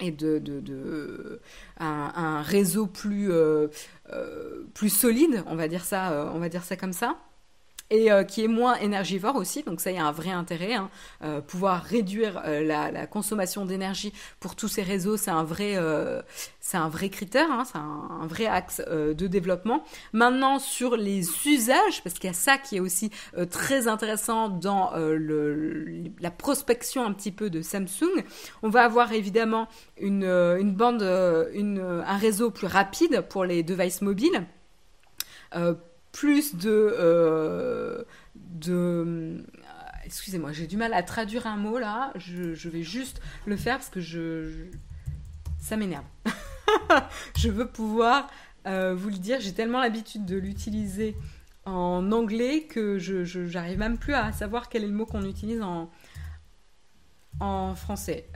et 0.01 0.11
de, 0.11 0.39
de, 0.39 1.41
un, 1.79 2.43
réseau 2.43 2.87
plus 2.87 3.31
euh, 3.31 3.69
euh, 4.13 4.65
plus 4.75 4.89
solide, 4.89 5.45
on 5.47 5.55
va 5.55 5.69
dire 5.69 5.85
ça, 5.85 6.31
on 6.35 6.39
va 6.39 6.49
dire 6.49 6.65
ça 6.65 6.77
comme 6.77 6.93
ça 6.93 7.17
et 7.93 8.11
euh, 8.11 8.25
qui 8.25 8.43
est 8.43 8.49
moins 8.49 8.77
énergivore 8.77 9.37
aussi. 9.37 9.63
Donc 9.63 9.81
ça, 9.81 9.91
il 9.91 9.97
y 9.97 10.01
a 10.01 10.07
un 10.07 10.13
vrai 10.13 10.31
intérêt. 10.31 10.75
Hein. 10.75 10.91
Euh, 11.23 11.41
pouvoir 11.43 11.85
réduire 11.85 12.43
euh, 12.47 12.65
la, 12.65 13.07
consommation 13.07 13.67
d'énergie 13.67 14.13
pour 14.41 14.57
tous 14.57 14.69
ces 14.69 14.83
réseaux, 14.83 15.19
c'est 15.19 15.31
un 15.31 15.45
vrai, 15.45 15.77
c'est 16.61 16.79
un 16.79 16.89
vrai 16.89 17.11
critère, 17.11 17.51
hein. 17.51 17.65
c'est 17.65 17.77
un, 17.77 18.27
vrai 18.27 18.47
axe 18.47 18.81
de 18.81 19.27
développement. 19.27 19.85
Maintenant, 20.15 20.59
sur 20.59 20.97
les 20.97 21.27
usages, 21.47 22.03
parce 22.03 22.15
qu'il 22.15 22.29
y 22.29 22.31
a 22.31 22.35
ça 22.35 22.57
qui 22.57 22.77
est 22.77 22.81
aussi 22.81 23.11
très 23.51 23.89
intéressant 23.89 24.49
dans 24.49 24.93
la 24.95 26.31
prospection 26.31 27.05
un 27.05 27.13
petit 27.13 27.33
peu 27.33 27.51
de 27.51 27.61
Samsung, 27.61 28.25
on 28.63 28.71
va 28.71 28.85
avoir 28.85 29.13
évidemment 29.13 29.69
une, 29.99 30.25
une 30.25 30.75
bande, 30.75 31.03
un 31.03 32.17
réseau 32.17 32.51
plus 32.51 32.69
rapide 32.69 33.25
pour 33.29 33.45
les 33.45 33.63
devices 33.63 34.01
mobiles 34.01 34.47
plus 36.13 36.55
de... 36.55 36.95
Euh, 36.99 38.05
euh, 38.69 39.43
excusez-moi, 40.05 40.53
j'ai 40.53 40.67
du 40.67 40.77
mal 40.77 40.95
à 40.95 41.03
traduire 41.03 41.47
un 41.47 41.57
mot 41.57 41.79
là. 41.79 42.13
Je, 42.17 42.69
vais 42.69 42.83
juste 42.83 43.21
le 43.47 43.57
faire 43.57 43.79
parce 43.79 43.89
que 43.89 44.01
je, 44.01 44.67
ça 45.59 45.77
m'énerve. 45.77 46.05
je 47.39 47.49
veux 47.49 47.67
pouvoir 47.67 48.31
euh, 48.67 48.95
vous 48.95 49.09
le 49.09 49.17
dire. 49.17 49.41
J'ai 49.41 49.55
tellement 49.55 49.81
l'habitude 49.81 50.25
de 50.27 50.37
l'utiliser 50.37 51.17
en 51.65 52.13
anglais 52.13 52.65
que 52.65 52.99
je 52.99 53.25
j'arrive 53.25 53.79
même 53.79 53.97
plus 53.97 54.15
à 54.15 54.33
savoir 54.33 54.69
quel 54.69 54.83
est 54.83 54.89
le 54.89 54.93
mot 54.93 55.07
qu'on 55.07 55.25
utilise 55.25 55.63
en 55.63 55.91
en 57.41 57.75
français. 57.75 58.29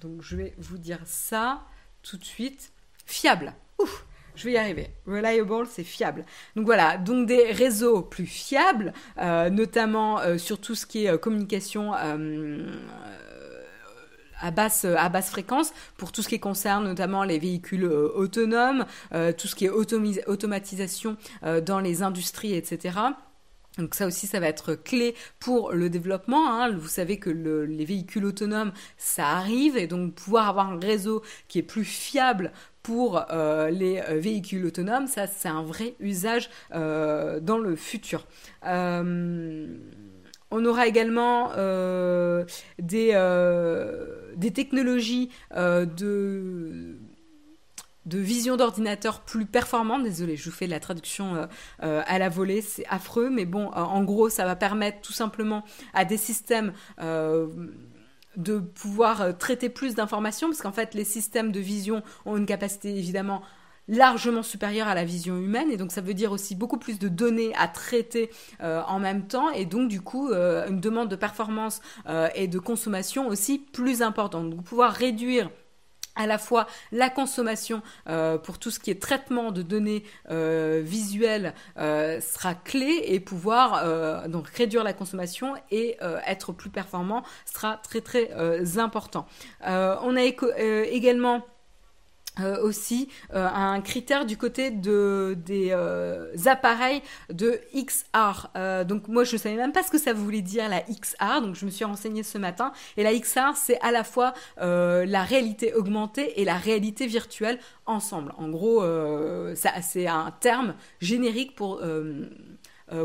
donc 0.00 0.22
je 0.22 0.36
vais 0.36 0.54
vous 0.58 0.76
dire 0.76 1.00
ça 1.04 1.64
tout 2.02 2.18
de 2.18 2.24
suite. 2.24 2.72
Fiable. 3.06 3.54
Ouf 3.78 4.06
je 4.40 4.46
vais 4.46 4.52
y 4.52 4.56
arriver. 4.56 4.88
Reliable, 5.06 5.66
c'est 5.70 5.84
fiable. 5.84 6.24
Donc 6.56 6.64
voilà, 6.64 6.96
donc 6.96 7.26
des 7.26 7.52
réseaux 7.52 8.02
plus 8.02 8.26
fiables, 8.26 8.92
notamment 9.18 10.20
sur 10.38 10.58
tout 10.58 10.74
ce 10.74 10.86
qui 10.86 11.06
est 11.06 11.18
communication 11.18 11.92
à 14.40 14.50
basse, 14.50 14.86
fréquence 15.30 15.72
pour 15.96 16.12
tout 16.12 16.22
ce 16.22 16.28
qui 16.28 16.40
concerne 16.40 16.84
notamment 16.84 17.24
les 17.24 17.38
véhicules 17.38 17.84
euh, 17.84 18.10
autonomes, 18.14 18.86
euh, 19.12 19.32
tout 19.32 19.46
ce 19.46 19.54
qui 19.54 19.66
est 19.66 19.70
automatisation 19.70 21.16
euh, 21.44 21.60
dans 21.60 21.80
les 21.80 22.02
industries, 22.02 22.54
etc. 22.54 22.98
Donc 23.78 23.94
ça 23.94 24.06
aussi, 24.06 24.26
ça 24.26 24.40
va 24.40 24.48
être 24.48 24.74
clé 24.74 25.14
pour 25.38 25.72
le 25.72 25.88
développement. 25.88 26.50
Hein. 26.50 26.72
Vous 26.72 26.88
savez 26.88 27.18
que 27.18 27.30
les 27.30 27.84
véhicules 27.84 28.24
autonomes, 28.24 28.72
ça 28.96 29.28
arrive, 29.28 29.76
et 29.76 29.86
donc 29.86 30.14
pouvoir 30.14 30.48
avoir 30.48 30.70
un 30.70 30.78
réseau 30.78 31.22
qui 31.46 31.60
est 31.60 31.62
plus 31.62 31.84
fiable 31.84 32.52
pour 32.82 33.24
les 33.70 34.02
véhicules 34.10 34.66
autonomes, 34.66 35.06
ça 35.06 35.26
c'est 35.26 35.48
un 35.48 35.62
vrai 35.62 35.94
usage 36.00 36.50
dans 36.72 37.58
le 37.58 37.76
futur. 37.76 38.26
On 40.52 40.64
aura 40.64 40.86
également 40.86 41.52
euh, 41.56 42.44
des, 42.80 43.12
euh, 43.14 44.32
des, 44.34 44.50
technologies 44.52 45.30
euh, 45.54 45.86
de, 45.86 46.98
de 48.06 48.18
vision 48.18 48.56
d'ordinateur 48.56 49.20
plus 49.20 49.46
performantes. 49.46 50.02
Désolée, 50.02 50.36
je 50.36 50.50
vous 50.50 50.56
fais 50.56 50.66
la 50.66 50.80
traduction 50.80 51.48
à 51.78 52.18
la 52.18 52.28
volée, 52.28 52.62
c'est 52.62 52.86
affreux, 52.88 53.30
mais 53.30 53.44
bon, 53.44 53.68
en 53.68 54.02
gros, 54.02 54.28
ça 54.28 54.44
va 54.44 54.56
permettre 54.56 55.00
tout 55.02 55.12
simplement 55.12 55.64
à 55.94 56.04
des 56.04 56.16
systèmes 56.16 56.72
de 58.36 58.58
pouvoir 58.58 59.36
traiter 59.38 59.68
plus 59.68 59.94
d'informations, 59.94 60.48
parce 60.48 60.62
qu'en 60.62 60.72
fait, 60.72 60.94
les 60.94 61.04
systèmes 61.04 61.52
de 61.52 61.60
vision 61.60 62.02
ont 62.26 62.36
une 62.36 62.46
capacité 62.46 62.96
évidemment 62.96 63.42
largement 63.90 64.42
supérieure 64.42 64.88
à 64.88 64.94
la 64.94 65.04
vision 65.04 65.36
humaine 65.36 65.70
et 65.70 65.76
donc 65.76 65.90
ça 65.90 66.00
veut 66.00 66.14
dire 66.14 66.32
aussi 66.32 66.54
beaucoup 66.54 66.78
plus 66.78 66.98
de 66.98 67.08
données 67.08 67.52
à 67.58 67.66
traiter 67.68 68.30
euh, 68.62 68.82
en 68.86 69.00
même 69.00 69.26
temps 69.26 69.50
et 69.50 69.66
donc 69.66 69.88
du 69.88 70.00
coup 70.00 70.30
euh, 70.30 70.66
une 70.68 70.80
demande 70.80 71.08
de 71.08 71.16
performance 71.16 71.80
euh, 72.08 72.28
et 72.34 72.46
de 72.46 72.58
consommation 72.58 73.28
aussi 73.28 73.58
plus 73.58 74.00
importante. 74.00 74.50
Donc 74.50 74.62
pouvoir 74.62 74.92
réduire 74.92 75.50
à 76.16 76.26
la 76.26 76.38
fois 76.38 76.66
la 76.92 77.10
consommation 77.10 77.82
pour 78.42 78.58
tout 78.58 78.70
ce 78.70 78.78
qui 78.78 78.90
est 78.90 79.00
traitement 79.00 79.52
de 79.52 79.62
données 79.62 80.04
visuelles 80.28 81.54
sera 81.76 82.54
clé 82.54 83.04
et 83.06 83.20
pouvoir 83.20 84.28
donc 84.28 84.48
réduire 84.48 84.84
la 84.84 84.92
consommation 84.92 85.54
et 85.70 85.96
être 86.26 86.52
plus 86.52 86.70
performant 86.70 87.22
sera 87.44 87.76
très 87.76 88.00
très 88.00 88.30
important. 88.78 89.26
on 89.64 90.16
a 90.16 90.22
également 90.22 91.44
euh, 92.40 92.62
aussi 92.62 93.08
euh, 93.34 93.46
un 93.46 93.80
critère 93.80 94.26
du 94.26 94.36
côté 94.36 94.70
de, 94.70 95.36
des 95.44 95.68
euh, 95.70 96.32
appareils 96.46 97.02
de 97.30 97.60
XR. 97.74 98.48
donc 98.84 99.08
moi 99.08 99.24
je 99.24 99.34
ne 99.34 99.38
savais 99.38 99.56
même 99.56 99.72
pas 99.72 99.82
ce 99.82 99.90
que 99.90 99.98
ça 99.98 100.12
voulait 100.12 100.42
dire 100.42 100.68
la 100.68 100.80
XR, 100.82 101.42
donc 101.42 101.54
je 101.54 101.64
me 101.64 101.70
suis 101.70 101.84
renseignée 101.84 102.22
ce 102.22 102.38
matin. 102.38 102.72
Et 102.96 103.02
la 103.02 103.18
XR 103.18 103.56
c'est 103.56 103.80
à 103.80 103.90
la 103.90 104.04
fois 104.04 104.34
la 104.58 105.22
réalité 105.24 105.74
augmentée 105.74 106.40
et 106.40 106.44
la 106.44 106.56
réalité 106.56 107.06
virtuelle 107.06 107.58
ensemble. 107.86 108.32
En 108.38 108.48
gros, 108.48 108.84
c'est 109.54 110.06
un 110.06 110.32
terme 110.40 110.74
générique 111.00 111.54
pour 111.54 111.80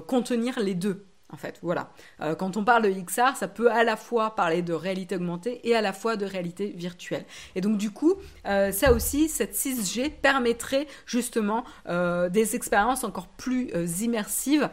contenir 0.07 0.59
les 0.59 0.75
deux 0.75 1.05
en 1.31 1.37
fait. 1.37 1.59
Voilà. 1.61 1.89
Euh, 2.21 2.35
quand 2.35 2.57
on 2.57 2.63
parle 2.63 2.83
de 2.83 2.89
XR, 2.89 3.35
ça 3.35 3.47
peut 3.47 3.71
à 3.71 3.83
la 3.83 3.95
fois 3.95 4.35
parler 4.35 4.61
de 4.61 4.73
réalité 4.73 5.15
augmentée 5.15 5.59
et 5.63 5.75
à 5.75 5.81
la 5.81 5.91
fois 5.91 6.15
de 6.15 6.25
réalité 6.25 6.73
virtuelle. 6.75 7.25
Et 7.55 7.61
donc 7.61 7.77
du 7.77 7.91
coup, 7.91 8.15
euh, 8.45 8.71
ça 8.71 8.93
aussi, 8.93 9.27
cette 9.27 9.55
6G 9.55 10.11
permettrait 10.11 10.87
justement 11.05 11.63
euh, 11.87 12.29
des 12.29 12.55
expériences 12.55 13.03
encore 13.03 13.27
plus 13.27 13.71
immersives, 14.01 14.69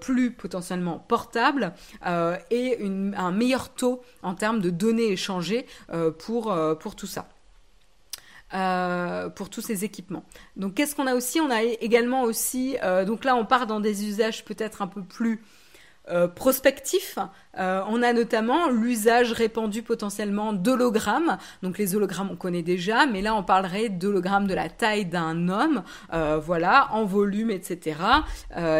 plus 0.00 0.32
potentiellement 0.32 0.98
portables 0.98 1.72
et 2.50 2.78
un 3.16 3.32
meilleur 3.32 3.70
taux 3.70 4.02
en 4.22 4.34
termes 4.34 4.60
de 4.60 4.70
données 4.70 5.12
échangées 5.12 5.66
pour, 6.18 6.54
pour 6.80 6.96
tout 6.96 7.06
ça. 7.06 7.28
pour 9.34 9.50
tous 9.50 9.60
ces 9.60 9.84
équipements. 9.84 10.24
Donc 10.56 10.74
qu'est-ce 10.74 10.94
qu'on 10.94 11.06
a 11.06 11.14
aussi? 11.14 11.40
On 11.40 11.50
a 11.50 11.62
également 11.62 12.22
aussi, 12.22 12.76
donc 13.06 13.24
là 13.24 13.36
on 13.36 13.44
part 13.44 13.66
dans 13.66 13.80
des 13.80 14.06
usages 14.06 14.44
peut-être 14.44 14.82
un 14.82 14.88
peu 14.88 15.02
plus 15.02 15.42
euh, 16.08 16.26
prospectif. 16.26 17.16
Euh, 17.58 17.80
on 17.88 18.02
a 18.02 18.12
notamment 18.12 18.68
l'usage 18.68 19.30
répandu 19.30 19.82
potentiellement 19.82 20.52
d'hologrammes. 20.52 21.38
Donc 21.62 21.78
les 21.78 21.94
hologrammes 21.94 22.30
on 22.32 22.36
connaît 22.36 22.64
déjà, 22.64 23.06
mais 23.06 23.22
là 23.22 23.36
on 23.36 23.44
parlerait 23.44 23.88
d'hologrammes 23.88 24.48
de 24.48 24.54
la 24.54 24.68
taille 24.68 25.04
d'un 25.06 25.48
homme, 25.48 25.84
euh, 26.12 26.38
voilà, 26.38 26.88
en 26.90 27.04
volume, 27.04 27.52
etc. 27.52 28.00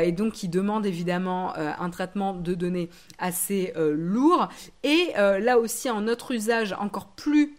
et 0.02 0.10
donc 0.10 0.32
qui 0.32 0.48
demande 0.48 0.84
évidemment 0.84 1.54
un 1.56 1.90
traitement 1.90 2.34
de 2.34 2.54
données 2.54 2.90
assez 3.18 3.72
lourd. 3.76 4.48
Et 4.82 5.12
là 5.16 5.58
aussi 5.58 5.90
en 5.90 6.08
autre 6.08 6.32
usage 6.32 6.72
encore 6.72 7.06
plus 7.06 7.54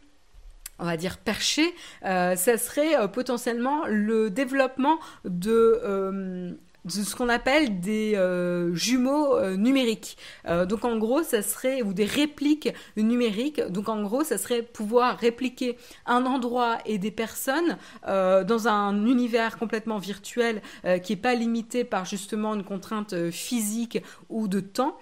on 0.79 0.85
va 0.85 0.97
dire 0.97 1.17
perché, 1.17 1.73
ça 2.01 2.57
serait 2.57 3.09
potentiellement 3.11 3.83
le 3.87 4.29
développement 4.29 4.99
de 5.23 6.57
de 6.85 6.91
ce 6.91 7.15
qu'on 7.15 7.29
appelle 7.29 7.79
des 7.79 8.15
euh, 8.15 8.73
jumeaux 8.73 9.37
euh, 9.37 9.55
numériques. 9.55 10.17
Euh, 10.47 10.65
donc 10.65 10.83
en 10.85 10.97
gros, 10.97 11.23
ça 11.23 11.41
serait 11.41 11.81
ou 11.81 11.93
des 11.93 12.05
répliques 12.05 12.69
numériques. 12.97 13.61
Donc 13.69 13.89
en 13.89 14.03
gros, 14.03 14.23
ça 14.23 14.37
serait 14.37 14.61
pouvoir 14.61 15.17
répliquer 15.17 15.77
un 16.05 16.25
endroit 16.25 16.77
et 16.85 16.97
des 16.97 17.11
personnes 17.11 17.77
dans 18.05 18.67
un 18.67 19.05
univers 19.05 19.57
complètement 19.57 19.97
virtuel 19.97 20.61
qui 21.03 21.13
est 21.13 21.17
pas 21.17 21.35
limité 21.35 21.83
par 21.83 22.05
justement 22.05 22.53
une 22.53 22.63
contrainte 22.63 23.31
physique 23.31 24.01
ou 24.29 24.47
de 24.47 24.59
temps 24.59 24.97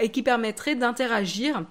et 0.00 0.10
qui 0.10 0.22
permettrait 0.22 0.74
d'interagir 0.74 1.64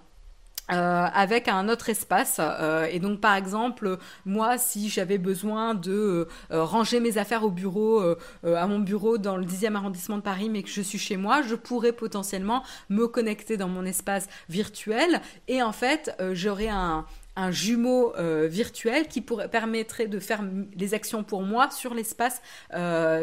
euh, 0.72 1.08
avec 1.14 1.50
un 1.50 1.68
autre 1.68 1.90
espace. 1.90 2.38
Euh, 2.40 2.88
et 2.90 3.00
donc, 3.00 3.20
par 3.20 3.36
exemple, 3.36 3.98
moi, 4.26 4.58
si 4.58 4.88
j'avais 4.88 5.18
besoin 5.18 5.76
de 5.76 6.30
euh, 6.52 6.64
ranger 6.64 7.02
mes 7.02 7.18
affaires 7.18 7.44
au 7.44 7.50
bureau, 7.50 8.02
à 8.46 8.66
mon 8.68 8.80
bureau 8.80 9.18
dans 9.18 9.36
le 9.36 9.46
10e 9.46 9.76
arrondissement 9.76 10.18
de 10.18 10.22
Paris, 10.22 10.50
mais 10.50 10.64
que 10.64 10.70
je 10.70 10.82
suis 10.82 10.98
chez 10.98 11.18
moi, 11.18 11.42
je 11.42 11.56
pourrais 11.56 11.92
potentiellement 11.92 12.64
me 12.90 13.08
connecter 13.08 13.58
dans 13.58 13.68
mon 13.68 13.84
espace 13.84 14.28
virtuel. 14.48 15.22
Et 15.50 15.62
en 15.62 15.74
fait, 15.74 16.16
j'aurais 16.32 16.70
un, 16.70 17.06
un 17.36 17.52
jumeau 17.52 18.14
virtuel 18.48 19.08
qui 19.08 19.20
pourrait, 19.20 19.50
permettrait 19.50 20.08
de 20.08 20.20
faire 20.20 20.44
les 20.76 20.94
actions 20.94 21.24
pour 21.24 21.42
moi 21.42 21.72
sur 21.72 21.94
l'espace 21.94 22.42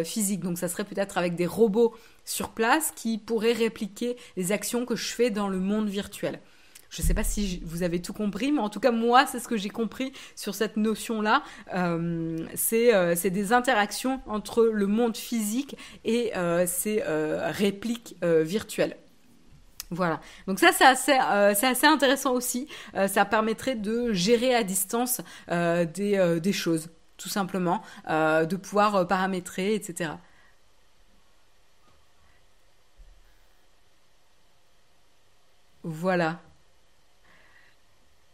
physique. 0.04 0.40
Donc 0.40 0.58
ça 0.58 0.68
serait 0.68 0.84
peut-être 0.84 1.16
avec 1.16 1.36
des 1.36 1.46
robots 1.46 1.94
sur 2.24 2.50
place 2.50 2.92
qui 2.94 3.18
pourraient 3.18 3.52
répliquer 3.52 4.16
les 4.36 4.52
actions 4.52 4.84
que 4.84 4.96
je 4.96 5.08
fais 5.08 5.30
dans 5.30 5.48
le 5.48 5.58
monde 5.58 5.88
virtuel. 5.88 6.40
Je 6.90 7.02
ne 7.02 7.06
sais 7.06 7.14
pas 7.14 7.22
si 7.22 7.62
vous 7.64 7.84
avez 7.84 8.02
tout 8.02 8.12
compris, 8.12 8.50
mais 8.50 8.58
en 8.60 8.68
tout 8.68 8.80
cas, 8.80 8.90
moi, 8.90 9.24
c'est 9.24 9.38
ce 9.38 9.46
que 9.46 9.56
j'ai 9.56 9.68
compris 9.68 10.12
sur 10.34 10.56
cette 10.56 10.76
notion-là. 10.76 11.44
Euh, 11.72 12.44
euh, 12.72 13.14
c'est 13.16 13.30
des 13.30 13.52
interactions 13.52 14.20
entre 14.26 14.64
le 14.64 14.86
monde 14.88 15.16
physique 15.16 15.76
et 16.04 16.36
euh, 16.36 16.66
ces 16.66 17.02
répliques 17.04 18.16
virtuelles. 18.22 18.96
Voilà. 19.92 20.20
Donc 20.48 20.58
ça, 20.58 20.72
c'est 20.72 20.84
assez, 20.84 21.86
intéressant 21.86 22.32
aussi. 22.32 22.68
ça 23.06 23.24
permettrait 23.24 23.76
de 23.76 24.12
gérer 24.12 24.54
à 24.54 24.64
distance 24.64 25.20
des, 25.48 26.52
choses, 26.52 26.90
tout 27.16 27.28
simplement, 27.28 27.82
de 28.08 28.56
pouvoir 28.56 29.06
paramétrer, 29.06 29.74
etc. 29.74 30.10
Voilà. 35.84 36.40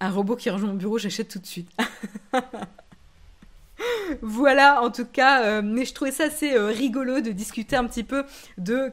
Un 0.00 0.10
robot 0.10 0.36
qui 0.36 0.50
rejoint 0.50 0.68
mon 0.68 0.74
bureau, 0.74 0.98
j'achète 0.98 1.28
tout 1.28 1.38
de 1.38 1.46
suite. 1.46 1.70
voilà, 4.22 4.82
en 4.82 4.90
tout 4.90 5.06
cas, 5.06 5.44
euh, 5.44 5.62
mais 5.64 5.84
je 5.84 5.94
trouvais 5.94 6.10
ça 6.10 6.24
assez 6.24 6.54
euh, 6.54 6.66
rigolo 6.66 7.20
de 7.20 7.30
discuter 7.30 7.76
un 7.76 7.84
petit 7.86 8.04
peu 8.04 8.24
de 8.58 8.92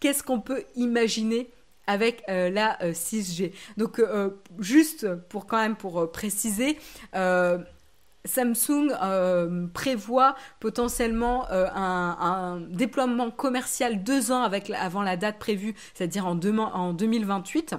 qu'est-ce 0.00 0.22
qu'on 0.22 0.40
peut 0.40 0.64
imaginer 0.74 1.48
avec 1.86 2.22
euh, 2.28 2.50
la 2.50 2.76
6G. 2.80 3.52
Donc, 3.76 4.02
juste 4.58 5.14
pour 5.28 5.46
quand 5.46 5.58
même 5.58 5.76
pour 5.76 6.10
préciser, 6.10 6.78
Samsung 8.24 8.92
prévoit 9.74 10.36
potentiellement 10.60 11.46
un, 11.50 12.60
déploiement 12.70 13.30
commercial 13.30 14.02
deux 14.02 14.30
ans 14.30 14.48
avant 14.76 15.02
la 15.02 15.16
date 15.16 15.38
prévue, 15.38 15.74
c'est-à-dire 15.94 16.26
en, 16.26 16.38
en 16.38 16.92
2028. 16.92 17.76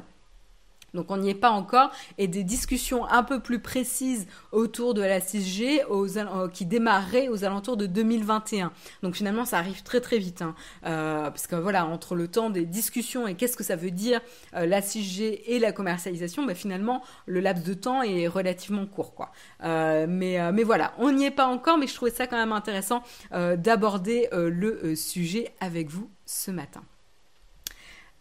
Donc 0.93 1.09
on 1.09 1.17
n'y 1.17 1.29
est 1.29 1.35
pas 1.35 1.49
encore 1.49 1.91
et 2.17 2.27
des 2.27 2.43
discussions 2.43 3.05
un 3.07 3.23
peu 3.23 3.39
plus 3.39 3.59
précises 3.59 4.27
autour 4.51 4.93
de 4.93 5.01
la 5.01 5.19
6G 5.19 5.81
euh, 5.89 6.47
qui 6.49 6.65
démarreraient 6.65 7.29
aux 7.29 7.43
alentours 7.43 7.77
de 7.77 7.87
2021. 7.87 8.71
Donc 9.01 9.15
finalement 9.15 9.45
ça 9.45 9.57
arrive 9.57 9.81
très 9.83 10.01
très 10.01 10.19
vite 10.19 10.41
hein. 10.41 10.55
euh, 10.85 11.29
parce 11.29 11.47
que 11.47 11.55
voilà 11.55 11.85
entre 11.85 12.15
le 12.15 12.27
temps 12.27 12.49
des 12.49 12.65
discussions 12.65 13.27
et 13.27 13.35
qu'est-ce 13.35 13.57
que 13.57 13.63
ça 13.63 13.75
veut 13.75 13.91
dire 13.91 14.21
euh, 14.55 14.65
la 14.65 14.81
6G 14.81 15.41
et 15.45 15.59
la 15.59 15.71
commercialisation, 15.71 16.45
bah, 16.45 16.55
finalement 16.55 17.01
le 17.25 17.39
laps 17.39 17.65
de 17.65 17.73
temps 17.73 18.03
est 18.03 18.27
relativement 18.27 18.85
court 18.85 19.13
mais 19.61 20.63
voilà 20.63 20.93
on 20.97 21.11
n'y 21.11 21.25
est 21.25 21.31
pas 21.31 21.45
encore 21.45 21.77
mais 21.77 21.87
je 21.87 21.93
trouvais 21.93 22.11
ça 22.11 22.25
quand 22.25 22.37
même 22.37 22.51
intéressant 22.51 23.03
d'aborder 23.31 24.27
le 24.31 24.95
sujet 24.95 25.53
avec 25.59 25.89
vous 25.89 26.09
ce 26.25 26.51
matin. 26.51 26.83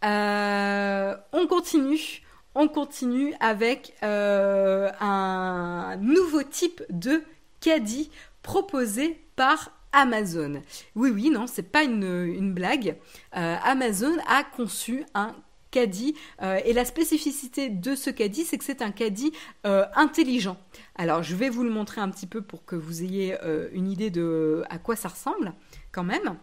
on 0.03 1.47
continue 1.47 2.22
on 2.55 2.67
continue 2.67 3.33
avec 3.39 3.93
euh, 4.03 4.91
un 4.99 5.97
nouveau 5.99 6.43
type 6.43 6.83
de 6.89 7.23
caddie 7.59 8.11
proposé 8.41 9.19
par 9.35 9.71
Amazon. 9.91 10.61
Oui, 10.95 11.11
oui, 11.11 11.29
non, 11.29 11.47
c'est 11.47 11.71
pas 11.71 11.83
une, 11.83 12.53
blague. 12.53 12.97
Euh, 13.35 13.55
Amazon 13.63 14.15
a 14.27 14.43
conçu 14.43 15.05
un 15.13 15.35
caddie 15.71 16.15
euh, 16.41 16.59
et 16.65 16.73
la 16.73 16.85
spécificité 16.85 17.69
de 17.69 17.95
ce 17.95 18.09
caddie, 18.11 18.45
c'est 18.45 18.57
que 18.57 18.65
c'est 18.65 18.81
un 18.81 18.91
caddie 18.91 19.33
intelligent. 19.63 20.57
Alors, 20.95 21.23
je 21.23 21.35
vais 21.35 21.49
vous 21.49 21.63
le 21.63 21.71
montrer 21.71 22.01
un 22.01 22.09
petit 22.09 22.27
peu 22.27 22.41
pour 22.41 22.65
que 22.65 22.75
vous 22.75 23.01
ayez 23.03 23.35
une 23.71 23.89
idée 23.89 24.11
de 24.11 24.63
à 24.69 24.77
quoi 24.77 24.95
ça 24.95 25.09
ressemble, 25.09 25.53
quand 25.91 26.03
même. 26.03 26.37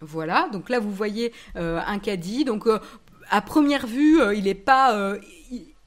Voilà, 0.00 0.48
donc 0.52 0.68
là 0.70 0.78
vous 0.78 0.92
voyez 0.92 1.32
un 1.54 1.98
caddie. 1.98 2.44
Donc 2.44 2.66
à 3.30 3.40
première 3.40 3.86
vue, 3.86 4.20
euh, 4.20 4.34
il 4.34 4.44
n'est 4.44 4.54
pas 4.54 4.94
euh, 4.94 5.18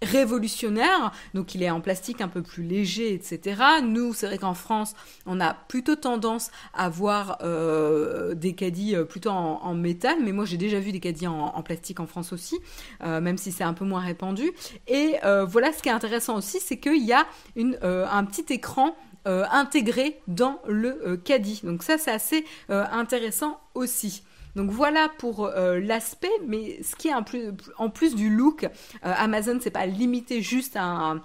révolutionnaire, 0.02 1.12
donc 1.34 1.54
il 1.54 1.62
est 1.62 1.70
en 1.70 1.82
plastique 1.82 2.22
un 2.22 2.28
peu 2.28 2.42
plus 2.42 2.64
léger, 2.64 3.14
etc. 3.14 3.62
Nous, 3.84 4.14
c'est 4.14 4.26
vrai 4.26 4.38
qu'en 4.38 4.54
France, 4.54 4.96
on 5.26 5.39
a 5.39 5.54
plutôt 5.54 5.96
tendance 5.96 6.50
à 6.74 6.89
voir 6.89 7.38
euh, 7.44 8.34
des 8.34 8.54
caddies 8.54 8.96
plutôt 9.08 9.30
en, 9.30 9.74
métal, 9.76 10.18
mais 10.24 10.32
moi 10.32 10.46
j'ai 10.46 10.58
déjà 10.58 10.80
vu 10.80 10.92
des 10.92 11.00
caddies 11.00 11.28
en, 11.28 11.62
plastique 11.62 12.00
en 12.00 12.08
France 12.08 12.34
aussi, 12.34 12.58
même 13.02 13.38
si 13.38 13.52
c'est 13.52 13.64
un 13.64 13.74
peu 13.74 13.86
moins 13.86 14.02
répandu. 14.02 14.52
Et 14.88 15.18
voilà, 15.48 15.72
ce 15.72 15.84
qui 15.84 15.89
est 15.89 15.94
intéressant 15.94 16.36
aussi, 16.36 16.60
c'est 16.60 16.78
qu'il 16.78 17.06
y 17.06 17.14
a 17.14 17.28
un 17.56 18.26
petit 18.26 18.52
écran 18.52 18.96
intégré 19.26 20.20
dans 20.28 20.60
le 20.68 21.16
caddie. 21.18 21.62
Donc 21.64 21.84
ça, 21.84 22.00
c'est 22.00 22.12
assez 22.12 22.44
intéressant 22.70 23.60
aussi. 23.76 24.24
Donc 24.56 24.70
voilà 24.70 25.10
pour 25.18 25.45
euh, 25.45 25.80
l'aspect, 25.80 26.32
mais 26.45 26.82
ce 26.84 26.95
qui 26.95 27.08
est 27.08 27.14
en 27.14 27.89
plus, 27.89 28.16
du 28.16 28.30
look, 28.30 28.64
euh, 28.64 28.68
Amazon 29.02 29.60
c'est 29.62 29.72
pas 29.72 29.86
limité 29.86 30.41
juste 30.41 30.76
à 30.76 31.16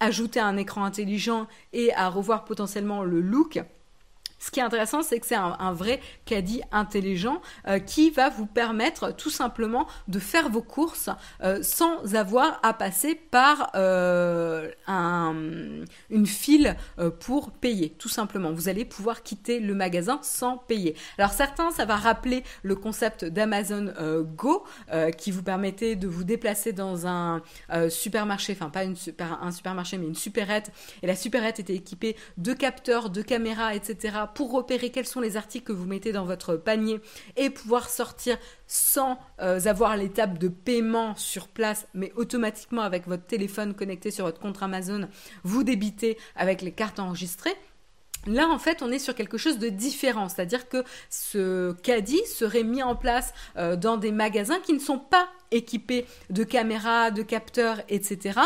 ajouter 0.00 0.40
un 0.40 0.56
écran 0.56 0.84
intelligent 0.84 1.46
et 1.72 1.92
à 1.94 2.08
revoir 2.08 2.44
potentiellement 2.44 3.02
le 3.02 3.20
look. 3.20 3.60
Ce 4.42 4.50
qui 4.50 4.58
est 4.58 4.64
intéressant, 4.64 5.02
c'est 5.02 5.20
que 5.20 5.26
c'est 5.26 5.36
un, 5.36 5.72
vrai 5.72 6.00
caddie 6.24 6.62
intelligent 6.72 7.40
euh, 7.68 7.78
qui 7.78 8.10
va 8.10 8.28
vous 8.28 8.44
permettre 8.44 9.14
tout 9.14 9.30
simplement 9.30 9.86
de 10.08 10.18
faire 10.18 10.48
vos 10.48 10.62
courses 10.62 11.10
euh, 11.44 11.60
sans 11.62 12.16
avoir 12.16 12.58
à 12.64 12.74
passer 12.74 13.14
par 13.14 13.70
euh, 13.76 14.68
une 14.88 16.26
file 16.26 16.76
pour 17.20 17.52
payer, 17.52 17.90
tout 17.90 18.08
simplement. 18.08 18.52
Vous 18.52 18.68
allez 18.68 18.84
pouvoir 18.84 19.22
quitter 19.22 19.60
le 19.60 19.74
magasin 19.76 20.18
sans 20.22 20.58
payer. 20.58 20.96
Alors 21.18 21.30
certains, 21.30 21.70
ça 21.70 21.84
va 21.84 21.94
rappeler 21.94 22.42
le 22.64 22.74
concept 22.74 23.24
d'Amazon 23.24 23.92
Go 24.36 24.64
qui 25.18 25.30
vous 25.30 25.44
permettait 25.44 25.94
de 25.94 26.08
vous 26.08 26.24
déplacer 26.24 26.72
dans 26.72 27.06
un 27.06 27.42
supermarché, 27.88 28.56
enfin 28.58 28.70
pas 28.70 28.82
un 29.40 29.50
supermarché, 29.52 29.98
mais 29.98 30.06
une 30.06 30.16
supérette. 30.16 30.72
Et 31.02 31.06
la 31.06 31.14
supérette 31.14 31.60
était 31.60 31.76
équipée 31.76 32.16
de 32.38 32.52
capteurs, 32.52 33.08
de 33.08 33.22
caméras, 33.22 33.74
etc 33.74 34.26
pour 34.34 34.52
repérer 34.52 34.90
quels 34.90 35.06
sont 35.06 35.20
les 35.20 35.36
articles 35.36 35.66
que 35.66 35.72
vous 35.72 35.86
mettez 35.86 36.12
dans 36.12 36.24
votre 36.24 36.56
panier 36.56 37.00
et 37.36 37.50
pouvoir 37.50 37.88
sortir 37.88 38.38
sans 38.66 39.18
euh, 39.40 39.60
avoir 39.66 39.96
l'étape 39.96 40.38
de 40.38 40.48
paiement 40.48 41.14
sur 41.16 41.48
place, 41.48 41.86
mais 41.94 42.12
automatiquement 42.16 42.82
avec 42.82 43.06
votre 43.06 43.26
téléphone 43.26 43.74
connecté 43.74 44.10
sur 44.10 44.24
votre 44.24 44.40
compte 44.40 44.62
Amazon, 44.62 45.08
vous 45.44 45.64
débitez 45.64 46.18
avec 46.36 46.62
les 46.62 46.72
cartes 46.72 46.98
enregistrées. 46.98 47.56
Là, 48.26 48.48
en 48.48 48.58
fait, 48.58 48.82
on 48.82 48.92
est 48.92 49.00
sur 49.00 49.14
quelque 49.14 49.36
chose 49.36 49.58
de 49.58 49.68
différent, 49.68 50.28
c'est-à-dire 50.28 50.68
que 50.68 50.84
ce 51.10 51.72
caddie 51.82 52.24
serait 52.26 52.62
mis 52.62 52.82
en 52.82 52.94
place 52.94 53.34
euh, 53.56 53.74
dans 53.74 53.96
des 53.96 54.12
magasins 54.12 54.60
qui 54.60 54.72
ne 54.72 54.78
sont 54.78 54.98
pas 54.98 55.28
équipés 55.50 56.06
de 56.30 56.44
caméras, 56.44 57.10
de 57.10 57.22
capteurs, 57.22 57.80
etc. 57.88 58.38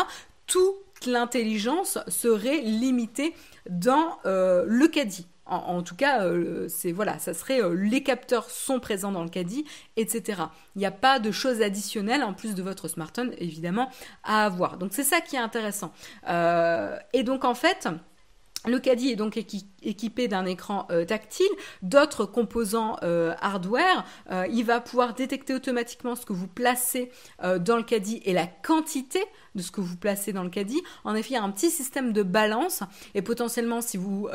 Toute 0.47 1.05
l'intelligence 1.05 1.99
serait 2.07 2.61
limitée 2.61 3.35
dans 3.69 4.17
euh, 4.25 4.63
le 4.67 4.87
caddie. 4.87 5.27
En, 5.49 5.81
tout 5.81 5.95
cas, 5.95 6.25
euh, 6.25 6.67
voilà, 6.93 7.19
ça 7.19 7.33
serait 7.33 7.61
euh, 7.61 7.73
les 7.73 8.03
capteurs 8.03 8.49
sont 8.49 8.79
présents 8.79 9.11
dans 9.11 9.23
le 9.23 9.29
caddie, 9.29 9.65
etc. 9.95 10.43
Il 10.75 10.79
n'y 10.79 10.85
a 10.85 10.91
pas 10.91 11.19
de 11.19 11.31
choses 11.31 11.61
additionnelles 11.61 12.23
en 12.23 12.33
plus 12.33 12.53
de 12.53 12.61
votre 12.61 12.87
smartphone, 12.87 13.33
évidemment, 13.37 13.89
à 14.23 14.45
avoir. 14.45 14.77
Donc 14.77 14.91
c'est 14.93 15.03
ça 15.03 15.21
qui 15.21 15.35
est 15.35 15.39
intéressant. 15.39 15.93
Euh, 16.27 16.97
et 17.13 17.23
donc 17.23 17.45
en 17.45 17.55
fait, 17.55 17.87
le 18.65 18.79
caddie 18.79 19.11
est 19.11 19.15
donc 19.15 19.37
équipé 19.37 19.67
d'un 20.27 20.45
écran 20.45 20.87
euh, 20.91 21.05
tactile, 21.05 21.47
d'autres 21.81 22.25
composants 22.25 22.97
euh, 23.03 23.33
hardware. 23.41 24.05
Euh, 24.31 24.45
il 24.51 24.65
va 24.65 24.81
pouvoir 24.81 25.13
détecter 25.13 25.53
automatiquement 25.53 26.15
ce 26.15 26.25
que 26.25 26.33
vous 26.33 26.47
placez 26.47 27.11
dans 27.59 27.77
le 27.77 27.83
caddie 27.83 28.21
et 28.25 28.33
la 28.33 28.47
quantité 28.47 29.23
de 29.55 29.61
ce 29.61 29.71
que 29.71 29.81
vous 29.81 29.97
placez 29.97 30.33
dans 30.33 30.43
le 30.43 30.49
caddie. 30.49 30.81
En 31.03 31.15
effet, 31.15 31.31
il 31.31 31.33
y 31.33 31.37
a 31.37 31.43
un 31.43 31.51
petit 31.51 31.69
système 31.69 32.13
de 32.13 32.23
balance 32.23 32.83
et 33.15 33.21
potentiellement, 33.21 33.81
si 33.81 33.97
vous 33.97 34.27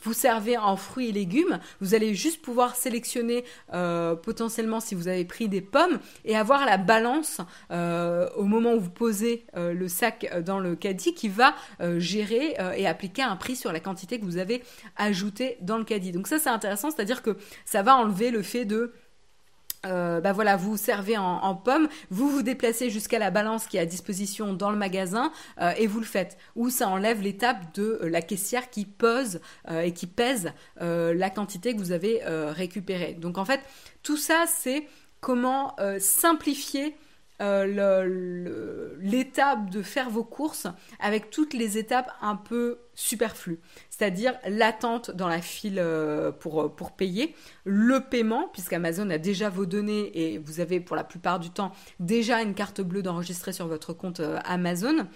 vous 0.00 0.12
servez 0.12 0.56
en 0.56 0.76
fruits 0.76 1.08
et 1.08 1.12
légumes, 1.12 1.58
vous 1.80 1.94
allez 1.94 2.14
juste 2.14 2.42
pouvoir 2.42 2.76
sélectionner 2.76 3.44
potentiellement 4.22 4.80
si 4.80 4.94
vous 4.94 5.08
avez 5.08 5.24
pris 5.24 5.48
des 5.48 5.60
pommes 5.60 5.98
et 6.24 6.36
avoir 6.36 6.64
la 6.64 6.76
balance 6.76 7.40
au 7.70 8.44
moment 8.44 8.74
où 8.74 8.80
vous 8.80 8.90
posez 8.90 9.44
le 9.54 9.88
sac 9.88 10.42
dans 10.44 10.58
le 10.58 10.76
caddie 10.76 11.14
qui 11.14 11.28
va 11.28 11.54
gérer 11.98 12.56
et 12.76 12.86
appliquer 12.86 13.22
un 13.22 13.36
prix 13.36 13.56
sur 13.56 13.72
la 13.72 13.80
quantité 13.80 14.18
que 14.18 14.24
vous 14.24 14.38
avez 14.38 14.62
ajouté 14.96 15.58
dans 15.60 15.78
le 15.78 15.84
caddie. 15.84 16.12
Donc 16.12 16.26
ça 16.26 16.38
c'est 16.38 16.50
intéressant, 16.50 16.90
c'est-à-dire 16.90 17.22
que 17.22 17.36
ça 17.64 17.82
va 17.82 17.96
enlever 17.96 18.30
le 18.30 18.42
fait 18.42 18.64
de 18.64 18.92
euh, 19.86 20.20
bah 20.20 20.32
voilà, 20.32 20.56
vous 20.56 20.76
servez 20.76 21.16
en, 21.16 21.54
pomme, 21.54 21.88
vous 22.10 22.28
vous 22.28 22.42
déplacez 22.42 22.90
jusqu'à 22.90 23.20
la 23.20 23.30
balance 23.30 23.66
qui 23.66 23.76
est 23.76 23.80
à 23.80 23.86
disposition 23.86 24.52
dans 24.52 24.70
le 24.70 24.76
magasin 24.76 25.32
euh, 25.60 25.72
et 25.76 25.86
vous 25.86 26.00
le 26.00 26.06
faites. 26.06 26.36
Ou 26.56 26.68
ça 26.68 26.88
enlève 26.88 27.22
l'étape 27.22 27.74
de 27.74 28.00
euh, 28.02 28.08
la 28.08 28.20
caissière 28.20 28.70
qui 28.70 28.84
pose 28.84 29.40
et 29.70 29.92
qui 29.92 30.06
pèse 30.06 30.52
la 30.80 31.30
quantité 31.30 31.74
que 31.74 31.78
vous 31.78 31.92
avez 31.92 32.22
récupérée. 32.24 33.14
Donc 33.14 33.38
en 33.38 33.44
fait, 33.44 33.60
tout 34.02 34.16
ça 34.16 34.44
c'est 34.46 34.86
comment 35.20 35.76
simplifier 35.98 36.94
euh, 37.40 38.96
l'étape 39.00 39.70
de 39.70 39.80
faire 39.82 40.10
vos 40.10 40.24
courses 40.24 40.66
avec 40.98 41.30
toutes 41.30 41.54
les 41.54 41.78
étapes 41.78 42.10
un 42.20 42.34
peu 42.34 42.78
superflues, 42.98 43.60
c'est-à-dire 43.90 44.34
l'attente 44.48 45.12
dans 45.12 45.28
la 45.28 45.40
file 45.40 45.78
euh, 45.78 46.32
pour, 46.32 46.62
euh, 46.62 46.68
pour 46.68 46.90
payer, 46.90 47.32
le 47.64 48.00
paiement, 48.00 48.48
puisqu'Amazon 48.52 49.08
a 49.10 49.18
déjà 49.18 49.50
vos 49.50 49.66
données 49.66 50.10
et 50.18 50.38
vous 50.38 50.58
avez 50.58 50.80
pour 50.80 50.96
la 50.96 51.04
plupart 51.04 51.38
du 51.38 51.50
temps 51.50 51.70
déjà 52.00 52.42
une 52.42 52.54
carte 52.54 52.80
bleue 52.80 53.02
d'enregistrer 53.02 53.52
sur 53.52 53.68
votre 53.68 53.92
compte 53.92 54.20
Amazon. 54.44 55.06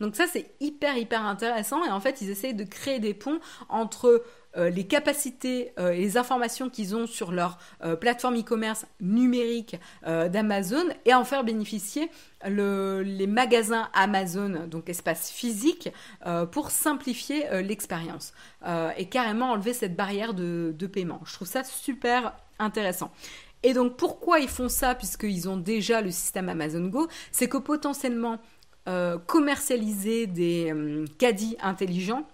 Donc 0.00 0.16
ça 0.16 0.26
c'est 0.26 0.50
hyper 0.60 0.96
hyper 0.96 1.24
intéressant. 1.24 1.84
Et 1.84 1.90
en 1.90 2.00
fait 2.00 2.20
ils 2.20 2.30
essayent 2.30 2.54
de 2.54 2.64
créer 2.64 2.98
des 2.98 3.14
ponts 3.14 3.38
entre 3.68 4.06
euh, 4.06 4.24
les 4.56 4.84
capacités 4.84 5.72
euh, 5.78 5.90
et 5.90 5.98
les 5.98 6.16
informations 6.16 6.68
qu'ils 6.70 6.96
ont 6.96 7.06
sur 7.06 7.30
leur 7.30 7.58
euh, 7.84 7.94
plateforme 7.94 8.38
e-commerce 8.38 8.86
numérique 9.00 9.76
d'Amazon 10.04 10.84
et 11.04 11.14
en 11.14 11.24
faire 11.24 11.44
bénéficier 11.44 12.10
les 12.44 13.26
magasins 13.26 13.88
Amazon, 13.92 14.66
donc 14.66 14.88
espace 14.88 15.30
physique, 15.30 15.90
pour 16.52 16.70
simplifier 16.70 17.44
l'expérience 17.62 18.32
et 18.96 19.06
carrément 19.06 19.50
enlever 19.50 19.74
cette 19.74 19.94
barrière 19.94 20.32
de, 20.32 20.74
de 20.76 20.86
paiement. 20.86 21.20
Je 21.24 21.34
trouve 21.34 21.48
ça 21.48 21.64
super 21.64 22.34
intéressant. 22.58 23.10
Et 23.62 23.74
donc 23.74 23.96
pourquoi 23.96 24.38
ils 24.38 24.48
font 24.48 24.70
ça 24.70 24.94
puisqu'ils 24.94 25.48
ont 25.48 25.58
déjà 25.58 26.00
le 26.00 26.10
système 26.10 26.48
Amazon 26.48 26.86
Go? 26.88 27.08
C'est 27.30 27.48
que 27.48 27.58
potentiellement 27.58 28.38
commercialiser 29.26 30.26
des 30.26 30.74
caddies 31.18 31.56
intelligents 31.60 32.26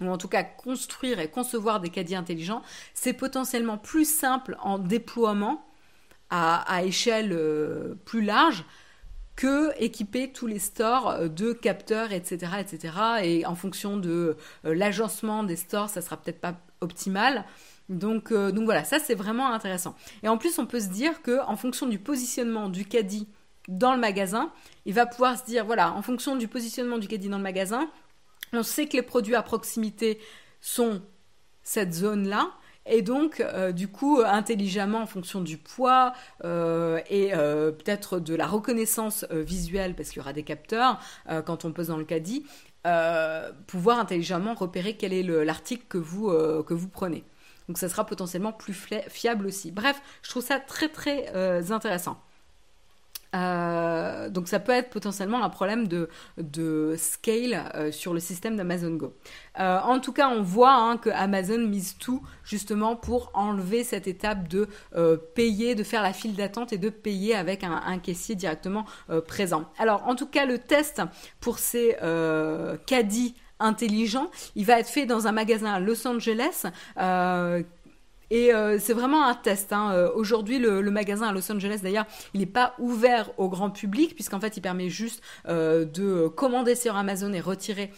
ou 0.00 0.08
en 0.08 0.18
tout 0.18 0.28
cas 0.28 0.42
construire 0.42 1.20
et 1.20 1.30
concevoir 1.30 1.80
des 1.80 1.90
caddies 1.90 2.16
intelligents, 2.16 2.62
c'est 2.94 3.12
potentiellement 3.12 3.78
plus 3.78 4.08
simple 4.08 4.56
en 4.60 4.78
déploiement 4.78 5.64
à, 6.30 6.82
échelle 6.82 7.32
euh, 7.32 7.94
plus 8.06 8.22
large 8.22 8.64
que 9.36 9.70
équiper 9.78 10.32
tous 10.32 10.46
les 10.46 10.58
stores 10.58 11.28
de 11.28 11.52
capteurs, 11.52 12.12
etc.. 12.12 12.52
Et 13.22 13.46
en 13.46 13.54
fonction 13.54 13.98
de 13.98 14.36
euh, 14.64 14.74
l'agencement 14.74 15.44
des 15.44 15.56
stores, 15.56 15.90
ça 15.90 16.00
sera 16.00 16.16
peut-être 16.16 16.40
pas 16.40 16.54
optimal. 16.80 17.44
Donc, 17.88 18.32
euh, 18.32 18.52
donc 18.52 18.64
voilà, 18.64 18.84
ça 18.84 18.98
c'est 18.98 19.14
vraiment 19.14 19.52
intéressant. 19.52 19.94
Et 20.22 20.28
en 20.28 20.38
plus, 20.38 20.58
on 20.58 20.66
peut 20.66 20.80
se 20.80 20.88
dire 20.88 21.22
que 21.22 21.40
en 21.46 21.56
fonction 21.56 21.86
du 21.86 21.98
positionnement 21.98 22.68
du 22.68 22.84
caddie 22.84 23.28
dans 23.68 23.92
le 23.92 24.00
magasin, 24.00 24.50
il 24.86 24.94
va 24.94 25.06
pouvoir 25.06 25.38
se 25.38 25.44
dire, 25.44 25.64
voilà, 25.64 25.92
en 25.92 26.02
fonction 26.02 26.36
du 26.36 26.48
positionnement 26.48 26.98
du 26.98 27.08
caddie 27.08 27.28
dans 27.28 27.36
le 27.36 27.42
magasin, 27.42 27.88
on 28.52 28.62
sait 28.62 28.86
que 28.86 28.96
les 28.96 29.02
produits 29.02 29.34
à 29.34 29.42
proximité 29.42 30.18
sont 30.60 31.02
cette 31.62 31.92
zone-là. 31.92 32.50
Et 32.84 33.02
donc, 33.02 33.40
euh, 33.40 33.70
du 33.70 33.88
coup, 33.88 34.20
intelligemment, 34.24 35.02
en 35.02 35.06
fonction 35.06 35.40
du 35.40 35.56
poids 35.56 36.14
euh, 36.44 37.00
et 37.08 37.32
euh, 37.32 37.70
peut-être 37.70 38.18
de 38.18 38.34
la 38.34 38.46
reconnaissance 38.46 39.24
visuelle, 39.30 39.94
parce 39.94 40.08
qu'il 40.08 40.18
y 40.18 40.20
aura 40.20 40.32
des 40.32 40.42
capteurs 40.42 40.98
quand 41.44 41.64
on 41.64 41.72
pose 41.72 41.88
dans 41.88 41.96
le 41.96 42.04
caddie, 42.04 42.44
pouvoir 43.66 43.98
intelligemment 44.00 44.54
repérer 44.54 44.96
quel 44.96 45.12
est 45.12 45.22
l'article 45.22 45.84
que, 45.88 45.98
vous 45.98 46.28
que 46.64 46.74
vous 46.74 46.88
prenez. 46.88 47.24
Donc, 47.68 47.78
ça 47.78 47.88
sera 47.88 48.04
potentiellement 48.04 48.52
plus 48.52 48.74
fiable 49.08 49.46
aussi. 49.46 49.70
Bref, 49.70 50.02
je 50.22 50.30
trouve 50.30 50.44
ça 50.44 50.58
très 50.58 50.88
très 50.88 51.70
intéressant. 51.70 52.20
Euh, 53.34 54.28
donc 54.28 54.48
ça 54.48 54.60
peut 54.60 54.72
être 54.72 54.90
potentiellement 54.90 55.42
un 55.42 55.48
problème 55.48 55.88
de, 55.88 56.08
scale 56.96 57.70
euh, 57.74 57.92
sur 57.92 58.12
le 58.12 58.20
système 58.20 58.56
d'Amazon 58.56 58.94
Go. 58.94 59.14
Euh, 59.58 59.78
en 59.80 60.00
tout 60.00 60.12
cas, 60.12 60.28
on 60.28 60.42
voit 60.42 60.74
hein, 60.74 60.96
que 60.96 61.10
Amazon 61.10 61.58
mise 61.58 61.96
tout 61.98 62.22
justement 62.44 62.96
pour 62.96 63.30
enlever 63.34 63.84
cette 63.84 64.06
étape 64.06 64.48
de 64.48 64.68
payer, 65.34 65.74
de 65.74 65.82
faire 65.82 66.02
la 66.02 66.12
file 66.12 66.34
d'attente 66.34 66.72
et 66.72 66.78
de 66.78 66.90
payer 66.90 67.34
avec 67.34 67.64
un, 67.64 67.82
un 67.86 67.98
caissier 67.98 68.34
directement 68.34 68.84
présent. 69.26 69.64
Alors 69.78 70.06
en 70.06 70.14
tout 70.14 70.26
cas, 70.26 70.44
le 70.44 70.58
test 70.58 71.02
pour 71.40 71.58
ces 71.58 71.96
caddies 72.86 73.34
intelligents, 73.60 74.30
il 74.56 74.66
va 74.66 74.80
être 74.80 74.88
fait 74.88 75.06
dans 75.06 75.26
un 75.26 75.32
magasin 75.32 75.72
à 75.72 75.80
Los 75.80 76.06
Angeles 76.06 76.66
et 78.32 78.54
euh, 78.54 78.78
c'est 78.80 78.94
vraiment 78.94 79.26
un 79.26 79.34
test. 79.34 79.74
Hein. 79.74 79.92
Euh, 79.92 80.10
aujourd'hui, 80.14 80.58
le, 80.58 80.80
magasin 80.90 81.28
à 81.28 81.32
Los 81.32 81.52
Angeles, 81.52 81.80
d'ailleurs, 81.82 82.06
il 82.32 82.40
n'est 82.40 82.46
pas 82.46 82.74
ouvert 82.78 83.30
au 83.36 83.50
grand 83.50 83.68
public, 83.68 84.14
puisqu'en 84.14 84.40
fait, 84.40 84.56
il 84.56 84.62
permet 84.62 84.88
juste 84.88 85.22
euh, 85.48 85.84
de 85.84 86.28
commander 86.28 86.74
sur 86.74 86.96
Amazon 86.96 87.34
et 87.34 87.40
retirer 87.40 87.90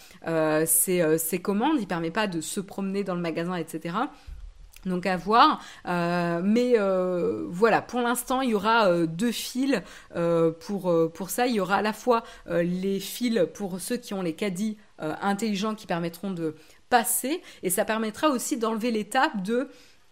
ses, 0.66 1.40
commandes. 1.40 1.76
Il 1.76 1.82
ne 1.82 1.86
permet 1.86 2.10
pas 2.10 2.26
de 2.26 2.40
se 2.40 2.58
promener 2.58 3.04
dans 3.04 3.14
le 3.14 3.20
magasin, 3.20 3.54
etc. 3.54 3.94
Donc 4.86 5.06
à 5.06 5.16
voir, 5.16 5.62
mais 5.86 6.74
voilà, 7.48 7.80
pour 7.80 8.00
l'instant 8.00 8.42
il 8.42 8.50
y 8.50 8.54
aura 8.54 9.06
deux 9.06 9.32
fils 9.32 9.80
pour, 10.60 11.10
pour 11.14 11.30
ça. 11.30 11.46
Il 11.46 11.54
y 11.54 11.60
aura 11.60 11.76
à 11.76 11.82
la 11.82 11.92
fois 11.92 12.22
les 12.50 13.00
fils 13.00 13.40
pour 13.54 13.80
ceux 13.80 13.96
qui 13.96 14.12
ont 14.12 14.20
les 14.20 14.34
caddies 14.34 14.76
intelligents 14.98 15.74
qui 15.74 15.86
permettront 15.86 16.32
de 16.32 16.54
passer, 16.90 17.40
et 17.62 17.70
ça 17.70 17.84
permettra 17.84 18.28
aussi 18.28 18.58
d'enlever 18.58 18.90
l'étape 18.90 19.42
de 19.42 19.68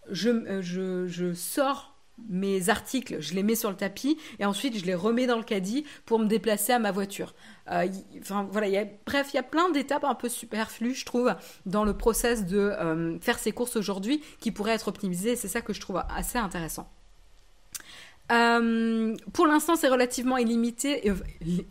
euh, 0.09 0.61
je, 1.07 1.33
sors 1.33 1.95
mes 2.29 2.69
articles, 2.69 3.19
je 3.19 3.33
les 3.33 3.41
mets 3.41 3.55
sur 3.55 3.69
le 3.69 3.75
tapis 3.75 4.17
et 4.39 4.45
ensuite 4.45 4.77
je 4.77 4.85
les 4.85 4.93
remets 4.93 5.25
dans 5.25 5.37
le 5.37 5.43
caddie 5.43 5.83
pour 6.05 6.19
me 6.19 6.25
déplacer 6.25 6.71
à 6.71 6.79
ma 6.79 6.91
voiture. 6.91 7.33
Euh, 7.71 7.87
bref, 8.51 9.29
il 9.33 9.35
y 9.35 9.39
a 9.39 9.43
plein 9.43 9.69
d'étapes 9.71 10.03
un 10.03 10.15
peu 10.15 10.29
superflues, 10.29 10.93
je 10.93 11.05
trouve, 11.05 11.33
dans 11.65 11.83
le 11.83 11.97
process 11.97 12.45
de 12.45 12.57
euh, 12.57 13.19
faire 13.19 13.39
ses 13.39 13.51
courses 13.51 13.75
aujourd'hui 13.75 14.21
qui 14.39 14.51
pourraient 14.51 14.73
être 14.73 14.87
optimisées. 14.87 15.35
C'est 15.35 15.47
ça 15.47 15.61
que 15.61 15.73
je 15.73 15.81
trouve 15.81 16.03
assez 16.09 16.37
intéressant. 16.37 16.87
Euh, 18.31 19.15
pour 19.33 19.47
l'instant, 19.47 19.75
c'est 19.75 19.89
relativement 19.89 20.37
illimité. 20.37 21.09
Euh, 21.09 21.15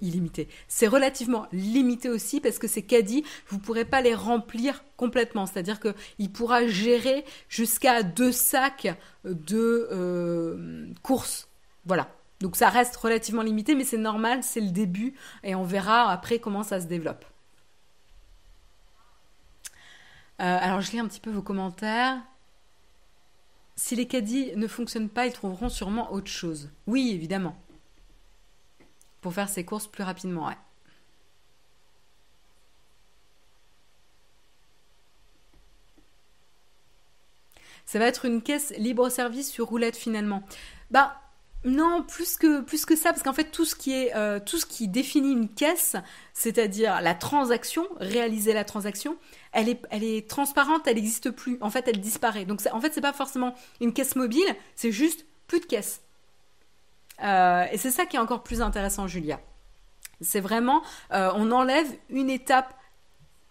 illimité. 0.00 0.48
C'est 0.68 0.86
relativement 0.86 1.46
limité 1.52 2.08
aussi 2.08 2.40
parce 2.40 2.58
que 2.58 2.68
ces 2.68 2.82
caddies, 2.82 3.24
vous 3.48 3.56
ne 3.56 3.62
pourrez 3.62 3.84
pas 3.84 4.02
les 4.02 4.14
remplir 4.14 4.84
complètement. 4.96 5.46
C'est-à-dire 5.46 5.80
qu'il 5.80 6.32
pourra 6.32 6.66
gérer 6.66 7.24
jusqu'à 7.48 8.02
deux 8.02 8.32
sacs 8.32 8.94
de 9.24 9.88
euh, 9.92 10.86
courses. 11.02 11.48
Voilà. 11.86 12.08
Donc 12.40 12.56
ça 12.56 12.68
reste 12.68 12.96
relativement 12.96 13.42
limité, 13.42 13.74
mais 13.74 13.84
c'est 13.84 13.96
normal, 13.98 14.42
c'est 14.42 14.60
le 14.60 14.70
début 14.70 15.14
et 15.44 15.54
on 15.54 15.62
verra 15.62 16.10
après 16.10 16.40
comment 16.40 16.64
ça 16.64 16.80
se 16.80 16.86
développe. 16.86 17.24
alors 20.38 20.80
je 20.80 20.90
lis 20.90 20.98
un 20.98 21.06
petit 21.06 21.20
peu 21.20 21.30
vos 21.30 21.42
commentaires. 21.42 22.20
Si 23.76 23.96
les 23.96 24.06
caddies 24.06 24.52
ne 24.56 24.66
fonctionnent 24.66 25.08
pas, 25.08 25.26
ils 25.26 25.32
trouveront 25.32 25.68
sûrement 25.68 26.12
autre 26.12 26.30
chose. 26.30 26.70
Oui, 26.86 27.10
évidemment. 27.12 27.56
Pour 29.20 29.34
faire 29.34 29.48
ses 29.48 29.64
courses 29.64 29.86
plus 29.86 30.02
rapidement, 30.02 30.48
ouais. 30.48 30.58
Ça 37.84 37.98
va 37.98 38.06
être 38.06 38.24
une 38.24 38.42
caisse 38.42 38.72
libre-service 38.78 39.50
sur 39.50 39.66
roulette 39.66 39.96
finalement. 39.96 40.42
Bah, 40.90 41.21
non, 41.64 42.02
plus 42.02 42.36
que, 42.36 42.60
plus 42.60 42.84
que 42.84 42.96
ça, 42.96 43.10
parce 43.10 43.22
qu'en 43.22 43.32
fait, 43.32 43.50
tout 43.52 43.64
ce 43.64 43.76
qui 43.76 43.92
est, 43.92 44.16
euh, 44.16 44.40
tout 44.44 44.58
ce 44.58 44.66
qui 44.66 44.88
définit 44.88 45.30
une 45.30 45.48
caisse, 45.48 45.94
c'est-à-dire 46.34 47.00
la 47.00 47.14
transaction, 47.14 47.86
réaliser 47.98 48.52
la 48.52 48.64
transaction, 48.64 49.16
elle 49.52 49.68
est, 49.68 49.80
elle 49.90 50.26
transparente, 50.26 50.86
elle 50.86 50.96
n'existe 50.96 51.30
plus. 51.30 51.58
En 51.60 51.70
fait, 51.70 51.86
elle 51.86 52.00
disparaît. 52.00 52.44
Donc, 52.46 52.60
en 52.72 52.80
fait, 52.80 52.92
c'est 52.92 53.00
pas 53.00 53.12
forcément 53.12 53.54
une 53.80 53.92
caisse 53.92 54.16
mobile, 54.16 54.56
c'est 54.74 54.90
juste 54.90 55.24
plus 55.46 55.60
de 55.60 55.66
caisse. 55.66 56.02
Euh, 57.22 57.66
et 57.70 57.78
c'est 57.78 57.92
ça 57.92 58.06
qui 58.06 58.16
est 58.16 58.20
encore 58.20 58.42
plus 58.42 58.60
intéressant, 58.60 59.06
Julia. 59.06 59.38
C'est 60.20 60.40
vraiment, 60.40 60.82
euh, 61.12 61.30
on 61.36 61.52
enlève 61.52 61.86
une 62.10 62.30
étape 62.30 62.74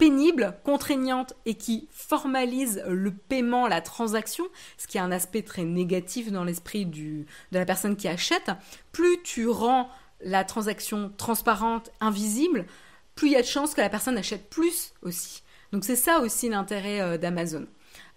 pénible, 0.01 0.55
contraignante 0.63 1.35
et 1.45 1.53
qui 1.53 1.87
formalise 1.91 2.83
le 2.87 3.11
paiement, 3.11 3.67
la 3.67 3.81
transaction, 3.81 4.45
ce 4.79 4.87
qui 4.87 4.97
a 4.97 5.03
un 5.03 5.11
aspect 5.11 5.43
très 5.43 5.63
négatif 5.63 6.31
dans 6.31 6.43
l'esprit 6.43 6.87
de 6.87 7.25
la 7.51 7.65
personne 7.65 7.95
qui 7.95 8.07
achète, 8.07 8.49
plus 8.91 9.21
tu 9.21 9.47
rends 9.47 9.89
la 10.19 10.43
transaction 10.43 11.13
transparente, 11.17 11.91
invisible, 11.99 12.65
plus 13.13 13.27
il 13.27 13.33
y 13.33 13.35
a 13.35 13.43
de 13.43 13.45
chances 13.45 13.75
que 13.75 13.81
la 13.81 13.89
personne 13.89 14.17
achète 14.17 14.49
plus 14.49 14.93
aussi. 15.03 15.43
Donc 15.71 15.85
c'est 15.85 15.95
ça 15.95 16.19
aussi 16.21 16.49
l'intérêt 16.49 16.99
euh, 16.99 17.17
d'Amazon. 17.19 17.67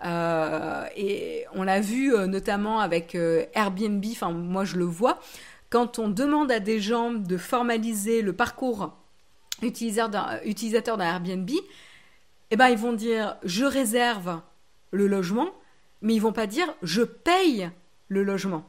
Euh, 0.06 0.86
et 0.96 1.44
on 1.52 1.64
l'a 1.64 1.82
vu 1.82 2.14
euh, 2.14 2.26
notamment 2.26 2.80
avec 2.80 3.14
Airbnb, 3.14 4.02
enfin 4.10 4.30
moi 4.30 4.64
je 4.64 4.76
le 4.76 4.86
vois, 4.86 5.20
quand 5.68 5.98
on 5.98 6.08
demande 6.08 6.50
à 6.50 6.60
des 6.60 6.80
gens 6.80 7.12
de 7.12 7.36
formaliser 7.36 8.22
le 8.22 8.32
parcours 8.32 9.03
utilisateurs 9.62 10.96
d'un 10.96 11.04
Airbnb, 11.04 11.50
eh 12.50 12.56
ben, 12.56 12.68
ils 12.68 12.78
vont 12.78 12.92
dire 12.92 13.36
je 13.44 13.64
réserve 13.64 14.40
le 14.90 15.06
logement, 15.06 15.50
mais 16.02 16.14
ils 16.14 16.20
vont 16.20 16.32
pas 16.32 16.46
dire 16.46 16.74
je 16.82 17.02
paye 17.02 17.70
le 18.08 18.22
logement. 18.22 18.64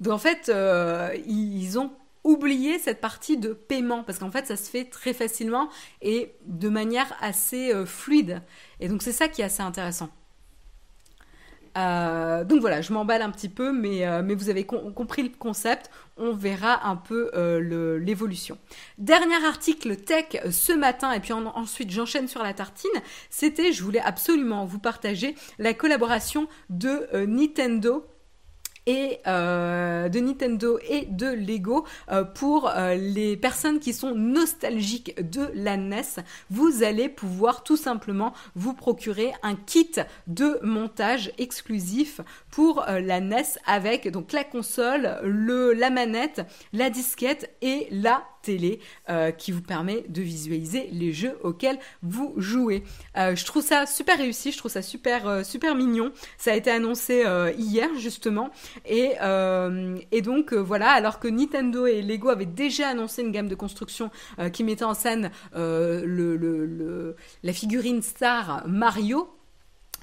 Donc 0.00 0.12
en 0.12 0.18
fait, 0.18 0.48
euh, 0.48 1.16
ils 1.26 1.78
ont 1.78 1.92
oublié 2.24 2.78
cette 2.78 3.00
partie 3.00 3.36
de 3.36 3.52
paiement 3.52 4.02
parce 4.02 4.18
qu'en 4.18 4.30
fait 4.30 4.46
ça 4.46 4.56
se 4.56 4.70
fait 4.70 4.86
très 4.86 5.12
facilement 5.12 5.68
et 6.00 6.32
de 6.46 6.68
manière 6.68 7.14
assez 7.20 7.72
euh, 7.72 7.84
fluide. 7.84 8.42
Et 8.80 8.88
donc 8.88 9.02
c'est 9.02 9.12
ça 9.12 9.28
qui 9.28 9.42
est 9.42 9.44
assez 9.44 9.62
intéressant. 9.62 10.08
Euh, 11.76 12.44
donc 12.44 12.60
voilà, 12.60 12.80
je 12.80 12.92
m'emballe 12.92 13.22
un 13.22 13.30
petit 13.30 13.48
peu, 13.48 13.72
mais, 13.72 14.06
euh, 14.06 14.22
mais 14.22 14.34
vous 14.34 14.48
avez 14.48 14.64
compris 14.64 15.22
le 15.22 15.30
concept. 15.30 15.90
On 16.16 16.32
verra 16.32 16.86
un 16.88 16.96
peu 16.96 17.30
euh, 17.34 17.98
l'évolution. 17.98 18.58
Dernier 18.98 19.44
article 19.44 19.96
tech 19.96 20.40
ce 20.50 20.72
matin, 20.72 21.12
et 21.12 21.20
puis 21.20 21.32
ensuite 21.32 21.90
j'enchaîne 21.90 22.28
sur 22.28 22.42
la 22.42 22.54
tartine. 22.54 22.90
C'était, 23.30 23.72
je 23.72 23.82
voulais 23.82 24.00
absolument 24.00 24.64
vous 24.64 24.78
partager 24.78 25.34
la 25.58 25.74
collaboration 25.74 26.48
de 26.70 27.08
Nintendo 27.26 28.06
et 28.86 29.20
euh, 29.26 30.08
de 30.08 30.20
Nintendo 30.20 30.78
et 30.88 31.06
de 31.06 31.28
Lego 31.28 31.84
euh, 32.10 32.24
pour 32.24 32.68
euh, 32.68 32.94
les 32.94 33.36
personnes 33.36 33.80
qui 33.80 33.92
sont 33.92 34.14
nostalgiques 34.14 35.14
de 35.30 35.50
la 35.54 35.76
NES. 35.76 36.02
Vous 36.50 36.82
allez 36.82 37.08
pouvoir 37.08 37.62
tout 37.62 37.76
simplement 37.76 38.32
vous 38.54 38.74
procurer 38.74 39.32
un 39.42 39.54
kit 39.54 39.92
de 40.26 40.58
montage 40.62 41.32
exclusif 41.38 42.20
pour 42.50 42.84
la 42.86 43.20
NES 43.20 43.44
avec 43.66 44.10
donc 44.10 44.32
la 44.32 44.44
console, 44.44 45.18
le, 45.22 45.72
la 45.72 45.90
manette, 45.90 46.42
la 46.72 46.90
disquette 46.90 47.54
et 47.62 47.88
la 47.90 48.22
télé 48.44 48.78
euh, 49.08 49.30
qui 49.30 49.52
vous 49.52 49.62
permet 49.62 50.04
de 50.08 50.22
visualiser 50.22 50.88
les 50.92 51.12
jeux 51.12 51.38
auxquels 51.42 51.78
vous 52.02 52.34
jouez. 52.36 52.84
Euh, 53.16 53.34
je 53.34 53.44
trouve 53.44 53.62
ça 53.62 53.86
super 53.86 54.18
réussi, 54.18 54.52
je 54.52 54.58
trouve 54.58 54.70
ça 54.70 54.82
super 54.82 55.26
euh, 55.26 55.42
super 55.42 55.74
mignon. 55.74 56.12
Ça 56.38 56.52
a 56.52 56.54
été 56.54 56.70
annoncé 56.70 57.24
hier 57.58 57.88
justement 57.98 58.50
et, 58.86 59.12
et 60.12 60.22
donc 60.22 60.52
voilà, 60.52 60.90
alors 60.90 61.18
que 61.18 61.28
Nintendo 61.28 61.86
et 61.86 62.02
Lego 62.02 62.28
avaient 62.28 62.44
déjà 62.44 62.88
annoncé 62.88 63.22
une 63.22 63.32
gamme 63.32 63.48
de 63.48 63.54
construction 63.54 64.10
qui 64.52 64.64
mettait 64.64 64.84
en 64.84 64.94
scène 64.94 65.30
le, 65.54 67.16
la 67.42 67.52
figurine 67.52 68.02
star 68.02 68.64
Mario 68.66 69.28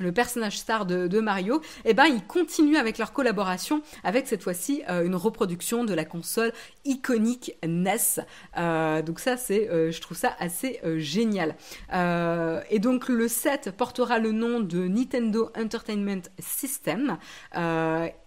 le 0.01 0.11
personnage 0.11 0.57
star 0.57 0.85
de, 0.85 1.19
Mario, 1.19 1.61
eh 1.85 1.93
ben 1.93 2.05
ils 2.05 2.23
continuent 2.23 2.77
avec 2.77 2.97
leur 2.97 3.13
collaboration 3.13 3.81
avec 4.03 4.27
cette 4.27 4.43
fois-ci 4.43 4.81
euh, 4.89 5.05
une 5.05 5.15
reproduction 5.15 5.83
de 5.83 5.93
la 5.93 6.05
console 6.05 6.51
iconique 6.85 7.55
NES. 7.65 8.23
Euh, 8.57 9.01
donc 9.01 9.19
ça 9.19 9.37
c'est, 9.37 9.69
euh, 9.69 9.91
je 9.91 10.01
trouve 10.01 10.17
ça 10.17 10.35
assez 10.39 10.79
génial. 10.97 11.55
et 11.93 12.79
donc 12.79 13.07
le 13.07 13.27
set 13.27 13.71
portera 13.71 14.19
le 14.19 14.31
nom 14.31 14.59
de 14.59 14.87
Nintendo 14.87 15.51
Entertainment 15.57 16.23
System 16.39 17.17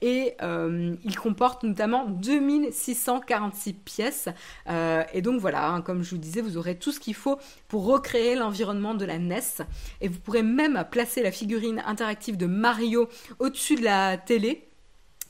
et 0.01 0.37
il 0.41 1.17
comporte 1.21 1.63
notamment 1.65 2.07
2646 2.07 3.73
pièces. 3.73 4.29
et 4.69 5.23
donc 5.23 5.41
voilà, 5.41 5.69
hein, 5.69 5.81
comme 5.81 6.03
je 6.03 6.11
vous 6.11 6.19
disais, 6.19 6.41
vous 6.41 6.57
aurez 6.57 6.77
tout 6.77 6.93
ce 6.93 7.01
qu'il 7.01 7.15
faut 7.15 7.39
pour 7.69 7.87
recréer 7.87 8.37
l'environnement 8.37 8.95
de 8.95 9.05
la 9.05 9.19
NES 9.19 9.41
et 10.01 10.09
vous 10.09 10.21
pourrez 10.21 10.43
même 10.43 10.85
placer 10.91 11.23
la 11.23 11.33
figurine 11.33 11.64
interactive 11.67 12.37
de 12.37 12.47
Mario 12.47 13.09
au-dessus 13.39 13.77
de 13.77 13.85
la 13.85 14.19
télé 14.19 14.69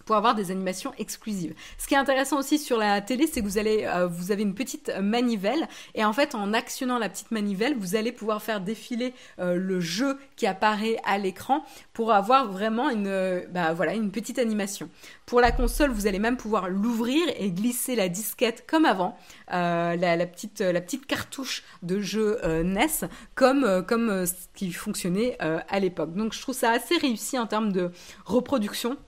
pour 0.05 0.17
avoir 0.17 0.35
des 0.35 0.51
animations 0.51 0.93
exclusives. 0.99 1.55
Ce 1.79 1.87
qui 1.87 1.95
est 1.95 1.99
intéressant 1.99 2.39
aussi 2.39 2.59
sur 2.59 2.79
la 2.79 3.01
télé, 3.01 3.27
c'est 3.27 3.43
que 3.43 3.47
euh, 3.47 4.07
vous 4.07 4.33
avez 4.33 4.43
une 4.43 4.55
petite 4.55 4.93
manivelle 5.01 5.69
et 5.95 6.05
en 6.05 6.13
fait, 6.13 6.35
en 6.35 6.53
actionnant 6.53 6.99
la 6.99 7.09
petite 7.09 7.31
manivelle, 7.31 7.77
vous 7.77 7.97
allez 7.97 8.13
pouvoir 8.13 8.43
faire 8.43 8.61
défiler 8.61 9.15
euh, 9.39 9.55
le 9.55 9.81
jeu 9.81 10.19
qui 10.37 10.47
apparaît 10.47 10.97
à 11.05 11.19
l'écran 11.19 11.65
pour 11.93 12.13
avoir 12.13 12.51
vraiment 12.51 12.91
une, 12.91 13.07
euh, 13.07 13.43
bah, 13.51 13.73
voilà, 13.73 13.95
une 13.95 14.11
petite 14.11 14.39
animation. 14.39 14.89
Pour 15.27 15.41
la 15.41 15.53
console, 15.53 15.91
vous 15.91 16.07
allez 16.07 16.19
même 16.19 16.37
pouvoir 16.37 16.69
l'ouvrir 16.69 17.27
et 17.39 17.51
glisser 17.51 17.97
la 17.97 18.09
disquette 18.09 18.65
comme 18.67 18.85
avant, 18.85 19.17
la, 19.49 20.27
petite, 20.27 20.61
la 20.61 20.81
petite 20.81 21.07
cartouche 21.07 21.63
de 21.83 22.01
jeu 22.01 22.39
NES, 22.63 23.09
comme, 23.35 23.85
comme 23.87 24.27
ce 24.27 24.35
qui 24.55 24.71
fonctionnait 24.73 25.39
à 25.41 25.81
l'époque. 25.81 26.15
Donc, 26.15 26.35
je 26.35 26.43
trouve 26.43 26.55
ça 26.55 26.73
assez 26.73 26.99
réussi 26.99 27.39
en 27.39 27.47
termes 27.47 27.73
de 27.73 27.91
reproduction 28.27 28.99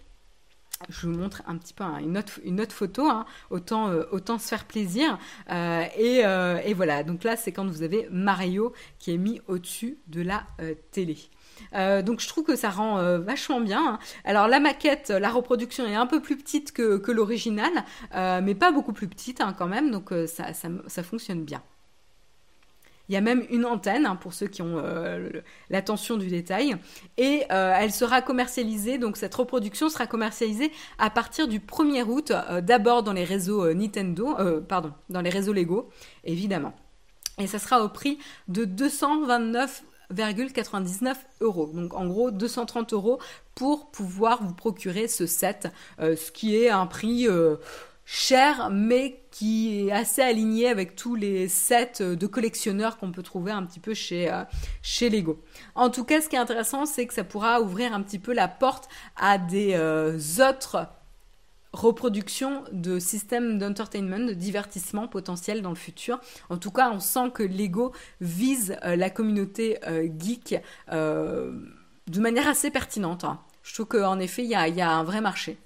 je 0.88 1.06
vous 1.06 1.16
montre 1.16 1.42
un 1.46 1.56
petit 1.56 1.74
peu 1.74 1.84
une, 2.00 2.18
autre, 2.18 2.40
une 2.44 2.60
autre 2.60 2.74
photo, 2.74 3.08
hein. 3.08 3.26
autant, 3.50 3.88
euh, 3.88 4.04
autant 4.12 4.38
se 4.38 4.48
faire 4.48 4.64
plaisir. 4.64 5.18
Euh, 5.50 5.84
euh, 5.98 6.60
et, 6.64 6.74
voilà, 6.74 7.02
donc 7.02 7.24
là 7.24 7.36
c'est 7.36 7.52
quand 7.52 7.66
vous 7.66 7.82
avez 7.82 8.08
Mario 8.10 8.72
qui 8.98 9.12
est 9.12 9.16
mis 9.16 9.40
au-dessus 9.48 9.98
de 10.08 10.22
la 10.22 10.46
télé. 10.90 11.16
donc 11.72 12.20
je 12.20 12.28
trouve 12.28 12.44
que 12.44 12.56
ça 12.56 12.70
rend 12.70 13.18
vachement 13.18 13.60
bien. 13.60 13.94
Hein. 13.94 13.98
Alors 14.24 14.48
la 14.48 14.60
maquette, 14.60 15.10
la 15.10 15.30
reproduction 15.30 15.86
est 15.86 15.94
un 15.94 16.06
peu 16.06 16.20
plus 16.20 16.36
petite 16.36 16.72
que, 16.72 17.10
l'original, 17.10 17.72
mais 18.14 18.54
pas 18.54 18.72
beaucoup 18.72 18.92
plus 18.92 19.08
petite 19.08 19.40
hein, 19.40 19.54
quand 19.56 19.68
même, 19.68 19.90
donc 19.90 20.12
ça 20.26 21.02
fonctionne 21.02 21.44
bien. 21.44 21.62
Il 23.08 23.14
y 23.14 23.16
a 23.16 23.20
même 23.20 23.44
une 23.50 23.64
antenne 23.64 24.04
hein, 24.06 24.16
pour 24.16 24.34
ceux 24.34 24.48
qui 24.48 24.62
ont 24.62 24.78
euh, 24.78 25.30
l'attention 25.70 26.16
du 26.16 26.26
détail. 26.28 26.76
Et 27.18 27.44
euh, 27.52 27.74
elle 27.78 27.92
sera 27.92 28.22
commercialisée, 28.22 28.98
donc 28.98 29.16
cette 29.16 29.34
reproduction 29.34 29.88
sera 29.88 30.06
commercialisée 30.06 30.70
à 30.98 31.10
partir 31.10 31.48
du 31.48 31.58
1er 31.60 32.04
août, 32.04 32.32
euh, 32.32 32.60
d'abord 32.60 33.02
dans 33.02 33.12
les 33.12 33.24
réseaux 33.24 33.74
Nintendo, 33.74 34.36
pardon, 34.68 34.92
dans 35.08 35.20
les 35.20 35.30
réseaux 35.30 35.52
Lego, 35.52 35.88
évidemment. 36.24 36.74
Et 37.38 37.46
ça 37.46 37.58
sera 37.58 37.84
au 37.84 37.88
prix 37.88 38.18
de 38.48 38.64
229,99 38.64 41.14
euros. 41.42 41.70
Donc 41.72 41.94
en 41.94 42.06
gros 42.06 42.30
230 42.30 42.92
euros 42.92 43.18
pour 43.54 43.90
pouvoir 43.90 44.42
vous 44.42 44.54
procurer 44.54 45.08
ce 45.08 45.26
set, 45.26 45.68
ce 45.98 46.30
qui 46.30 46.56
est 46.56 46.70
un 46.70 46.86
prix 46.86 47.28
cher, 48.08 48.70
mais 48.70 49.20
qui 49.32 49.88
est 49.88 49.92
assez 49.92 50.22
aligné 50.22 50.68
avec 50.68 50.94
tous 50.94 51.16
les 51.16 51.48
sets 51.48 52.00
de 52.00 52.26
collectionneurs 52.26 52.98
qu'on 52.98 53.10
peut 53.10 53.24
trouver 53.24 53.50
un 53.50 53.64
petit 53.64 53.80
peu 53.80 53.94
chez, 53.94 54.32
euh, 54.32 54.44
chez 54.80 55.10
Lego. 55.10 55.42
En 55.74 55.90
tout 55.90 56.04
cas, 56.04 56.20
ce 56.20 56.28
qui 56.28 56.36
est 56.36 56.38
intéressant, 56.38 56.86
c'est 56.86 57.06
que 57.06 57.12
ça 57.12 57.24
pourra 57.24 57.60
ouvrir 57.60 57.92
un 57.92 58.02
petit 58.02 58.20
peu 58.20 58.32
la 58.32 58.46
porte 58.46 58.88
à 59.16 59.38
des 59.38 59.74
euh, 59.74 60.18
autres 60.38 60.88
reproductions 61.72 62.62
de 62.70 63.00
systèmes 63.00 63.58
d'entertainment, 63.58 64.24
de 64.24 64.32
divertissement 64.34 65.08
potentiel 65.08 65.60
dans 65.60 65.70
le 65.70 65.76
futur. 65.76 66.20
En 66.48 66.58
tout 66.58 66.70
cas, 66.70 66.90
on 66.92 67.00
sent 67.00 67.32
que 67.34 67.42
Lego 67.42 67.92
vise 68.20 68.76
euh, 68.84 68.94
la 68.94 69.10
communauté 69.10 69.78
geek 70.18 70.62
de 70.88 72.20
manière 72.20 72.46
assez 72.46 72.70
pertinente. 72.70 73.24
Hein. 73.24 73.40
Je 73.64 73.74
trouve 73.74 73.86
qu'en 73.86 74.20
effet, 74.20 74.44
il 74.44 74.50
y 74.50 74.54
a 74.54 74.90
un 74.90 75.02
vrai 75.02 75.20
marché. 75.20 75.58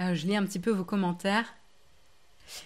Euh, 0.00 0.14
je 0.14 0.26
lis 0.26 0.36
un 0.36 0.44
petit 0.44 0.60
peu 0.60 0.70
vos 0.70 0.84
commentaires. 0.84 1.54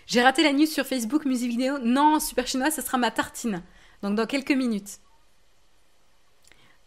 J'ai 0.06 0.22
raté 0.22 0.42
la 0.42 0.52
news 0.52 0.66
sur 0.66 0.86
Facebook 0.86 1.24
Musique 1.24 1.50
Vidéo. 1.50 1.78
Non, 1.78 2.20
Super 2.20 2.46
Chinois, 2.46 2.70
ce 2.70 2.82
sera 2.82 2.98
ma 2.98 3.10
tartine. 3.10 3.62
Donc 4.02 4.16
dans 4.16 4.26
quelques 4.26 4.52
minutes. 4.52 4.98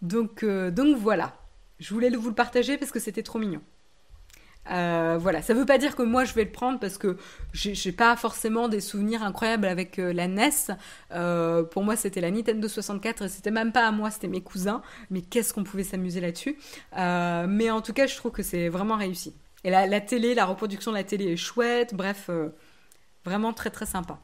Donc, 0.02 0.44
euh, 0.44 0.72
donc 0.72 0.98
voilà. 0.98 1.36
Je 1.80 1.94
voulais 1.94 2.10
vous 2.10 2.30
le 2.30 2.36
partager 2.36 2.78
parce 2.78 2.92
que 2.92 3.00
c'était 3.00 3.24
trop 3.24 3.40
mignon. 3.40 3.62
Euh, 4.72 5.18
voilà, 5.20 5.44
ça 5.44 5.54
veut 5.54 5.66
pas 5.66 5.78
dire 5.78 5.96
que 5.96 6.02
moi 6.02 6.26
je 6.26 6.34
vais 6.34 6.44
le 6.44 6.52
prendre 6.52 6.80
parce 6.80 6.98
que 6.98 7.18
j'ai 7.54 7.92
pas 7.92 8.16
forcément 8.16 8.68
des 8.68 8.82
souvenirs 8.82 9.22
incroyables 9.22 9.68
avec 9.68 9.98
la 9.98 10.28
NES. 10.28 10.50
pour 11.72 11.84
moi, 11.84 11.96
c'était 11.96 12.22
la 12.22 12.32
Nintendo 12.32 12.68
64 12.68 13.24
et 13.24 13.30
c'était 13.30 13.52
même 13.52 13.72
pas 13.72 13.88
à 13.88 13.92
moi, 13.92 14.10
c'était 14.10 14.28
mes 14.28 14.42
cousins. 14.42 14.82
Mais 15.12 15.22
qu'est-ce 15.22 15.54
qu'on 15.54 15.64
pouvait 15.64 15.84
s'amuser 15.84 16.22
là-dessus? 16.22 16.58
mais 16.96 17.70
en 17.70 17.82
tout 17.82 17.94
cas, 17.94 18.08
je 18.08 18.16
trouve 18.16 18.32
que 18.32 18.44
c'est 18.44 18.70
vraiment 18.70 18.96
réussi. 18.96 19.34
Et 19.66 19.72
la, 19.72 20.00
télé, 20.00 20.36
la 20.36 20.46
reproduction 20.46 20.92
de 20.92 20.98
la 20.98 21.04
télé 21.04 21.34
est 21.34 21.38
chouette, 21.38 21.96
bref, 21.96 22.28
euh, 22.30 22.50
vraiment 23.24 23.52
très 23.52 23.72
très 23.72 23.88
sympa. 23.88 24.20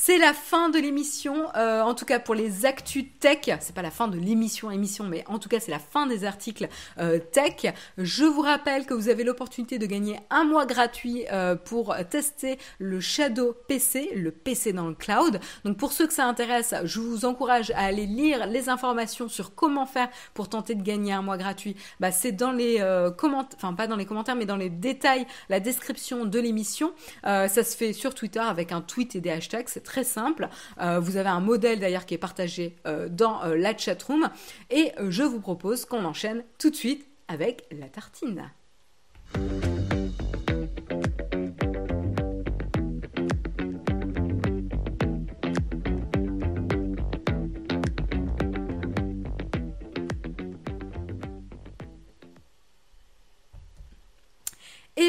C'est 0.00 0.16
la 0.16 0.32
fin 0.32 0.68
de 0.68 0.78
l'émission, 0.78 1.48
euh, 1.56 1.82
en 1.82 1.92
tout 1.92 2.04
cas 2.04 2.20
pour 2.20 2.36
les 2.36 2.64
actus 2.64 3.04
tech. 3.18 3.50
C'est 3.58 3.74
pas 3.74 3.82
la 3.82 3.90
fin 3.90 4.06
de 4.06 4.16
l'émission 4.16 4.70
émission, 4.70 5.04
mais 5.04 5.24
en 5.26 5.40
tout 5.40 5.48
cas 5.48 5.58
c'est 5.58 5.72
la 5.72 5.80
fin 5.80 6.06
des 6.06 6.24
articles 6.24 6.68
euh, 6.98 7.18
tech. 7.18 7.74
Je 7.98 8.24
vous 8.24 8.40
rappelle 8.40 8.86
que 8.86 8.94
vous 8.94 9.08
avez 9.08 9.24
l'opportunité 9.24 9.76
de 9.76 9.84
gagner 9.86 10.20
un 10.30 10.44
mois 10.44 10.66
gratuit 10.66 11.26
euh, 11.32 11.56
pour 11.56 11.96
tester 12.10 12.58
le 12.78 13.00
Shadow 13.00 13.56
PC, 13.66 14.12
le 14.14 14.30
PC 14.30 14.72
dans 14.72 14.86
le 14.86 14.94
cloud. 14.94 15.40
Donc 15.64 15.76
pour 15.76 15.90
ceux 15.90 16.06
que 16.06 16.14
ça 16.14 16.26
intéresse, 16.26 16.74
je 16.84 17.00
vous 17.00 17.24
encourage 17.24 17.72
à 17.72 17.80
aller 17.80 18.06
lire 18.06 18.46
les 18.46 18.68
informations 18.68 19.28
sur 19.28 19.56
comment 19.56 19.84
faire 19.84 20.08
pour 20.32 20.48
tenter 20.48 20.76
de 20.76 20.82
gagner 20.82 21.12
un 21.12 21.22
mois 21.22 21.36
gratuit. 21.36 21.74
Bah, 21.98 22.12
c'est 22.12 22.32
dans 22.32 22.52
les 22.52 22.78
commentaires, 23.18 23.58
enfin 23.60 23.74
pas 23.74 23.88
dans 23.88 23.96
les 23.96 24.06
commentaires, 24.06 24.36
mais 24.36 24.46
dans 24.46 24.56
les 24.56 24.70
détails, 24.70 25.26
la 25.48 25.58
description 25.58 26.24
de 26.24 26.38
l'émission. 26.38 26.92
ça 27.24 27.48
se 27.48 27.76
fait 27.76 27.92
sur 27.92 28.14
Twitter 28.14 28.38
avec 28.38 28.70
un 28.70 28.80
tweet 28.80 29.16
et 29.16 29.20
des 29.20 29.30
hashtags 29.30 29.68
très 29.88 30.04
simple. 30.04 30.48
Euh, 30.82 31.00
vous 31.00 31.16
avez 31.16 31.30
un 31.30 31.40
modèle 31.40 31.80
d'ailleurs 31.80 32.04
qui 32.04 32.12
est 32.12 32.18
partagé 32.18 32.76
euh, 32.86 33.08
dans 33.08 33.42
euh, 33.42 33.56
la 33.56 33.76
chatroom. 33.76 34.28
Et 34.70 34.92
je 35.08 35.22
vous 35.22 35.40
propose 35.40 35.86
qu'on 35.86 36.04
enchaîne 36.04 36.44
tout 36.58 36.68
de 36.70 36.76
suite 36.76 37.08
avec 37.26 37.64
la 37.72 37.88
tartine. 37.88 38.50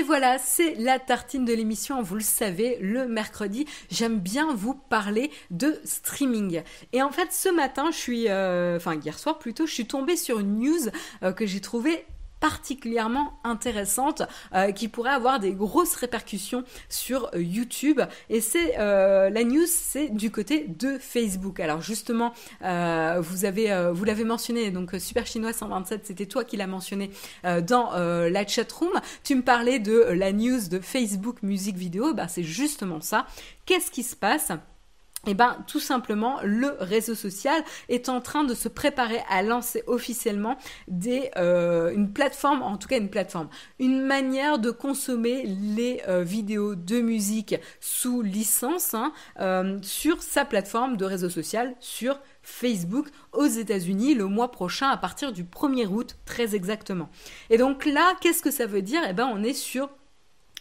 Voilà, 0.10 0.39
c'est 0.39 0.74
la 0.74 0.97
tartine 0.97 1.45
de 1.45 1.53
l'émission, 1.53 2.01
vous 2.01 2.16
le 2.16 2.22
savez, 2.22 2.80
le 2.82 3.07
mercredi, 3.07 3.68
j'aime 3.91 4.18
bien 4.18 4.55
vous 4.55 4.74
parler 4.74 5.30
de 5.51 5.80
streaming. 5.84 6.64
Et 6.93 7.03
en 7.03 7.12
fait, 7.12 7.32
ce 7.32 7.47
matin, 7.47 7.91
je 7.91 7.97
suis, 7.97 8.28
euh, 8.28 8.78
enfin 8.78 8.95
hier 8.95 9.20
soir 9.20 9.38
plutôt, 9.38 9.68
je 9.68 9.72
suis 9.72 9.86
tombée 9.86 10.16
sur 10.16 10.39
une 10.39 10.57
news 10.57 10.89
euh, 11.22 11.32
que 11.32 11.45
j'ai 11.45 11.62
trouvée 11.62 12.07
particulièrement 12.40 13.40
intéressante 13.44 14.24
euh, 14.54 14.72
qui 14.72 14.88
pourrait 14.88 15.12
avoir 15.12 15.40
des 15.40 15.54
grosses 15.54 15.96
répercussions 15.96 16.64
sur 16.88 17.30
euh, 17.34 17.42
YouTube. 17.42 18.02
Et 18.30 18.42
c'est 18.42 18.80
euh, 18.80 19.30
la 19.30 19.44
news 19.44 19.66
c'est 19.68 20.10
du 20.10 20.32
côté 20.32 20.66
de 20.68 20.98
Facebook. 20.98 21.60
Alors 21.60 21.82
justement 21.82 22.34
vous 22.62 23.46
avez 23.46 23.92
vous 23.94 24.04
l'avez 24.04 24.24
mentionné 24.24 24.72
donc 24.72 24.92
super 25.00 25.26
chinois 25.26 25.54
127 25.54 26.06
c'était 26.06 26.26
toi 26.26 26.44
qui 26.44 26.58
l'as 26.58 26.68
mentionné 26.68 27.12
dans 27.44 27.92
la 27.94 28.48
chat 28.48 28.72
room 28.72 28.92
tu 29.24 29.36
me 29.36 29.42
parlais 29.42 29.80
de 29.80 29.94
la 30.12 30.32
news 30.32 30.68
de 30.70 30.80
Facebook 30.80 31.42
musique 31.44 31.78
vidéo 31.78 32.14
bah 32.14 32.28
c'est 32.28 32.44
justement 32.44 33.02
ça. 33.02 33.26
Qu'est-ce 33.66 33.92
qui 33.92 34.04
se 34.04 34.16
passe? 34.16 34.52
Eh 35.28 35.34
ben, 35.34 35.57
tout 35.67 35.82
simplement, 35.82 36.39
le 36.43 36.78
réseau 36.80 37.13
social 37.13 37.61
est 37.89 38.07
en 38.07 38.22
train 38.22 38.45
de 38.45 38.53
se 38.53 38.70
préparer 38.70 39.20
à 39.30 39.43
lancer 39.43 39.84
officiellement 39.86 40.57
des, 40.88 41.30
euh, 41.36 41.91
une 41.91 42.13
plateforme, 42.13 42.61
en 42.61 42.78
tout 42.78 42.88
cas 42.88 42.97
une 42.97 43.09
plateforme, 43.09 43.49
une 43.80 44.01
manière 44.01 44.59
de 44.59 44.72
consommer 44.72 45.43
les 45.45 46.01
euh, 46.07 46.24
vidéos 46.24 46.76
de 46.76 47.01
musique 47.01 47.55
sous 47.82 48.22
licence 48.22 48.93
hein, 48.93 49.11
euh, 49.41 49.78
sur 49.82 50.24
sa 50.24 50.45
plateforme 50.45 50.95
de 50.95 51.03
réseau 51.03 51.30
social 51.30 51.76
sur 51.82 52.20
Facebook 52.41 53.07
aux 53.34 53.45
États-Unis 53.45 54.15
le 54.15 54.26
mois 54.26 54.51
prochain 54.51 54.88
à 54.88 54.97
partir 54.97 55.34
du 55.34 55.43
1er 55.43 55.88
août 55.88 56.15
très 56.26 56.55
exactement. 56.55 57.09
Et 57.49 57.57
donc 57.57 57.86
là, 57.86 58.15
qu'est-ce 58.22 58.41
que 58.41 58.51
ça 58.51 58.65
veut 58.65 58.82
dire? 58.82 59.01
Eh 59.07 59.13
ben, 59.13 59.30
on 59.32 59.43
est 59.43 59.53
sur 59.53 59.89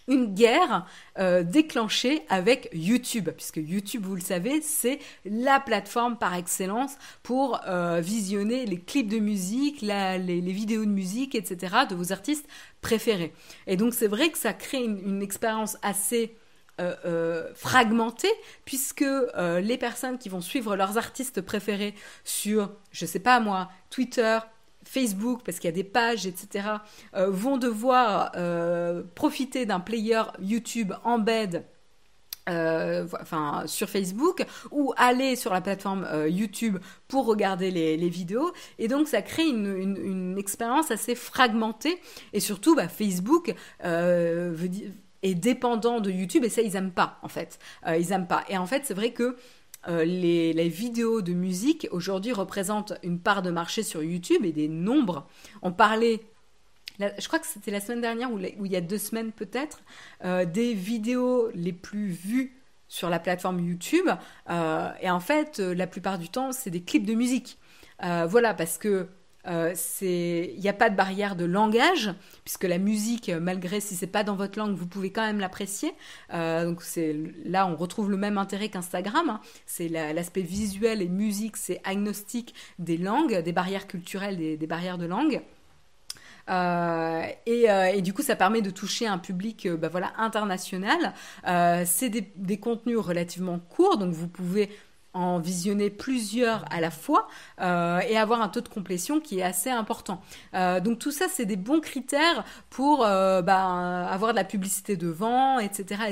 une 0.09 0.34
guerre 0.34 0.86
euh, 1.18 1.42
déclenchée 1.42 2.22
avec 2.28 2.68
YouTube, 2.72 3.28
puisque 3.30 3.59
YouTube, 3.59 4.04
vous 4.04 4.16
le 4.16 4.20
savez, 4.20 4.61
c'est 4.62 4.98
la 5.24 5.61
plateforme 5.61 6.16
par 6.16 6.34
excellence 6.34 6.96
pour 7.22 7.61
euh, 7.68 8.00
visionner 8.00 8.66
les 8.66 8.80
clips 8.80 9.09
de 9.09 9.18
musique, 9.18 9.82
les, 9.82 10.40
vidéos 10.40 10.84
de 10.84 10.90
musique, 10.90 11.34
etc., 11.34 11.76
de 11.88 11.94
vos 11.94 12.12
artistes 12.12 12.48
préférés. 12.80 13.32
Et 13.66 13.76
donc 13.76 13.94
c'est 13.94 14.09
vrai 14.09 14.30
que 14.30 14.38
ça 14.38 14.52
crée 14.54 14.82
une, 14.82 15.22
expérience 15.22 15.76
assez 15.82 16.36
euh, 16.80 17.52
fragmentée, 17.54 18.32
puisque 18.64 19.04
les 19.36 19.78
personnes 19.78 20.16
qui 20.16 20.28
vont 20.28 20.40
suivre 20.40 20.74
leurs 20.74 20.96
artistes 20.96 21.42
préférés 21.42 21.94
sur, 22.24 22.70
je 22.92 23.04
sais 23.04 23.18
pas 23.18 23.40
moi, 23.40 23.68
Twitter, 23.90 24.38
Facebook, 24.89 25.43
parce 25.45 25.59
qu'il 25.59 25.68
y 25.68 25.72
a 25.72 25.76
des 25.76 25.84
pages, 25.84 26.26
etc., 26.26 26.66
euh, 27.14 27.30
vont 27.30 27.59
devoir 27.59 28.32
euh, 28.36 29.03
profiter 29.14 29.66
d'un 29.66 29.80
player 29.80 30.22
YouTube 30.41 30.95
embed 31.05 31.64
euh, 32.49 33.07
sur 33.66 33.91
Facebook 33.91 34.47
ou 34.70 34.95
aller 34.97 35.36
sur 35.36 35.53
la 35.53 35.61
plateforme 35.61 36.09
YouTube 36.28 36.78
pour 37.07 37.26
regarder 37.26 37.70
les, 37.70 38.09
vidéos. 38.09 38.51
Et 38.78 38.89
donc 38.89 39.09
ça 39.09 39.20
crée 39.20 39.47
une, 39.47 40.36
expérience 40.39 40.91
assez 40.91 41.14
fragmentée. 41.14 42.01
Et 42.32 42.41
surtout 42.41 42.74
bah, 42.74 42.89
Facebook 42.89 43.55
est 43.82 45.34
dépendant 45.34 46.01
de 46.01 46.11
YouTube 46.11 46.45
et 46.45 46.49
ça 46.49 46.62
ils 46.62 46.74
aiment 46.76 46.93
pas 46.93 47.18
en 47.20 47.28
fait. 47.28 47.59
Ils 47.86 48.12
aiment 48.12 48.26
pas. 48.26 48.45
Et 48.49 48.57
en 48.57 48.66
fait 48.66 48.86
c'est 48.86 48.95
vrai 48.95 49.12
que 49.12 49.36
euh, 49.87 50.05
les, 50.05 50.68
vidéos 50.68 51.22
de 51.22 51.33
musique 51.33 51.87
aujourd'hui 51.93 52.33
représentent 52.33 52.95
une 53.03 53.20
part 53.20 53.43
de 53.43 53.51
marché 53.51 53.83
sur 53.83 54.03
YouTube 54.03 54.45
et 54.45 54.53
des 54.53 54.68
nombres. 54.68 55.26
On 55.62 55.72
parlait, 55.72 56.20
je 56.99 57.26
crois 57.26 57.39
que 57.39 57.47
c'était 57.47 57.70
la 57.70 57.81
semaine 57.81 58.01
dernière 58.01 58.33
ou, 58.33 58.39
il 58.39 58.72
y 58.72 58.76
a 58.76 58.81
deux 58.81 58.99
semaines 58.99 59.33
peut-être, 59.33 59.81
euh, 60.24 60.45
des 60.45 60.74
vidéos 60.74 61.51
les 61.55 61.72
plus 61.72 62.09
vues 62.09 62.55
sur 62.89 63.09
la 63.09 63.20
plateforme 63.20 63.61
YouTube. 63.61 64.09
Euh, 64.51 64.91
et 65.01 65.11
en 65.11 65.20
fait, 65.20 65.59
la 65.59 65.87
plupart 65.87 66.18
du 66.18 66.29
temps, 66.29 66.53
c'est 66.53 66.70
des 66.70 66.83
clips 66.83 67.07
de 67.07 67.14
musique. 67.14 67.59
voilà, 68.01 68.55
parce 68.55 68.79
que 68.79 69.09
euh, 69.49 69.74
il 70.03 70.61
n'y 70.61 70.68
a 70.68 70.72
pas 70.72 70.90
de 70.90 70.96
barrière 70.96 71.36
de 71.36 71.44
langage 71.44 72.12
puisque 72.44 72.64
la 72.64 72.78
musique, 72.78 73.30
malgré 73.30 73.80
si 73.80 73.94
c'est 73.94 74.07
pas 74.07 74.24
dans 74.24 74.36
votre 74.36 74.59
langue, 74.59 74.76
vous 74.76 74.86
pouvez 74.86 75.11
quand 75.11 75.24
même 75.24 75.40
l'apprécier. 75.40 75.94
Euh, 76.34 76.64
donc 76.64 76.82
c'est 76.82 77.16
là 77.44 77.66
on 77.66 77.76
retrouve 77.76 78.11
le 78.11 78.16
même 78.16 78.38
intérêt 78.38 78.68
qu'Instagram. 78.68 79.30
Hein. 79.30 79.40
C'est 79.66 79.88
l'aspect 79.88 80.42
visuel 80.42 81.03
et 81.03 81.09
musique, 81.09 81.57
c'est 81.57 81.80
agnostique 81.84 82.55
des 82.78 82.96
langues, 82.96 83.38
des 83.38 83.53
barrières 83.53 83.86
culturelles, 83.86 84.36
des, 84.36 84.66
barrières 84.66 84.99
de 84.99 85.07
langue. 85.07 85.40
Euh, 86.51 87.22
et, 87.44 88.01
du 88.01 88.14
coup, 88.14 88.22
ça 88.22 88.34
permet 88.34 88.62
de 88.62 88.70
toucher 88.70 89.07
un 89.07 89.18
public 89.18 89.68
bah 89.68 89.88
voilà, 89.88 90.12
international. 90.16 91.12
c'est 91.84 92.09
des, 92.09 92.32
des, 92.36 92.59
contenus 92.59 92.99
relativement 92.99 93.59
courts, 93.59 93.99
donc 93.99 94.12
vous 94.12 94.28
pouvez 94.28 94.70
en 95.18 95.40
visionner 95.40 95.90
plusieurs 95.90 96.64
à 96.72 96.80
la 96.80 96.90
fois 96.90 97.26
euh, 97.60 97.98
et 98.08 98.16
avoir 98.16 98.40
un 98.40 98.48
taux 98.48 98.60
de 98.60 98.68
complétion 98.68 99.20
qui 99.20 99.40
est 99.40 99.42
assez 99.42 99.68
important. 99.68 100.22
Euh, 100.54 100.78
donc 100.80 101.00
tout 101.00 101.10
ça, 101.10 101.26
c'est 101.28 101.44
des 101.44 101.56
bons 101.56 101.80
critères 101.80 102.44
pour 102.70 103.04
euh, 103.04 103.42
bah, 103.42 104.06
avoir 104.06 104.30
de 104.30 104.36
la 104.36 104.44
publicité 104.44 104.96
devant, 104.96 105.58
etc.. 105.58 106.02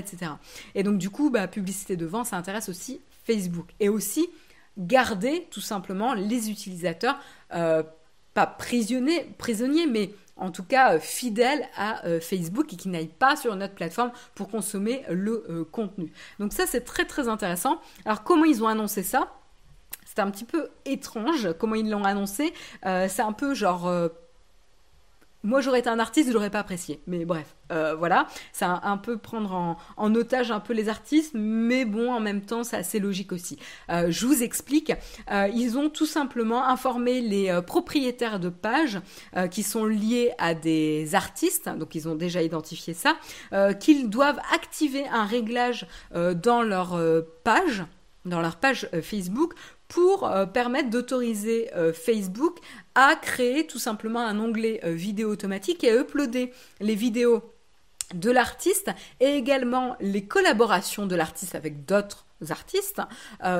Et 0.74 0.82
donc 0.82 0.98
du 0.98 1.08
coup, 1.08 1.30
bah, 1.30 1.46
publicité 1.46 1.96
devant, 1.96 2.24
ça 2.24 2.36
intéresse 2.36 2.68
aussi 2.68 3.00
Facebook. 3.24 3.68
Et 3.78 3.88
aussi 3.88 4.28
garder 4.76 5.46
tout 5.50 5.60
simplement 5.60 6.12
les 6.12 6.50
utilisateurs, 6.50 7.18
pas 7.48 8.46
prisonniers, 8.46 9.24
prisonniers 9.38 9.86
mais 9.86 10.10
en 10.36 10.50
tout 10.50 10.62
cas 10.62 10.94
euh, 10.94 11.00
fidèles 11.00 11.66
à 11.76 12.04
euh, 12.06 12.20
Facebook 12.20 12.72
et 12.72 12.76
qui 12.76 12.88
n'aillent 12.88 13.06
pas 13.06 13.36
sur 13.36 13.54
notre 13.56 13.74
plateforme 13.74 14.12
pour 14.34 14.48
consommer 14.48 15.02
le 15.08 15.44
euh, 15.48 15.64
contenu. 15.64 16.12
Donc 16.38 16.52
ça 16.52 16.66
c'est 16.66 16.82
très 16.82 17.04
très 17.04 17.28
intéressant. 17.28 17.80
Alors 18.04 18.22
comment 18.22 18.44
ils 18.44 18.62
ont 18.62 18.68
annoncé 18.68 19.02
ça? 19.02 19.32
C'est 20.04 20.20
un 20.20 20.30
petit 20.30 20.44
peu 20.44 20.68
étrange 20.84 21.52
comment 21.58 21.74
ils 21.74 21.90
l'ont 21.90 22.04
annoncé. 22.04 22.54
c'est 22.82 23.20
un 23.20 23.32
peu 23.32 23.52
genre 23.52 23.90
moi, 25.46 25.60
j'aurais 25.60 25.78
été 25.78 25.88
un 25.88 26.00
artiste, 26.00 26.28
je 26.28 26.34
l'aurais 26.34 26.50
pas 26.50 26.58
apprécié. 26.58 27.00
Mais 27.06 27.24
bref, 27.24 27.54
euh, 27.70 27.94
voilà, 27.94 28.26
ça 28.52 28.80
un, 28.82 28.96
peu 28.96 29.16
prendre 29.16 29.76
en, 29.96 30.14
otage 30.14 30.50
un 30.50 30.58
peu 30.58 30.72
les 30.72 30.88
artistes, 30.88 31.32
mais 31.34 31.84
bon, 31.84 32.12
en 32.12 32.18
même 32.18 32.42
temps, 32.42 32.64
c'est 32.64 32.76
assez 32.76 32.98
logique 32.98 33.30
aussi. 33.30 33.56
Euh, 33.88 34.06
je 34.10 34.26
vous 34.26 34.42
explique. 34.42 34.92
Euh, 35.30 35.48
ils 35.54 35.78
ont 35.78 35.88
tout 35.88 36.04
simplement 36.04 36.66
informé 36.66 37.20
les 37.20 37.60
propriétaires 37.64 38.40
de 38.40 38.48
pages 38.48 38.98
qui 39.50 39.62
sont 39.62 39.84
liés 39.84 40.32
à 40.38 40.54
des 40.54 41.14
artistes, 41.14 41.68
donc 41.68 41.94
ils 41.94 42.08
ont 42.08 42.16
déjà 42.16 42.42
identifié 42.42 42.92
ça, 42.94 43.16
qu'ils 43.78 44.10
doivent 44.10 44.40
activer 44.52 45.06
un 45.08 45.24
réglage 45.24 45.86
dans 46.12 46.62
leur 46.62 46.98
page 47.44 47.84
dans 48.24 48.40
leur 48.40 48.56
page 48.56 48.88
Facebook 49.02 49.54
pour 49.86 50.28
permettre 50.52 50.90
d'autoriser 50.90 51.70
Facebook 51.94 52.58
créer 53.20 53.66
tout 53.66 53.78
simplement 53.78 54.20
un 54.20 54.38
onglet 54.38 54.80
euh, 54.84 54.92
vidéo 54.92 55.30
automatique 55.30 55.84
et 55.84 55.90
à 55.90 56.00
uploader 56.00 56.52
les 56.80 56.94
vidéos 56.94 57.42
de 58.14 58.30
l'artiste 58.30 58.90
et 59.20 59.34
également 59.34 59.96
les 60.00 60.24
collaborations 60.24 61.06
de 61.06 61.16
l'artiste 61.16 61.54
avec 61.54 61.84
d'autres 61.84 62.24
artistes 62.50 63.00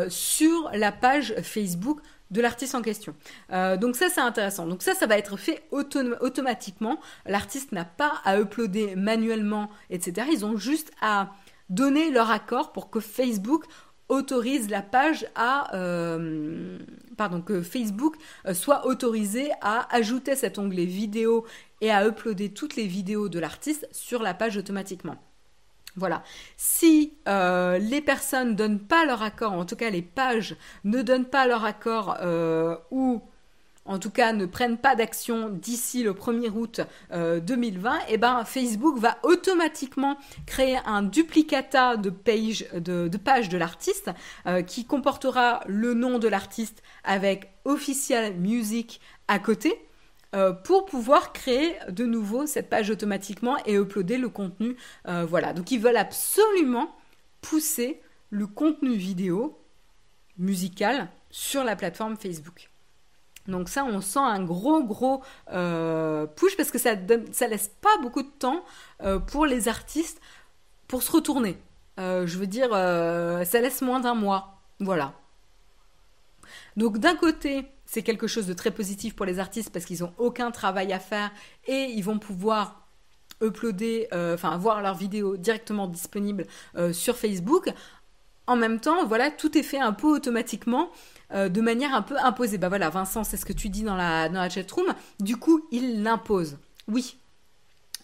sur 0.09 0.71
la 0.73 0.93
page 0.93 1.35
Facebook 1.43 2.01
de 2.31 2.41
l'artiste 2.41 2.77
en 2.77 2.83
question. 2.83 3.17
donc 3.51 3.97
ça 3.97 4.09
c'est 4.09 4.21
intéressant. 4.21 4.67
Donc 4.67 4.83
ça 4.83 4.95
ça 4.95 5.07
va 5.07 5.19
être 5.19 5.37
fait 5.37 5.67
automatiquement. 5.73 7.01
L'artiste 7.25 7.73
n'a 7.73 7.85
pas 7.85 8.21
à 8.25 8.39
uploader 8.39 8.95
manuellement, 8.95 9.69
etc. 9.91 10.29
Ils 10.31 10.45
ont 10.45 10.57
juste 10.57 10.93
à 11.01 11.31
donner 11.69 12.11
leur 12.11 12.31
accord 12.31 12.73
pour 12.73 12.91
que 12.91 13.01
Facebook 13.01 13.65
autorise 14.09 14.69
la 14.71 14.83
page 14.83 15.27
à 15.35 15.75
euh, 15.75 16.79
pardon 17.17 17.41
que 17.41 17.63
Facebook 17.63 18.17
euh, 18.47 18.55
soit 18.55 18.87
autorisé 18.87 19.51
à 19.61 19.93
ajouter 19.95 20.37
cet 20.37 20.59
onglet 20.59 20.85
vidéo 20.85 21.45
et 21.81 21.91
à 21.91 22.07
uploader 22.07 22.51
toutes 22.51 22.77
les 22.77 22.87
vidéos 22.87 23.29
de 23.29 23.39
l'artiste 23.39 23.89
sur 23.93 24.23
la 24.23 24.35
page 24.35 24.57
automatiquement. 24.57 25.17
Voilà. 25.97 26.23
Si 26.57 27.15
euh, 27.27 27.79
les 27.79 28.03
personnes 28.03 28.55
donnent 28.55 28.81
pas 28.81 29.07
leur 29.07 29.23
accord, 29.23 29.53
en 29.53 29.65
tout 29.65 29.77
cas 29.77 29.91
les 29.91 30.03
pages 30.03 30.57
ne 30.85 31.03
donnent 31.03 31.25
pas 31.25 31.47
leur 31.47 31.65
accord 31.65 32.19
ou 32.91 33.23
en 33.87 33.99
tout 33.99 34.11
cas 34.11 34.33
ne 34.33 34.47
prennent 34.47 34.79
pas 34.79 34.95
d'action 34.95 35.49
d'ici 35.49 36.03
le 36.03 36.13
1er 36.13 36.51
août 36.51 36.81
2020, 37.13 37.95
euh, 37.95 37.99
eh 38.09 38.19
ben 38.19 38.45
Facebook 38.45 38.99
va 38.99 39.19
automatiquement 39.23 40.17
créer 40.47 40.79
un 40.85 41.03
duplicata 41.03 41.97
de 41.97 42.11
page 42.11 42.67
de, 42.75 43.09
de 43.09 43.57
l'artiste 43.57 44.11
euh, 44.47 44.63
qui 44.63 44.85
comportera 44.85 45.61
le 45.67 45.95
nom 45.95 46.19
de 46.19 46.29
l'artiste 46.29 46.83
avec 47.05 47.53
official 47.65 48.35
music 48.35 49.01
à 49.29 49.39
côté 49.39 49.75
euh, 50.35 50.53
pour 50.53 50.87
pouvoir 50.87 51.33
créer 51.33 51.77
de 51.89 52.05
nouveau 52.05 52.47
cette 52.47 52.69
page 52.69 52.91
automatiquement 52.91 53.57
et 53.65 53.77
uploader 53.77 54.19
le 54.19 54.29
contenu. 54.29 54.77
voilà, 55.05 55.53
donc 55.53 55.71
ils 55.71 55.81
veulent 55.81 55.97
absolument 55.97 56.95
pousser 57.41 58.01
le 58.31 58.47
contenu 58.47 58.95
vidéo 58.95 59.59
musical 60.39 61.09
sur 61.31 61.65
la 61.65 61.77
plateforme 61.77 62.17
Facebook. 62.17 62.71
Donc 63.49 63.69
ça, 63.69 63.85
on 63.85 64.01
sent 64.01 64.19
un 64.19 64.43
gros 64.43 64.83
gros 64.83 65.23
euh, 65.53 66.27
push 66.27 66.57
parce 66.57 66.71
que 66.71 66.79
ça 66.79 66.97
donne, 66.97 67.33
ça 67.33 67.47
laisse 67.47 67.71
pas 67.81 67.97
beaucoup 68.03 68.23
de 68.23 68.29
temps 68.29 68.65
euh, 69.03 69.19
pour 69.19 69.47
les 69.47 69.69
artistes 69.69 70.21
pour 70.89 71.03
se 71.03 71.13
retourner. 71.13 71.59
Euh, 71.99 72.27
je 72.27 72.39
veux 72.39 72.47
dire, 72.47 72.71
ça 72.71 73.61
laisse 73.61 73.83
moins 73.83 74.01
d'un 74.01 74.15
mois. 74.15 74.61
Voilà. 74.81 75.15
Donc 76.77 76.99
d'un 76.99 77.17
côté, 77.17 77.67
c'est 77.87 78.03
quelque 78.03 78.27
chose 78.27 78.47
de 78.47 78.53
très 78.53 78.71
positif 78.71 79.17
pour 79.17 79.27
les 79.27 79.39
artistes 79.39 79.71
parce 79.73 79.85
qu'ils 79.85 80.01
n'ont 80.01 80.13
aucun 80.19 80.51
travail 80.51 80.93
à 80.93 80.99
faire 80.99 81.31
et 81.67 81.93
ils 81.95 82.03
vont 82.03 82.19
pouvoir 82.19 82.83
uploader, 83.43 84.09
enfin 84.13 84.51
avoir 84.51 84.83
leurs 84.83 84.95
vidéos 84.95 85.37
directement 85.37 85.87
disponibles 85.87 86.47
sur 86.93 87.17
Facebook. 87.17 87.73
En 88.47 88.57
même 88.57 88.81
temps, 88.81 89.05
voilà, 89.07 89.31
tout 89.31 89.57
est 89.59 89.63
fait 89.63 89.81
un 89.81 89.93
peu 89.93 90.07
automatiquement 90.07 90.91
euh, 91.33 91.49
de 91.49 91.61
manière 91.61 91.95
un 91.95 92.03
peu 92.03 92.17
imposée. 92.19 92.59
Bah 92.59 92.69
voilà, 92.69 92.91
Vincent, 92.91 93.25
c'est 93.25 93.37
ce 93.37 93.45
que 93.45 93.53
tu 93.53 93.69
dis 93.69 93.83
dans 93.83 93.97
la, 93.97 94.29
dans 94.29 94.41
la 94.41 94.49
chatroom. 94.49 94.95
Du 95.19 95.37
coup, 95.37 95.67
il 95.73 96.03
l'impose. 96.03 96.59
Oui, 96.89 97.17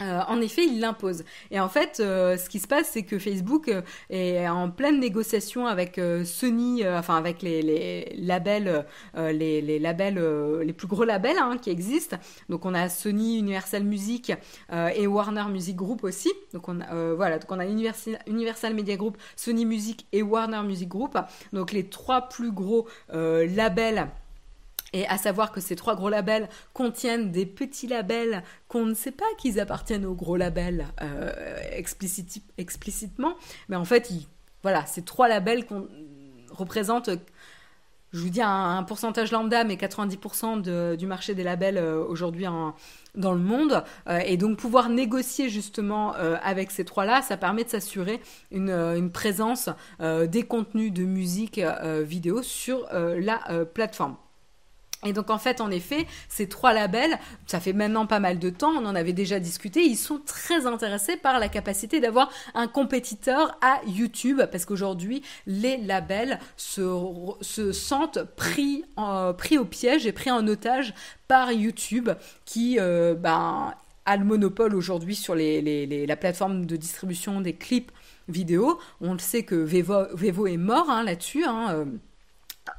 euh, 0.01 0.21
en 0.27 0.41
effet, 0.41 0.65
il 0.65 0.79
l'impose. 0.79 1.23
Et 1.51 1.59
en 1.59 1.69
fait, 1.69 1.99
euh, 1.99 2.35
ce 2.37 2.49
qui 2.49 2.59
se 2.59 2.67
passe, 2.67 2.89
c'est 2.91 3.03
que 3.03 3.19
Facebook 3.19 3.67
euh, 3.69 3.81
est 4.09 4.47
en 4.47 4.69
pleine 4.69 4.99
négociation 4.99 5.67
avec 5.67 5.99
Sony, 6.25 6.87
enfin 6.87 7.15
avec 7.15 7.41
les, 7.41 8.15
labels, 8.17 8.85
les, 9.15 9.79
labels, 9.79 10.19
les 10.61 10.73
plus 10.73 10.87
gros 10.87 11.03
labels 11.03 11.37
hein, 11.37 11.57
qui 11.61 11.69
existent. 11.69 12.17
Donc 12.49 12.65
on 12.65 12.73
a 12.73 12.89
Sony, 12.89 13.37
Universal 13.37 13.83
Music 13.83 14.33
et 14.71 15.07
Warner 15.07 15.45
Music 15.49 15.75
Group 15.75 16.03
aussi. 16.03 16.31
Donc 16.53 16.67
on 16.67 16.81
a, 16.81 17.13
voilà, 17.13 17.39
donc 17.39 17.51
on 17.51 17.59
a 17.59 17.65
Universal, 17.65 18.19
Universal 18.27 18.73
Media 18.73 18.95
Group, 18.95 19.17
Sony 19.35 19.65
Music 19.65 20.07
et 20.11 20.21
Warner 20.23 20.63
Music 20.63 20.89
Group. 20.89 21.17
Donc 21.51 21.71
les 21.71 21.87
trois 21.87 22.29
plus 22.29 22.51
gros 22.51 22.87
labels 23.09 24.07
Et 24.93 25.07
à 25.07 25.17
savoir 25.17 25.51
que 25.51 25.59
ces 25.59 25.75
trois 25.75 25.95
gros 25.95 26.09
labels 26.09 26.47
contiennent 26.73 27.31
des 27.31 27.47
petits 27.47 27.87
labels 27.87 28.43
qu'on 28.67 28.85
ne 28.85 28.93
sait 28.93 29.11
pas 29.11 29.25
qu'ils 29.39 29.59
appartiennent 29.59 30.05
aux 30.05 30.13
gros 30.13 30.37
labels 30.37 30.85
euh, 31.01 31.31
explicitement, 32.57 33.35
mais 33.69 33.75
en 33.75 33.85
fait, 33.85 34.11
voilà, 34.61 34.85
ces 34.85 35.01
trois 35.01 35.27
labels 35.27 35.65
qu'on 35.65 35.87
représente 36.51 37.09
je 38.11 38.19
vous 38.19 38.29
dis 38.29 38.43
un, 38.43 38.83
pourcentage 38.83 39.31
lambda, 39.31 39.63
mais 39.63 39.73
90% 39.73 40.95
du 40.95 41.07
marché 41.07 41.33
des 41.33 41.43
labels 41.43 41.79
euh, 41.79 42.05
aujourd'hui 42.05 42.45
dans 43.15 43.33
le 43.33 43.39
monde. 43.39 43.83
Euh, 44.07 44.19
et 44.23 44.37
donc 44.37 44.59
pouvoir 44.59 44.89
négocier 44.89 45.49
justement 45.49 46.13
avec 46.13 46.69
ces 46.69 46.85
trois-là, 46.85 47.23
ça 47.23 47.37
permet 47.37 47.63
de 47.63 47.69
s'assurer 47.69 48.21
une, 48.51 49.09
présence 49.11 49.69
des 49.99 50.43
contenus 50.43 50.93
de 50.93 51.05
musique 51.05 51.59
vidéo 52.03 52.43
sur 52.43 52.87
la 52.91 53.39
plateforme. 53.73 54.15
Et 55.03 55.13
donc 55.13 55.29
en 55.29 55.37
fait, 55.37 55.61
en 55.61 55.71
effet, 55.71 56.07
ces 56.29 56.47
trois 56.47 56.73
labels, 56.73 57.17
ça 57.45 57.59
fait 57.59 57.73
maintenant 57.73 58.05
pas 58.05 58.19
mal 58.19 58.39
de 58.39 58.49
temps, 58.49 58.71
on 58.71 58.85
en 58.85 58.95
avait 58.95 59.13
déjà 59.13 59.39
discuté, 59.39 59.83
ils 59.83 59.97
sont 59.97 60.19
très 60.25 60.65
intéressés 60.65 61.17
par 61.17 61.39
la 61.39 61.49
capacité 61.49 61.99
d'avoir 61.99 62.31
un 62.53 62.67
compétiteur 62.67 63.57
à 63.61 63.81
YouTube, 63.87 64.41
parce 64.51 64.65
qu'aujourd'hui, 64.65 65.23
les 65.47 65.77
labels 65.77 66.39
se, 66.57 67.71
sentent 67.71 68.23
pris, 68.35 68.83
au 68.97 69.65
piège 69.65 70.05
et 70.05 70.11
pris 70.11 70.31
en 70.31 70.47
otage 70.47 70.93
par 71.27 71.51
YouTube, 71.51 72.09
qui 72.45 72.77
euh, 72.79 73.15
ben, 73.15 73.73
a 74.05 74.17
le 74.17 74.25
monopole 74.25 74.75
aujourd'hui 74.75 75.15
sur 75.15 75.35
la 75.35 76.15
plateforme 76.15 76.65
de 76.65 76.75
distribution 76.75 77.41
des 77.41 77.53
clips 77.53 77.91
vidéo. 78.27 78.79
On 79.01 79.13
le 79.13 79.19
sait 79.19 79.43
que 79.43 79.55
Vevo, 79.55 80.47
est 80.47 80.57
mort 80.57 80.89
hein, 80.89 81.03
là-dessus. 81.03 81.43
Hein, 81.45 81.67
euh, 81.71 81.85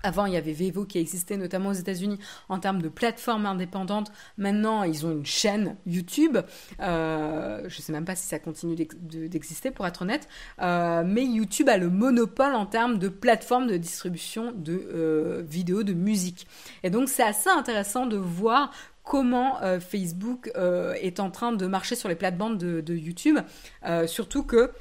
avant, 0.03 0.27
il 0.27 0.35
y 0.35 0.37
avait 0.37 0.53
Vevo 0.53 0.85
qui 0.85 0.99
existait 0.99 1.37
notamment 1.37 1.71
aux 1.71 1.75
États-Unis 1.75 2.19
en 2.49 2.59
termes 2.59 2.81
de 2.81 2.89
plateforme 2.89 3.47
indépendante. 3.47 4.13
Maintenant, 4.39 4.83
ils 4.83 5.05
ont 5.07 5.13
une 5.13 5.27
chaîne 5.27 5.77
YouTube. 5.87 6.39
Euh, 6.81 7.61
je 7.69 7.77
ne 7.79 7.83
sais 7.83 7.93
même 7.93 8.05
pas 8.05 8.17
si 8.17 8.27
ça 8.27 8.39
continue 8.39 8.77
d'exister, 8.77 9.71
pour 9.71 9.87
être 9.87 10.03
honnête. 10.03 10.29
Euh, 10.61 11.03
mais 11.07 11.25
YouTube 11.25 11.69
a 11.69 11.77
le 11.77 11.91
monopole 11.91 12.55
en 12.55 12.67
termes 12.67 12.99
de 12.99 13.09
plateforme 13.09 13.67
de 13.67 13.77
distribution 13.77 14.53
de 14.55 14.89
euh, 14.95 15.43
vidéos, 15.47 15.83
de 15.83 15.95
musique. 15.95 16.47
Et 16.83 16.91
donc, 16.91 17.09
c'est 17.09 17.23
assez 17.23 17.51
intéressant 17.51 18.07
de 18.07 18.17
voir 18.17 18.73
comment 19.03 19.59
Facebook 19.81 20.51
est 20.57 21.21
en 21.21 21.31
train 21.31 21.53
de 21.53 21.67
marcher 21.67 21.95
sur 21.95 22.09
les 22.09 22.15
plates-bandes 22.15 22.57
de, 22.57 22.95
YouTube. 22.95 23.39
surtout 24.07 24.45
que 24.45 24.73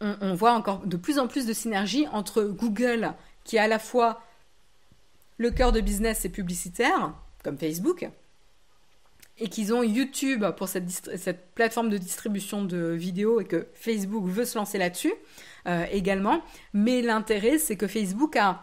on, 0.00 0.34
voit 0.34 0.52
encore 0.52 0.86
de 0.86 0.96
plus 0.96 1.18
en 1.18 1.26
plus 1.26 1.46
de 1.46 1.52
synergie 1.52 2.06
entre 2.12 2.42
Google 2.42 3.14
qui 3.44 3.56
est 3.56 3.60
à 3.60 3.68
la 3.68 3.78
fois 3.78 4.22
le 5.38 5.50
cœur 5.50 5.72
de 5.72 5.80
business 5.80 6.24
et 6.24 6.28
publicitaire, 6.28 7.14
comme 7.42 7.58
Facebook, 7.58 8.08
et 9.38 9.48
qu'ils 9.48 9.72
ont 9.74 9.82
YouTube 9.82 10.44
pour 10.56 10.68
cette, 10.68 10.90
cette, 10.90 11.54
plateforme 11.54 11.90
de 11.90 11.98
distribution 11.98 12.64
de 12.64 12.92
vidéos 12.92 13.40
et 13.40 13.44
que 13.44 13.66
Facebook 13.74 14.24
veut 14.26 14.46
se 14.46 14.56
lancer 14.56 14.78
là-dessus 14.78 15.12
euh, 15.66 15.84
également. 15.90 16.42
Mais 16.72 17.02
l'intérêt, 17.02 17.58
c'est 17.58 17.76
que 17.76 17.86
Facebook 17.86 18.36
a 18.36 18.62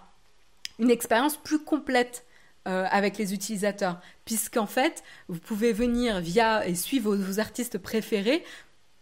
une 0.79 0.89
expérience 0.89 1.38
plus 1.38 1.59
complète 1.59 2.25
euh, 2.67 2.86
avec 2.89 3.17
les 3.17 3.34
utilisateurs, 3.34 3.99
puisqu'en 4.25 4.67
fait, 4.67 5.03
vous 5.27 5.39
pouvez 5.39 5.73
venir 5.73 6.21
via 6.21 6.65
et 6.65 6.75
suivre 6.75 7.15
vos, 7.15 7.39
artistes 7.39 7.77
préférés. 7.77 8.43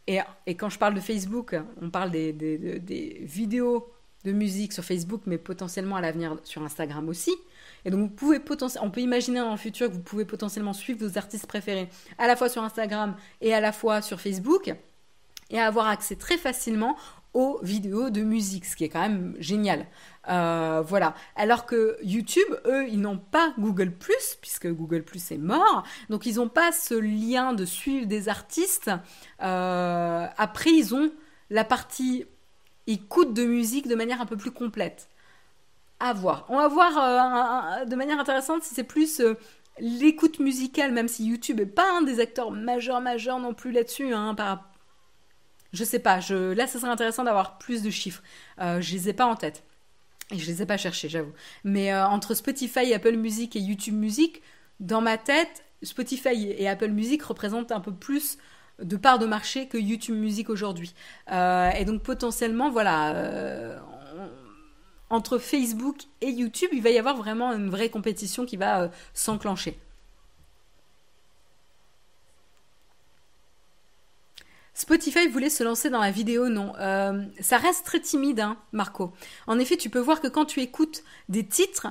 Et, 0.07 0.19
quand 0.55 0.69
je 0.69 0.77
parle 0.77 0.93
de 0.93 0.99
Facebook, 0.99 1.55
on 1.81 1.89
parle 1.89 2.11
des, 2.11 3.17
vidéos 3.21 3.91
de 4.23 4.31
musique 4.31 4.73
sur 4.73 4.83
Facebook, 4.83 5.21
mais 5.25 5.37
potentiellement 5.37 5.95
à 5.95 6.01
l'avenir 6.01 6.37
sur 6.43 6.61
Instagram 6.63 7.09
aussi. 7.09 7.33
Et 7.85 7.89
donc, 7.89 8.01
vous 8.01 8.09
pouvez 8.09 8.39
on 8.81 8.91
peut 8.91 9.01
imaginer 9.01 9.39
dans 9.39 9.51
le 9.51 9.57
futur 9.57 9.89
que 9.89 9.93
vous 9.93 10.01
pouvez 10.01 10.25
potentiellement 10.25 10.73
suivre 10.73 11.05
vos 11.05 11.17
artistes 11.17 11.47
préférés 11.47 11.89
à 12.17 12.27
la 12.27 12.35
fois 12.35 12.49
sur 12.49 12.63
Instagram 12.63 13.15
et 13.41 13.53
à 13.53 13.59
la 13.59 13.71
fois 13.71 14.01
sur 14.01 14.19
Facebook 14.21 14.71
et 15.51 15.59
avoir 15.59 15.87
accès 15.87 16.15
très 16.15 16.37
facilement 16.37 16.95
aux 17.33 17.59
vidéos 17.63 18.09
de 18.09 18.21
musique, 18.21 18.65
ce 18.65 18.75
qui 18.75 18.83
est 18.83 18.89
quand 18.89 19.01
même 19.01 19.35
génial. 19.39 19.85
Euh, 20.29 20.83
voilà. 20.85 21.15
Alors 21.35 21.65
que 21.65 21.97
YouTube, 22.03 22.47
eux, 22.65 22.87
ils 22.89 22.99
n'ont 22.99 23.17
pas 23.17 23.53
Google 23.57 23.91
puisque 24.41 24.67
Google 24.67 25.03
est 25.31 25.37
mort, 25.37 25.83
donc 26.09 26.25
ils 26.25 26.35
n'ont 26.35 26.49
pas 26.49 26.71
ce 26.71 26.93
lien 26.93 27.53
de 27.53 27.65
suivre 27.65 28.05
des 28.05 28.27
artistes. 28.27 28.91
Euh, 29.41 30.27
après, 30.37 30.71
ils 30.71 30.93
ont 30.93 31.11
la 31.49 31.63
partie 31.63 32.25
écoute 32.87 33.33
de 33.33 33.45
musique 33.45 33.87
de 33.87 33.95
manière 33.95 34.21
un 34.21 34.25
peu 34.25 34.37
plus 34.37 34.51
complète. 34.51 35.07
À 35.99 36.13
voir. 36.13 36.45
On 36.49 36.57
va 36.57 36.67
voir 36.67 37.81
euh, 37.81 37.85
de 37.85 37.95
manière 37.95 38.19
intéressante 38.19 38.63
si 38.63 38.73
c'est 38.73 38.83
plus 38.83 39.21
l'écoute 39.79 40.39
musicale, 40.39 40.91
même 40.91 41.07
si 41.07 41.25
YouTube 41.25 41.59
est 41.59 41.65
pas 41.65 41.89
un 41.97 42.01
des 42.01 42.19
acteurs 42.19 42.51
majeurs 42.51 43.01
majeurs 43.01 43.39
non 43.39 43.53
plus 43.53 43.71
là-dessus. 43.71 44.13
Hein, 44.13 44.35
par... 44.35 44.70
Je 45.73 45.83
sais 45.83 45.99
pas. 45.99 46.19
Là, 46.29 46.67
ce 46.67 46.79
serait 46.79 46.91
intéressant 46.91 47.23
d'avoir 47.23 47.57
plus 47.57 47.81
de 47.81 47.89
chiffres. 47.89 48.21
Euh, 48.59 48.81
je 48.81 48.93
les 48.93 49.09
ai 49.09 49.13
pas 49.13 49.25
en 49.25 49.35
tête. 49.35 49.63
Et 50.31 50.37
je 50.37 50.47
les 50.47 50.61
ai 50.61 50.65
pas 50.65 50.77
cherchés, 50.77 51.09
j'avoue. 51.09 51.33
Mais 51.63 51.93
entre 51.93 52.33
Spotify, 52.33 52.93
Apple 52.93 53.17
Music 53.17 53.55
et 53.55 53.59
YouTube 53.59 53.95
Music, 53.95 54.41
dans 54.79 55.01
ma 55.01 55.17
tête, 55.17 55.63
Spotify 55.83 56.47
et 56.57 56.67
Apple 56.67 56.89
Music 56.89 57.21
représentent 57.23 57.71
un 57.71 57.81
peu 57.81 57.93
plus 57.93 58.37
de 58.81 58.97
part 58.97 59.19
de 59.19 59.25
marché 59.25 59.67
que 59.67 59.77
YouTube 59.77 60.15
Music 60.15 60.49
aujourd'hui. 60.49 60.93
Euh, 61.31 61.69
et 61.71 61.85
donc 61.85 62.03
potentiellement, 62.03 62.69
voilà, 62.69 63.15
euh, 63.15 63.79
entre 65.09 65.37
Facebook 65.37 65.97
et 66.21 66.29
YouTube, 66.29 66.69
il 66.73 66.81
va 66.81 66.89
y 66.89 66.97
avoir 66.97 67.15
vraiment 67.15 67.53
une 67.53 67.69
vraie 67.69 67.89
compétition 67.89 68.45
qui 68.45 68.57
va 68.57 68.81
euh, 68.81 68.87
s'enclencher. 69.13 69.77
Spotify 74.81 75.27
voulait 75.27 75.49
se 75.49 75.63
lancer 75.63 75.89
dans 75.89 75.99
la 75.99 76.11
vidéo, 76.11 76.49
non. 76.49 76.73
ça 77.39 77.57
reste 77.57 77.85
très 77.85 77.99
timide, 77.99 78.39
hein, 78.39 78.57
Marco. 78.71 79.13
En 79.47 79.59
effet, 79.59 79.77
tu 79.77 79.89
peux 79.89 79.99
voir 79.99 80.21
que 80.21 80.27
quand 80.27 80.45
tu 80.45 80.59
écoutes 80.59 81.03
des 81.29 81.45
titres, 81.45 81.87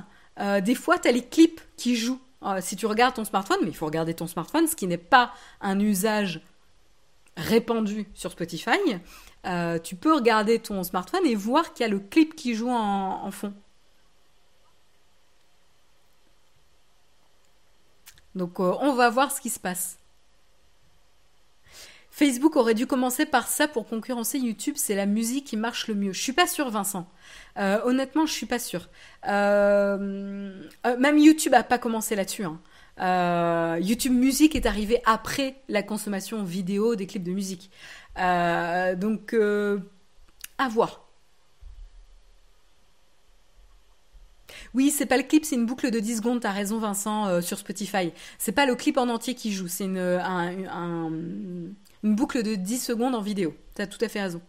des 0.63 0.75
fois, 0.75 0.99
tu 0.99 1.09
as 1.09 1.13
les 1.13 1.25
clips 1.25 1.61
qui 1.77 1.97
jouent. 1.97 2.21
si 2.61 2.77
tu 2.77 2.87
regardes 2.87 3.15
ton 3.15 3.25
smartphone, 3.25 3.59
mais 3.63 3.69
il 3.69 3.77
faut 3.77 3.87
regarder 3.87 4.15
ton 4.15 4.27
smartphone, 4.27 4.67
ce 4.67 4.75
qui 4.75 4.87
n'est 4.87 4.99
pas 4.99 5.33
un 5.61 5.79
usage 5.79 6.41
répandu 7.37 8.07
sur 8.15 8.31
Spotify, 8.31 8.79
euh, 9.47 9.79
tu 9.79 9.97
peux 9.97 10.15
regarder 10.15 10.59
ton 10.59 10.83
smartphone 10.83 11.25
et 11.25 11.35
voir 11.35 11.73
qu'il 11.73 11.85
y 11.85 11.89
a 11.89 11.93
le 11.93 12.01
clip 12.01 12.35
qui 12.37 12.55
joue 12.55 12.71
en, 12.71 13.31
fond. 13.31 13.55
Donc 18.35 18.61
euh, 18.61 18.75
on 18.81 18.93
va 18.95 19.11
voir 19.11 19.33
ce 19.33 19.41
qui 19.41 19.51
se 19.51 19.59
passe. 19.59 20.00
Facebook 22.21 22.57
aurait 22.57 22.75
dû 22.75 22.87
commencer 22.87 23.25
par 23.25 23.49
ça 23.49 23.67
pour 23.67 23.87
concurrencer 23.87 24.39
YouTube, 24.39 24.75
c'est 24.77 24.95
la 24.95 25.07
musique 25.07 25.47
qui 25.47 25.57
marche 25.57 25.89
le 25.89 25.95
mieux. 25.95 26.13
Je 26.13 26.21
suis 26.21 26.35
pas 26.35 26.47
sûre, 26.47 26.71
Vincent. 26.71 27.09
Euh, 27.59 27.81
honnêtement, 27.85 28.27
je 28.27 28.33
suis 28.33 28.47
pas 28.47 28.59
sûre. 28.59 28.89
même 29.25 30.69
YouTube 31.19 31.55
a 31.55 31.63
pas 31.63 31.79
commencé 31.79 32.15
là-dessus. 32.15 32.45
Hein. 32.45 32.61
Euh, 33.01 33.79
YouTube 33.81 34.13
Music 34.13 34.55
est 34.55 34.67
arrivé 34.67 35.01
après 35.07 35.57
la 35.69 35.83
consommation 35.83 36.43
vidéo 36.43 36.97
des 36.97 37.07
clips 37.07 37.23
de 37.23 37.33
musique. 37.33 37.71
Euh, 38.19 38.95
donc, 38.95 39.33
euh, 39.33 39.79
à 40.59 40.69
voir. 40.69 41.07
Oui, 44.75 44.91
c'est 44.91 45.07
pas 45.07 45.17
le 45.17 45.23
clip, 45.23 45.45
c'est 45.45 45.57
une 45.57 45.67
boucle 45.67 45.91
de 45.91 45.99
10 45.99 46.19
secondes, 46.19 46.41
t'as 46.41 46.53
raison 46.53 46.79
Vincent, 46.79 47.41
sur 47.41 47.59
Spotify. 47.59 48.13
C'est 48.39 48.53
pas 48.53 48.67
le 48.67 48.77
clip 48.77 48.99
en 48.99 49.09
entier 49.09 49.35
qui 49.35 49.53
joue, 49.53 49.67
c'est 49.67 49.85
une, 49.85 51.75
une 52.03 52.15
boucle 52.15 52.43
de 52.43 52.55
10 52.55 52.79
secondes 52.79 53.15
en 53.15 53.21
vidéo. 53.21 53.55
T'as 53.75 53.87
tout 53.87 54.03
à 54.03 54.09
fait 54.09 54.23
raison. 54.23 54.41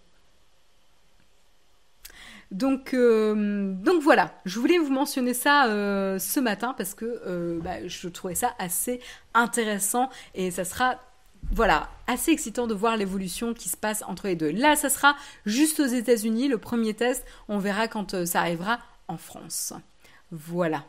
Donc, 2.52 2.94
euh, 2.94 3.74
donc 3.74 4.02
voilà, 4.02 4.34
je 4.44 4.60
voulais 4.60 4.78
vous 4.78 4.92
mentionner 4.92 5.34
ça 5.34 5.68
euh, 5.68 6.20
ce 6.20 6.40
matin 6.42 6.76
parce 6.78 6.94
que 6.94 7.22
euh, 7.26 7.60
bah, 7.62 7.88
je 7.88 8.10
trouvais 8.10 8.36
ça 8.36 8.54
assez 8.60 9.00
intéressant 9.34 10.10
et 10.36 10.52
ça 10.52 10.66
sera 10.66 11.00
voilà, 11.54 11.90
assez 12.08 12.32
excitant 12.32 12.68
de 12.68 12.74
voir 12.74 12.98
l'évolution 12.98 13.54
qui 13.54 13.70
se 13.70 13.78
passe 13.78 14.04
entre 14.06 14.28
les 14.28 14.36
deux. 14.36 14.52
Là, 14.52 14.76
ça 14.76 14.90
sera 14.90 15.16
juste 15.46 15.80
aux 15.80 15.86
États-Unis, 15.86 16.50
le 16.50 16.58
premier 16.58 16.94
test. 16.94 17.26
On 17.48 17.58
verra 17.58 17.88
quand 17.88 18.26
ça 18.26 18.42
arrivera 18.42 18.80
en 19.08 19.18
France. 19.18 19.74
Voilà. 20.32 20.84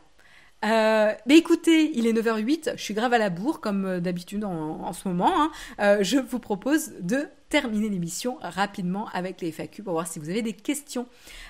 Euh, 0.63 1.13
mais 1.25 1.37
écoutez, 1.37 1.91
il 1.97 2.07
est 2.07 2.13
9h08, 2.13 2.73
je 2.77 2.81
suis 2.81 2.93
grave 2.93 3.13
à 3.13 3.17
la 3.17 3.29
bourre 3.29 3.59
comme 3.59 3.85
euh, 3.85 3.99
d'habitude 3.99 4.45
en, 4.45 4.93
ce 4.93 5.07
moment. 5.07 5.31
Hein. 5.35 5.51
Euh, 5.79 5.97
je 6.01 6.17
vous 6.17 6.39
propose 6.39 6.93
de 7.01 7.27
terminer 7.49 7.89
l'émission 7.89 8.37
rapidement 8.41 9.09
avec 9.13 9.41
les 9.41 9.51
FAQ 9.51 9.83
pour 9.83 9.93
voir 9.93 10.07
si 10.07 10.19
vous 10.19 10.29
avez 10.29 10.41
des 10.41 10.53
questions. 10.53 11.07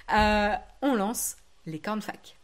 on 0.09 0.95
lance 0.95 1.37
les 1.65 1.79
cornfac. 1.79 2.37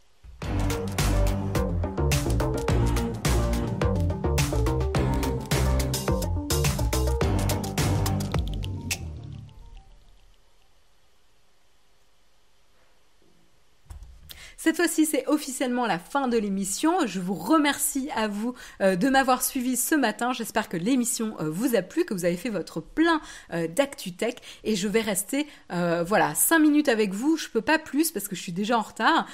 Cette 14.62 14.76
fois-ci, 14.76 15.06
c'est 15.06 15.26
officiellement 15.26 15.86
la 15.86 15.98
fin 15.98 16.28
de 16.28 16.36
l'émission. 16.36 17.06
Je 17.06 17.18
vous 17.18 17.32
remercie 17.32 18.10
à 18.14 18.28
vous 18.28 18.52
euh, 18.82 18.94
de 18.94 19.08
m'avoir 19.08 19.42
suivi 19.42 19.74
ce 19.74 19.94
matin. 19.94 20.34
J'espère 20.34 20.68
que 20.68 20.76
l'émission 20.76 21.34
euh, 21.40 21.48
vous 21.48 21.76
a 21.76 21.80
plu, 21.80 22.04
que 22.04 22.12
vous 22.12 22.26
avez 22.26 22.36
fait 22.36 22.50
votre 22.50 22.82
plein 22.82 23.22
euh, 23.54 23.68
d'ActuTech. 23.68 24.36
Et 24.64 24.76
je 24.76 24.86
vais 24.86 25.00
rester, 25.00 25.46
voilà, 25.70 26.34
5 26.34 26.58
minutes 26.58 26.90
avec 26.90 27.14
vous. 27.14 27.38
Je 27.38 27.48
peux 27.48 27.62
pas 27.62 27.78
plus 27.78 28.10
parce 28.10 28.28
que 28.28 28.36
je 28.36 28.42
suis 28.42 28.52
déjà 28.52 28.76
en 28.76 28.82
retard 28.82 29.26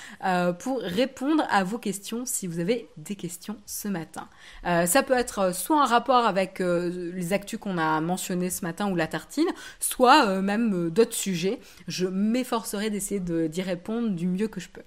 pour 0.60 0.78
répondre 0.78 1.44
à 1.50 1.64
vos 1.64 1.78
questions 1.78 2.24
si 2.24 2.46
vous 2.46 2.60
avez 2.60 2.88
des 2.96 3.16
questions 3.16 3.56
ce 3.66 3.88
matin. 3.88 4.28
ça 4.62 5.02
peut 5.02 5.14
être 5.14 5.52
soit 5.52 5.82
un 5.82 5.86
rapport 5.86 6.24
avec 6.24 6.60
les 6.60 7.32
actus 7.32 7.58
qu'on 7.58 7.78
a 7.78 8.00
mentionnés 8.00 8.50
ce 8.50 8.64
matin 8.64 8.88
ou 8.90 8.94
la 8.94 9.08
tartine, 9.08 9.48
soit 9.80 10.40
même 10.40 10.90
d'autres 10.90 11.14
sujets. 11.14 11.58
Je 11.88 12.06
m'efforcerai 12.06 12.90
d'essayer 12.90 13.20
d'y 13.20 13.62
répondre 13.62 14.10
du 14.10 14.28
mieux 14.28 14.48
que 14.48 14.60
je 14.60 14.68
peux. 14.68 14.82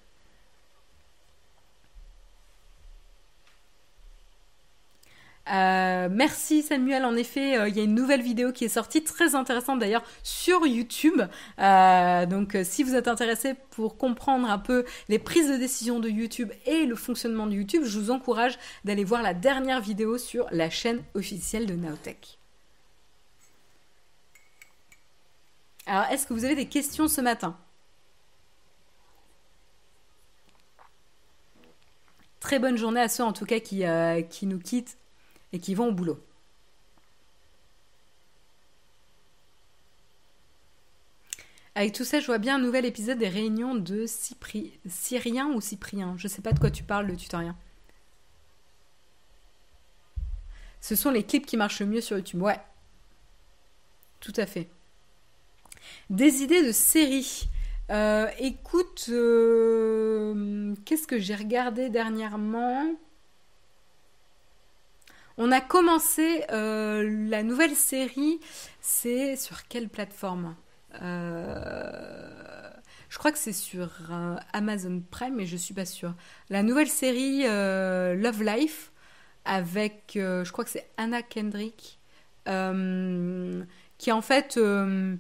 Euh, 5.50 6.10
merci 6.12 6.62
Samuel, 6.62 7.06
en 7.06 7.16
effet, 7.16 7.58
euh, 7.58 7.70
il 7.70 7.76
y 7.76 7.80
a 7.80 7.84
une 7.84 7.96
nouvelle 7.96 8.22
vidéo 8.22 8.52
qui 8.52 8.66
est 8.66 8.70
sortie, 8.70 9.04
très 9.04 9.34
intéressante 9.34 9.80
d'ailleurs, 9.80 10.04
sur 10.22 10.68
YouTube. 10.68 11.22
Euh, 11.60 12.26
donc 12.28 12.56
si 12.64 12.84
vous 12.84 12.94
êtes 12.96 13.08
intéressé 13.08 13.56
pour 13.72 13.98
comprendre 13.98 14.50
un 14.50 14.60
peu 14.60 14.86
les 15.08 15.18
prises 15.18 15.50
de 15.50 15.58
décision 15.58 16.00
de 16.00 16.10
YouTube 16.10 16.52
et 16.66 16.86
le 16.86 16.96
fonctionnement 16.96 17.48
de 17.48 17.54
YouTube, 17.54 17.84
je 17.84 18.00
vous 18.00 18.12
encourage 18.12 18.60
d'aller 18.86 19.04
voir 19.04 19.24
la 19.24 19.34
dernière 19.34 19.82
vidéo 19.82 20.18
sur 20.18 20.46
la 20.52 20.70
chaîne 20.70 21.02
officielle 21.16 21.66
de 21.66 21.74
Naotech. 21.74 22.38
Alors, 25.88 26.06
est-ce 26.12 26.28
que 26.28 26.34
vous 26.34 26.46
avez 26.46 26.56
des 26.56 26.68
questions 26.68 27.08
ce 27.08 27.22
matin? 27.22 27.58
Très 32.40 32.60
bonne 32.60 32.78
journée 32.78 33.02
à 33.02 33.10
ceux 33.10 33.24
en 33.24 33.34
tout 33.34 33.46
cas 33.46 33.60
qui, 33.60 33.84
qui 34.30 34.46
nous 34.46 34.60
quittent 34.60 35.00
et 35.54 35.60
qui 35.60 35.76
vont 35.76 35.88
au 35.88 35.92
boulot. 35.92 36.24
Avec 41.76 41.94
tout 41.94 42.04
ça, 42.04 42.20
je 42.20 42.26
vois 42.26 42.40
bien 42.40 42.56
un 42.56 42.60
nouvel 42.60 42.86
épisode 42.86 43.20
des 43.20 43.30
réunions 43.30 43.76
de 43.76 44.06
Cyprien 44.06 45.48
ou 45.54 45.62
Cyprien. 45.62 46.16
Je 46.18 46.28
ne 46.28 46.30
sais 46.30 46.42
pas 46.42 46.52
de 46.52 46.60
quoi 46.60 46.72
tu 46.72 46.84
parles, 46.84 47.06
le 47.06 47.16
tutorien. 47.16 47.56
Ce 50.82 50.96
sont 50.96 51.12
les 51.12 51.24
clips 51.24 51.46
qui 51.46 51.58
marchent 51.58 51.80
le 51.80 51.86
mieux 51.86 52.02
sur 52.02 52.18
YouTube. 52.18 52.42
Ouais. 52.42 52.60
Tout 54.20 54.34
à 54.36 54.46
fait. 54.46 54.70
Des 56.10 56.44
idées 56.44 56.66
de 56.66 56.72
séries. 56.72 57.48
Euh, 57.92 58.28
écoute, 58.40 59.06
euh, 59.10 60.76
qu'est-ce 60.86 61.08
que 61.08 61.18
j'ai 61.18 61.36
regardé 61.36 61.90
dernièrement? 61.90 62.94
On 65.40 65.52
a 65.52 65.62
commencé 65.62 66.44
euh, 66.52 67.28
la 67.30 67.44
nouvelle 67.44 67.76
série, 67.76 68.40
c'est 68.82 69.38
sur 69.38 69.68
quelle 69.68 69.90
plateforme? 69.90 70.56
Euh, 71.02 72.70
Je 73.08 73.18
crois 73.18 73.32
que 73.32 73.38
c'est 73.40 73.54
sur 73.54 73.90
euh, 74.12 74.36
Amazon 74.54 75.02
Prime, 75.10 75.36
mais 75.36 75.46
je 75.46 75.58
suis 75.58 75.74
pas 75.74 75.86
sûre. 75.86 76.14
La 76.50 76.62
nouvelle 76.62 76.90
série 76.90 77.44
Love 77.44 78.44
Life 78.44 78.92
avec, 79.46 80.12
je 80.16 80.52
crois 80.52 80.66
que 80.66 80.70
c'est 80.70 80.90
Anna 80.98 81.24
Kendrick, 81.24 82.00
qui 82.46 84.10
est 84.10 84.12
en 84.12 84.22
fait 84.22 84.58
une 84.58 85.20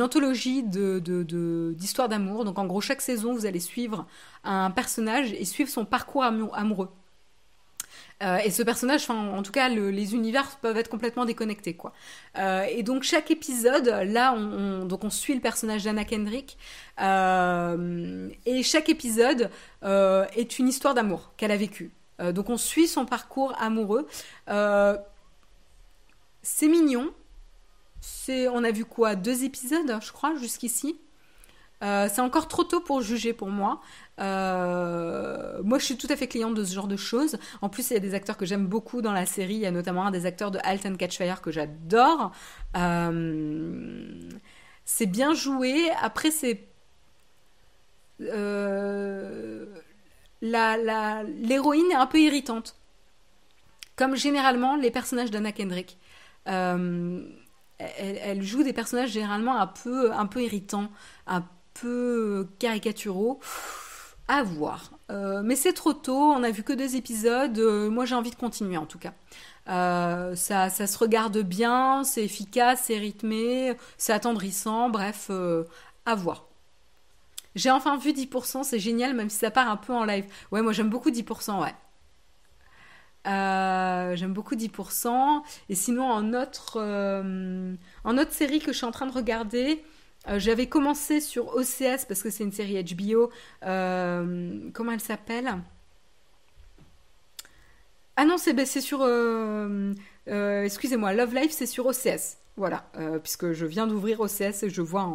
anthologie 0.00 0.64
d'histoires 0.64 2.08
d'amour. 2.08 2.44
Donc 2.44 2.58
en 2.58 2.66
gros, 2.66 2.80
chaque 2.80 3.00
saison, 3.00 3.34
vous 3.34 3.46
allez 3.46 3.60
suivre 3.60 4.06
un 4.44 4.70
personnage 4.70 5.32
et 5.32 5.44
suivre 5.44 5.70
son 5.70 5.84
parcours 5.84 6.24
amoureux. 6.24 6.90
Euh, 8.22 8.38
et 8.38 8.50
ce 8.50 8.62
personnage, 8.62 9.08
en 9.10 9.42
tout 9.42 9.52
cas, 9.52 9.68
les 9.68 10.14
univers 10.14 10.56
peuvent 10.58 10.76
être 10.76 10.88
complètement 10.88 11.24
déconnectés, 11.24 11.74
quoi. 11.74 11.92
Euh, 12.38 12.64
et 12.70 12.82
donc 12.82 13.02
chaque 13.02 13.30
épisode, 13.30 13.88
là, 14.06 14.32
on, 14.34 14.84
donc 14.84 15.04
on 15.04 15.10
suit 15.10 15.34
le 15.34 15.40
personnage 15.40 15.84
d'Anna 15.84 16.04
Kendrick, 16.04 16.56
euh, 17.00 18.28
et 18.46 18.62
chaque 18.62 18.88
épisode 18.88 19.50
est 19.82 20.58
une 20.58 20.68
histoire 20.68 20.94
d'amour 20.94 21.32
qu'elle 21.36 21.50
a 21.50 21.56
vécue. 21.56 21.92
donc 22.20 22.50
on 22.50 22.56
suit 22.56 22.86
son 22.86 23.04
parcours 23.04 23.54
amoureux. 23.58 24.06
c'est 26.42 26.68
mignon. 26.68 27.12
C'est, 28.00 28.48
on 28.48 28.64
a 28.64 28.72
vu 28.72 28.84
quoi, 28.84 29.14
deux 29.14 29.44
épisodes, 29.44 29.98
je 30.00 30.12
crois, 30.12 30.34
jusqu'ici? 30.36 30.98
c'est 31.80 32.20
encore 32.20 32.46
trop 32.46 32.62
tôt 32.62 32.80
pour 32.80 33.00
juger 33.00 33.32
pour 33.32 33.48
moi. 33.48 33.80
Euh, 34.20 35.62
moi, 35.62 35.78
je 35.78 35.84
suis 35.84 35.96
tout 35.96 36.06
à 36.10 36.16
fait 36.16 36.28
cliente 36.28 36.54
de 36.54 36.64
ce 36.64 36.74
genre 36.74 36.88
de 36.88 36.96
choses. 36.96 37.38
En 37.60 37.68
plus, 37.68 37.90
il 37.90 37.94
y 37.94 37.96
a 37.96 38.00
des 38.00 38.14
acteurs 38.14 38.36
que 38.36 38.46
j'aime 38.46 38.66
beaucoup 38.66 39.02
dans 39.02 39.12
la 39.12 39.26
série. 39.26 39.54
Il 39.54 39.60
y 39.60 39.66
a 39.66 39.70
notamment 39.70 40.06
un 40.06 40.10
des 40.10 40.26
acteurs 40.26 40.50
de 40.50 40.58
Halt 40.62 40.84
and 40.86 40.96
Catch 40.96 41.18
que 41.42 41.50
j'adore. 41.50 42.32
Euh, 42.76 44.30
c'est 44.84 45.06
bien 45.06 45.34
joué. 45.34 45.90
Après, 46.00 46.30
c'est 46.30 46.68
euh, 48.20 49.66
l'héroïne 50.40 51.90
est 51.90 51.96
un 51.96 52.06
peu 52.06 52.20
irritante, 52.20 52.76
comme 53.96 54.16
généralement 54.16 54.76
les 54.76 54.90
personnages 54.90 55.30
d'Anna 55.30 55.52
Kendrick. 55.52 55.98
Elle, 56.44 57.26
elle, 57.98 58.42
joue 58.42 58.62
des 58.62 58.72
personnages 58.72 59.10
généralement 59.10 59.58
un 59.58 59.66
peu, 59.66 60.12
un 60.12 60.26
peu 60.26 60.42
irritants, 60.42 60.88
un 61.26 61.44
peu 61.74 62.48
caricaturaux. 62.60 63.40
À 64.28 64.42
voir. 64.42 64.90
Euh, 65.10 65.42
mais 65.42 65.56
c'est 65.56 65.72
trop 65.72 65.92
tôt, 65.92 66.32
on 66.32 66.42
a 66.42 66.50
vu 66.50 66.62
que 66.62 66.72
deux 66.72 66.96
épisodes. 66.96 67.58
Euh, 67.58 67.90
moi 67.90 68.04
j'ai 68.06 68.14
envie 68.14 68.30
de 68.30 68.36
continuer 68.36 68.76
en 68.76 68.86
tout 68.86 68.98
cas. 68.98 69.12
Euh, 69.68 70.34
ça, 70.36 70.70
ça, 70.70 70.86
se 70.86 70.98
regarde 70.98 71.38
bien, 71.38 72.02
c'est 72.04 72.24
efficace, 72.24 72.84
c'est 72.86 72.98
rythmé, 72.98 73.76
c'est 73.98 74.12
attendrissant, 74.12 74.90
bref, 74.90 75.30
à 76.06 76.14
voir. 76.14 76.46
J'ai 77.54 77.70
enfin 77.70 77.96
vu 77.98 78.12
10%, 78.12 78.64
c'est 78.64 78.78
génial, 78.78 79.14
même 79.14 79.28
si 79.28 79.38
ça 79.38 79.50
part 79.50 79.68
un 79.68 79.76
peu 79.76 79.92
en 79.92 80.04
live. 80.04 80.24
Ouais, 80.50 80.62
moi 80.62 80.72
j'aime 80.72 80.88
beaucoup 80.88 81.10
10%, 81.10 81.60
ouais. 81.62 81.74
j'aime 84.16 84.32
beaucoup 84.32 84.54
10%. 84.56 85.42
Et 85.68 85.74
sinon, 85.74 86.04
en 86.10 86.32
autre, 86.34 86.78
en 88.04 88.18
autre 88.18 88.32
série 88.32 88.60
que 88.60 88.72
je 88.72 88.78
suis 88.78 88.86
en 88.86 88.92
train 88.92 89.06
de 89.06 89.12
regarder, 89.12 89.84
euh, 90.28 90.38
j'avais 90.38 90.66
commencé 90.66 91.20
sur 91.20 91.54
OCS 91.56 92.04
parce 92.06 92.22
que 92.22 92.30
c'est 92.30 92.44
une 92.44 92.52
série 92.52 92.82
HBO. 92.82 93.30
Euh, 93.64 94.70
comment 94.72 94.92
elle 94.92 95.00
s'appelle? 95.00 95.58
Ah 98.16 98.24
non, 98.24 98.38
c'est 98.38 98.52
ben, 98.52 98.66
sur. 98.66 99.00
Euh, 99.02 99.94
excusez-moi, 100.26 101.12
Love 101.14 101.34
Life, 101.34 101.52
c'est 101.52 101.66
sur 101.66 101.86
OCS. 101.86 102.38
Voilà, 102.58 102.84
euh, 102.98 103.18
puisque 103.18 103.52
je 103.52 103.64
viens 103.64 103.86
d'ouvrir 103.86 104.20
OCS 104.20 104.64
et 104.64 104.68
je 104.68 104.82
vois 104.82 105.10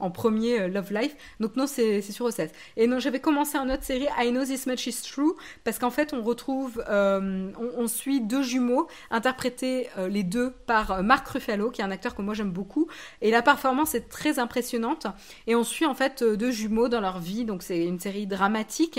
en, 0.00 0.10
premier 0.10 0.62
euh, 0.62 0.68
Love 0.68 0.92
Life. 0.92 1.14
Donc 1.38 1.54
non, 1.54 1.68
c'est 1.68 2.02
sur 2.02 2.26
OCS. 2.26 2.50
Et 2.76 2.88
non, 2.88 2.98
j'avais 2.98 3.20
commencé 3.20 3.56
une 3.58 3.70
autre 3.70 3.84
série, 3.84 4.08
I 4.18 4.30
Know 4.30 4.44
This 4.44 4.66
Much 4.66 4.88
Is 4.88 5.02
True, 5.08 5.34
parce 5.62 5.78
qu'en 5.78 5.90
fait, 5.90 6.12
on 6.12 6.24
retrouve, 6.24 6.82
euh, 6.88 7.52
on, 7.56 7.86
suit 7.86 8.20
deux 8.20 8.42
jumeaux, 8.42 8.88
interprétés 9.12 9.88
les 10.08 10.24
deux 10.24 10.50
par 10.50 11.04
Mark 11.04 11.28
Ruffalo, 11.28 11.70
qui 11.70 11.80
est 11.80 11.84
un 11.84 11.92
acteur 11.92 12.16
que 12.16 12.22
moi 12.22 12.34
j'aime 12.34 12.50
beaucoup. 12.50 12.88
Et 13.20 13.30
la 13.30 13.42
performance 13.42 13.94
est 13.94 14.08
très 14.08 14.40
impressionnante. 14.40 15.06
Et 15.46 15.54
on 15.54 15.62
suit 15.62 15.86
en 15.86 15.94
fait 15.94 16.24
deux 16.24 16.50
jumeaux 16.50 16.88
dans 16.88 17.00
leur 17.00 17.20
vie, 17.20 17.44
donc 17.44 17.62
c'est 17.62 17.84
une 17.84 18.00
série 18.00 18.26
dramatique. 18.26 18.98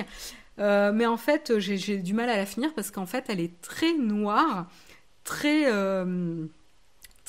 mais 0.57 1.05
en 1.05 1.17
fait, 1.17 1.59
j'ai 1.59 1.97
du 1.97 2.13
mal 2.13 2.29
à 2.29 2.37
la 2.37 2.45
finir 2.45 2.73
parce 2.73 2.89
qu'en 2.89 3.05
fait, 3.05 3.25
elle 3.27 3.41
est 3.41 3.59
très 3.61 3.93
noire, 3.93 4.67
très 5.25 5.65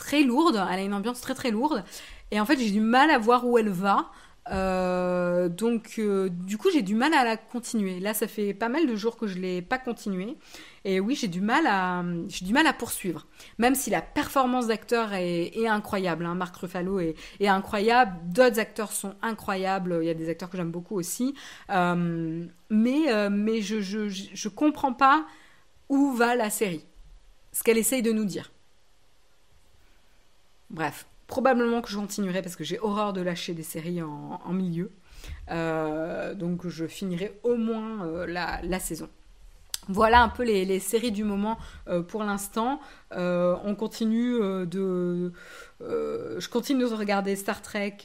très 0.03 0.25
lourde, 0.25 0.61
elle 0.71 0.81
a 0.81 0.83
une 0.83 0.95
ambiance 0.95 1.21
très 1.21 1.35
très 1.35 1.53
lourde, 1.53 1.85
et 2.33 2.41
en 2.41 2.45
fait 2.45 2.59
j'ai 2.59 2.73
du 2.73 2.81
mal 2.81 3.11
à 3.11 3.19
voir 3.19 3.47
où 3.47 3.57
elle 3.57 3.69
va. 3.69 4.11
Euh, 4.51 5.49
donc 5.49 5.95
euh, 6.01 6.29
du 6.29 6.59
coup 6.59 6.69
j'ai 6.73 6.83
du 6.83 6.97
mal 6.97 7.15
à 7.15 7.23
la 7.23 7.37
continuer. 7.37 8.01
Là 8.01 8.13
ça 8.13 8.27
fait 8.27 8.53
pas 8.53 8.69
mal 8.69 8.89
de 8.89 8.97
jours 8.97 9.17
que 9.17 9.29
je 9.29 9.39
l'ai 9.39 9.63
pas 9.63 9.79
continuée 9.79 10.37
et 10.85 10.99
oui 10.99 11.15
j'ai 11.15 11.29
du 11.29 11.41
mal 11.41 11.65
à 11.69 12.03
j'ai 12.27 12.45
du 12.45 12.53
mal 12.53 12.67
à 12.67 12.73
poursuivre. 12.73 13.29
Même 13.59 13.77
si 13.77 13.91
la 13.91 14.03
performance 14.03 14.67
d'acteur 14.67 15.13
est, 15.13 15.69
incroyable, 15.69 16.27
hein. 16.27 16.35
Marc 16.35 16.57
Ruffalo 16.57 16.99
est, 16.99 17.15
incroyable, 17.47 18.17
d'autres 18.25 18.59
acteurs 18.59 18.91
sont 18.91 19.15
incroyables. 19.23 20.01
Il 20.03 20.07
y 20.07 20.11
a 20.11 20.15
des 20.15 20.29
acteurs 20.29 20.51
que 20.51 20.57
j'aime 20.57 20.73
beaucoup 20.73 20.97
aussi, 20.97 21.35
euh, 21.71 22.45
mais 22.71 23.31
mais 23.31 23.61
je, 23.63 23.81
je 23.81 24.09
je 24.09 24.49
comprends 24.49 24.95
pas 24.95 25.25
où 25.89 26.11
va 26.13 26.35
la 26.35 26.51
série, 26.51 26.85
ce 27.53 27.63
qu'elle 27.63 27.79
essaye 27.79 28.03
de 28.03 28.13
nous 28.13 28.25
dire. 28.25 28.52
Bref, 30.73 31.07
probablement 31.27 31.83
que 31.83 31.91
je 31.91 31.97
continuerai 31.97 32.43
parce 32.43 32.57
que 32.57 32.65
j'ai 32.65 32.79
horreur 32.81 33.13
de 33.13 33.21
lâcher 33.21 33.53
des 33.55 33.63
séries 33.63 34.03
en, 34.03 34.53
milieu. 34.53 34.91
Euh, 35.51 36.35
donc 36.35 36.67
je 36.67 36.87
finirai 36.87 37.39
au 37.43 37.57
moins 37.57 38.07
euh, 38.07 38.27
la, 38.27 38.79
saison. 38.81 39.09
Voilà 39.89 40.23
un 40.23 40.29
peu 40.29 40.45
les, 40.45 40.81
séries 40.81 41.13
du 41.13 41.25
moment 41.25 41.59
euh, 41.89 42.03
pour 42.03 42.25
l'instant. 42.25 42.81
on 43.11 43.75
continue 43.79 44.39
de. 44.67 45.33
je 45.81 46.49
continue 46.49 46.89
de 46.89 46.95
regarder 46.95 47.37
Star 47.37 47.61
Trek. 47.61 47.99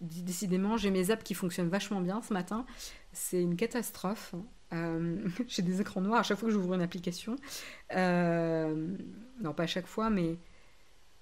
Décidément, 0.00 0.76
j'ai 0.76 0.90
mes 0.90 1.10
apps 1.10 1.24
qui 1.24 1.34
fonctionnent 1.34 1.70
vachement 1.70 2.00
bien 2.00 2.20
ce 2.22 2.32
matin. 2.32 2.66
C'est 3.12 3.40
une 3.40 3.56
catastrophe. 3.56 4.34
Euh, 4.72 5.16
j'ai 5.48 5.62
des 5.62 5.80
écrans 5.80 6.00
noirs 6.00 6.20
à 6.20 6.22
chaque 6.22 6.38
fois 6.38 6.48
que 6.48 6.54
j'ouvre 6.54 6.74
une 6.74 6.82
application. 6.82 7.36
Euh, 7.94 8.96
non, 9.40 9.52
pas 9.52 9.64
à 9.64 9.66
chaque 9.66 9.86
fois, 9.86 10.10
mais 10.10 10.36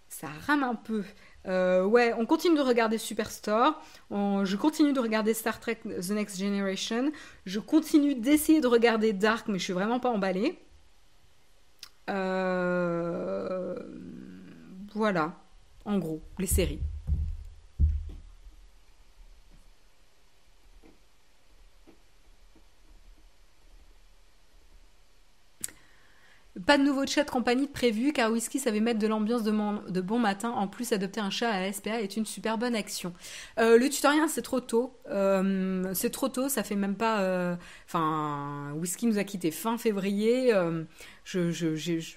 ça 0.08 0.28
rame 0.46 0.62
un 0.62 0.74
peu. 0.74 1.04
Euh, 1.46 1.84
ouais, 1.84 2.14
on 2.16 2.26
continue 2.26 2.56
de 2.56 2.62
regarder 2.62 2.98
Superstore. 2.98 3.82
je 4.10 4.56
continue 4.56 4.92
de 4.92 5.00
regarder 5.00 5.34
Star 5.34 5.60
Trek 5.60 5.80
The 5.84 6.10
Next 6.10 6.38
Generation. 6.38 7.12
Je 7.46 7.60
continue 7.60 8.14
d'essayer 8.14 8.60
de 8.60 8.66
regarder 8.66 9.12
Dark, 9.12 9.48
mais 9.48 9.58
je 9.58 9.64
suis 9.64 9.72
vraiment 9.72 10.00
pas 10.00 10.10
emballée. 10.10 10.58
Voilà, 14.94 15.34
en 15.84 15.98
gros, 15.98 16.22
les 16.38 16.46
séries. 16.46 16.80
Pas 26.66 26.78
de 26.78 26.84
nouveau 26.84 27.04
chat 27.04 27.24
compagnie 27.24 27.66
prévu 27.66 28.12
car 28.12 28.30
Whisky 28.30 28.60
savait 28.60 28.78
mettre 28.78 29.00
de 29.00 29.08
l'ambiance 29.08 29.42
de, 29.42 30.00
bon 30.00 30.18
matin. 30.20 30.50
En 30.50 30.68
plus, 30.68 30.92
adopter 30.92 31.20
un 31.20 31.30
chat 31.30 31.50
à 31.50 31.58
la 31.58 31.72
SPA 31.72 32.00
est 32.00 32.16
une 32.16 32.26
super 32.26 32.58
bonne 32.58 32.76
action. 32.76 33.12
Euh, 33.58 33.76
le 33.76 33.88
tutoriel, 33.88 34.28
c'est 34.28 34.42
trop 34.42 34.60
tôt. 34.60 34.96
Euh, 35.10 35.90
c'est 35.94 36.10
trop 36.10 36.28
tôt, 36.28 36.48
ça 36.48 36.62
fait 36.62 36.76
même 36.76 36.94
pas. 36.94 37.22
Euh, 37.22 37.56
enfin, 37.86 38.70
Whisky 38.76 39.06
nous 39.06 39.18
a 39.18 39.24
quitté 39.24 39.50
fin 39.50 39.78
février. 39.78 40.52
je, 41.24 41.50
je, 41.50 42.14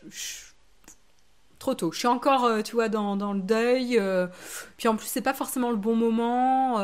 trop 1.57 1.73
tôt. 1.73 1.91
Je 1.91 1.97
suis 1.97 2.07
encore, 2.07 2.61
tu 2.61 2.75
vois, 2.75 2.89
dans, 2.89 3.33
le 3.33 3.41
deuil. 3.41 3.99
puis 4.77 4.87
en 4.87 4.95
plus, 4.95 5.07
c'est 5.07 5.21
pas 5.21 5.33
forcément 5.33 5.71
le 5.71 5.77
bon 5.77 5.95
moment. 5.95 6.77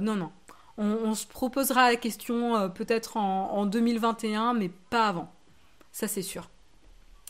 non, 0.00 0.14
non. 0.14 0.30
On, 0.76 1.14
se 1.14 1.26
proposera 1.26 1.90
la 1.90 1.96
question 1.96 2.70
peut-être 2.70 3.16
en, 3.16 3.50
en 3.52 3.64
2021, 3.64 4.52
mais 4.52 4.70
pas 4.90 5.08
avant. 5.08 5.32
Ça, 5.90 6.06
c'est 6.06 6.22
sûr 6.22 6.50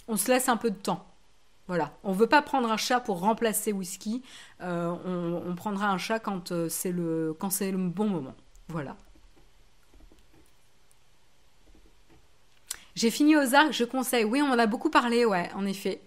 on 0.08 0.16
se 0.16 0.28
laisse 0.30 0.48
un 0.48 0.56
peu 0.56 0.70
de 0.70 0.76
temps. 0.76 1.08
Voilà, 1.68 1.92
on 2.02 2.12
veut 2.12 2.26
pas 2.26 2.40
prendre 2.40 2.70
un 2.72 2.78
chat 2.78 2.98
pour 2.98 3.20
remplacer 3.20 3.72
whisky. 3.72 4.22
Euh, 4.62 4.88
on, 5.04 5.54
prendra 5.54 5.90
un 5.90 5.98
chat 5.98 6.18
quand 6.18 6.50
euh, 6.50 6.70
c'est 6.70 6.92
le 6.92 7.36
quand 7.38 7.50
c'est 7.50 7.70
le 7.70 7.76
bon 7.76 8.08
moment. 8.08 8.34
Voilà. 8.68 8.96
J'ai 12.94 13.10
fini 13.10 13.36
aux 13.36 13.54
arcs, 13.54 13.72
je 13.72 13.84
conseille. 13.84 14.24
Oui, 14.24 14.40
on 14.42 14.50
en 14.50 14.58
a 14.58 14.66
beaucoup 14.66 14.88
parlé, 14.88 15.26
ouais, 15.26 15.50
en 15.54 15.66
effet. 15.66 16.00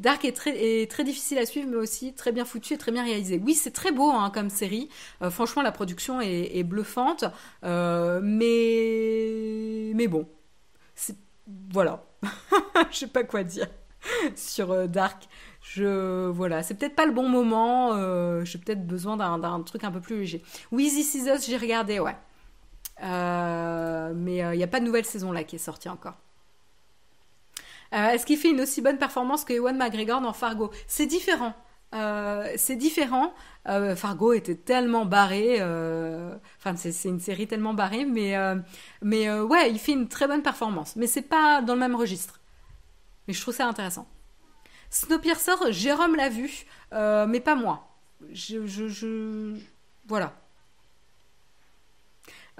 Dark 0.00 0.24
est 0.24 0.32
très, 0.32 1.04
difficile 1.04 1.38
à 1.38 1.46
suivre, 1.46 1.68
mais 1.70 1.76
aussi 1.76 2.12
très 2.12 2.32
bien 2.32 2.44
foutu 2.44 2.74
et 2.74 2.78
très 2.78 2.90
bien 2.90 3.04
réalisé. 3.04 3.40
Oui, 3.42 3.54
c'est 3.54 3.70
très 3.70 3.92
beau 3.92 4.10
hein, 4.10 4.30
comme 4.34 4.50
série. 4.50 4.88
Euh, 5.22 5.30
franchement, 5.30 5.62
la 5.62 5.70
production 5.70 6.20
est, 6.20 6.64
bluffante. 6.64 7.24
mais, 7.62 8.22
mais 9.94 10.08
bon, 10.08 10.26
voilà. 11.46 12.04
je 12.90 12.96
sais 12.96 13.06
pas 13.06 13.24
quoi 13.24 13.44
dire 13.44 13.68
sur 14.36 14.72
euh, 14.72 14.86
Dark. 14.86 15.28
Je 15.60 16.26
voilà, 16.28 16.62
c'est 16.62 16.74
peut-être 16.74 16.96
pas 16.96 17.06
le 17.06 17.12
bon 17.12 17.28
moment. 17.28 17.92
Euh, 17.94 18.44
j'ai 18.44 18.58
peut-être 18.58 18.86
besoin 18.86 19.16
d'un 19.16 19.62
truc 19.62 19.84
un 19.84 19.90
peu 19.90 20.00
plus 20.00 20.20
léger. 20.20 20.42
Is 20.72 21.28
Us, 21.28 21.46
j'ai 21.46 21.56
regardé, 21.56 22.00
ouais. 22.00 22.16
Euh, 23.02 24.12
mais 24.14 24.38
il 24.38 24.56
n'y 24.56 24.64
a 24.64 24.68
pas 24.68 24.80
de 24.80 24.84
nouvelle 24.84 25.04
saison 25.04 25.32
là 25.32 25.44
qui 25.44 25.56
est 25.56 25.60
sortie 25.60 25.88
encore. 25.88 26.16
Est-ce 27.92 28.24
qu'il 28.24 28.38
fait 28.38 28.50
une 28.50 28.60
aussi 28.62 28.80
bonne 28.80 28.96
performance 28.96 29.44
que 29.44 29.52
Ewan 29.52 29.76
McGregor 29.76 30.22
dans 30.22 30.32
Fargo? 30.32 30.70
C'est 30.86 31.04
différent. 31.04 31.54
C'est 32.56 32.76
différent. 32.76 33.32
Fargo 33.96 34.32
était 34.32 34.54
tellement 34.54 35.04
barré. 35.04 35.62
Enfin, 36.58 36.76
c'est 36.76 37.08
une 37.08 37.20
série 37.20 37.46
tellement 37.46 37.74
barrée, 37.74 38.04
mais 38.04 38.36
mais 39.02 39.28
euh, 39.28 39.44
ouais, 39.44 39.70
il 39.70 39.78
fait 39.78 39.92
une 39.92 40.08
très 40.08 40.26
bonne 40.26 40.42
performance. 40.42 40.96
Mais 40.96 41.06
c'est 41.06 41.22
pas 41.22 41.60
dans 41.62 41.74
le 41.74 41.80
même 41.80 41.94
registre. 41.94 42.40
Mais 43.26 43.34
je 43.34 43.40
trouve 43.40 43.54
ça 43.54 43.66
intéressant. 43.66 44.06
Snowpiercer, 44.90 45.52
Jérôme 45.70 46.16
l'a 46.16 46.28
vu, 46.28 46.64
euh, 46.92 47.26
mais 47.26 47.40
pas 47.40 47.54
moi. 47.54 47.88
Je, 48.32 49.56
voilà. 50.06 50.34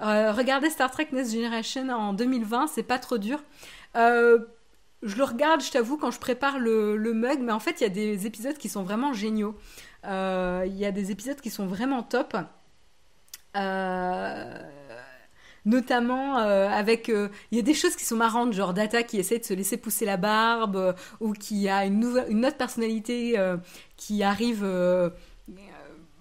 Euh, 0.01 0.31
regardez 0.31 0.69
Star 0.69 0.89
Trek 0.91 1.09
Next 1.11 1.33
Generation 1.33 1.89
en 1.89 2.13
2020, 2.13 2.67
c'est 2.67 2.83
pas 2.83 2.99
trop 2.99 3.17
dur. 3.17 3.41
Je 5.03 5.17
le 5.17 5.23
regarde, 5.23 5.61
je 5.61 5.71
t'avoue, 5.71 5.97
quand 5.97 6.11
je 6.11 6.19
prépare 6.19 6.59
le, 6.59 7.13
mug, 7.13 7.39
mais 7.41 7.51
en 7.51 7.59
fait, 7.59 7.81
il 7.81 7.83
y 7.83 7.87
a 7.87 7.89
des 7.89 8.25
épisodes 8.25 8.57
qui 8.57 8.69
sont 8.69 8.83
vraiment 8.83 9.13
géniaux. 9.13 9.55
Il 10.05 10.75
y 10.75 10.85
a 10.85 10.91
des 10.91 11.11
épisodes 11.11 11.39
qui 11.39 11.49
sont 11.49 11.67
vraiment 11.67 12.03
top. 12.03 12.35
Euh, 13.55 14.59
notamment 15.65 16.39
euh, 16.39 16.67
avec 16.69 17.09
euh, 17.09 17.29
il 17.51 17.57
y 17.57 17.59
a 17.59 17.63
des 17.63 17.73
choses 17.73 17.95
qui 17.95 18.03
sont 18.03 18.17
marrantes 18.17 18.53
genre 18.53 18.73
Data 18.73 19.03
qui 19.03 19.17
essaie 19.17 19.39
de 19.39 19.45
se 19.45 19.53
laisser 19.53 19.77
pousser 19.77 20.05
la 20.05 20.17
barbe 20.17 20.75
euh, 20.75 20.93
ou 21.19 21.33
qui 21.33 21.69
a 21.69 21.85
une 21.85 21.99
nouvelle 21.99 22.25
une 22.29 22.45
autre 22.45 22.57
personnalité 22.57 23.39
qui 23.97 24.23
arrive 24.23 24.65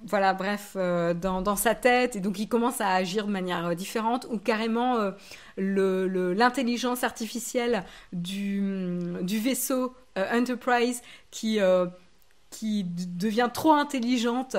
voilà 0.05 0.35
bref 0.35 0.77
dans, 0.77 1.43
dans, 1.43 1.57
sa 1.57 1.75
tête 1.75 2.17
et 2.17 2.21
donc 2.21 2.39
il 2.39 2.49
commence 2.49 2.81
à 2.81 2.89
agir 2.89 3.27
de 3.27 3.33
manière 3.33 3.75
différente 3.77 4.27
ou 4.31 4.39
carrément 4.39 5.13
le 5.57 6.33
l'intelligence 6.33 7.05
artificielle 7.05 7.85
du, 8.13 8.99
du 9.23 9.39
vaisseau 9.39 9.95
Enterprise 10.17 11.03
qui 11.31 11.59
qui 12.51 12.85
devient 12.85 13.51
trop 13.53 13.73
intelligente 13.73 14.57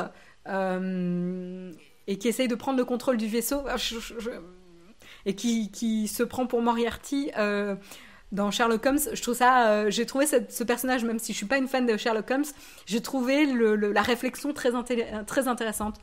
et 2.08 2.18
qui 2.18 2.28
essaye 2.28 2.48
de 2.48 2.56
prendre 2.56 2.78
le 2.78 2.86
contrôle 2.86 3.18
du 3.18 3.28
vaisseau. 3.28 3.64
et 5.26 5.36
qui, 5.36 5.72
qui 5.72 6.08
se 6.08 6.24
prend 6.24 6.48
pour 6.48 6.62
Moriarty 6.62 7.32
euh, 7.38 7.76
dans 8.34 8.52
Sherlock 8.52 8.86
Holmes. 8.86 9.00
Je 9.14 9.22
trouve 9.22 9.36
ça, 9.36 9.70
euh, 9.70 9.90
j'ai 9.90 10.06
trouvé 10.06 10.26
ce, 10.28 10.64
personnage, 10.64 11.06
même 11.06 11.20
si 11.20 11.32
je 11.32 11.38
suis 11.38 11.46
pas 11.46 11.58
une 11.58 11.70
fan 11.70 11.86
de 11.86 11.96
Sherlock 11.96 12.30
Holmes, 12.30 12.46
j'ai 12.86 13.02
trouvé 13.02 13.46
la 13.46 14.02
réflexion 14.02 14.52
très, 14.54 14.72
très 15.26 15.48
intéressante. 15.48 15.96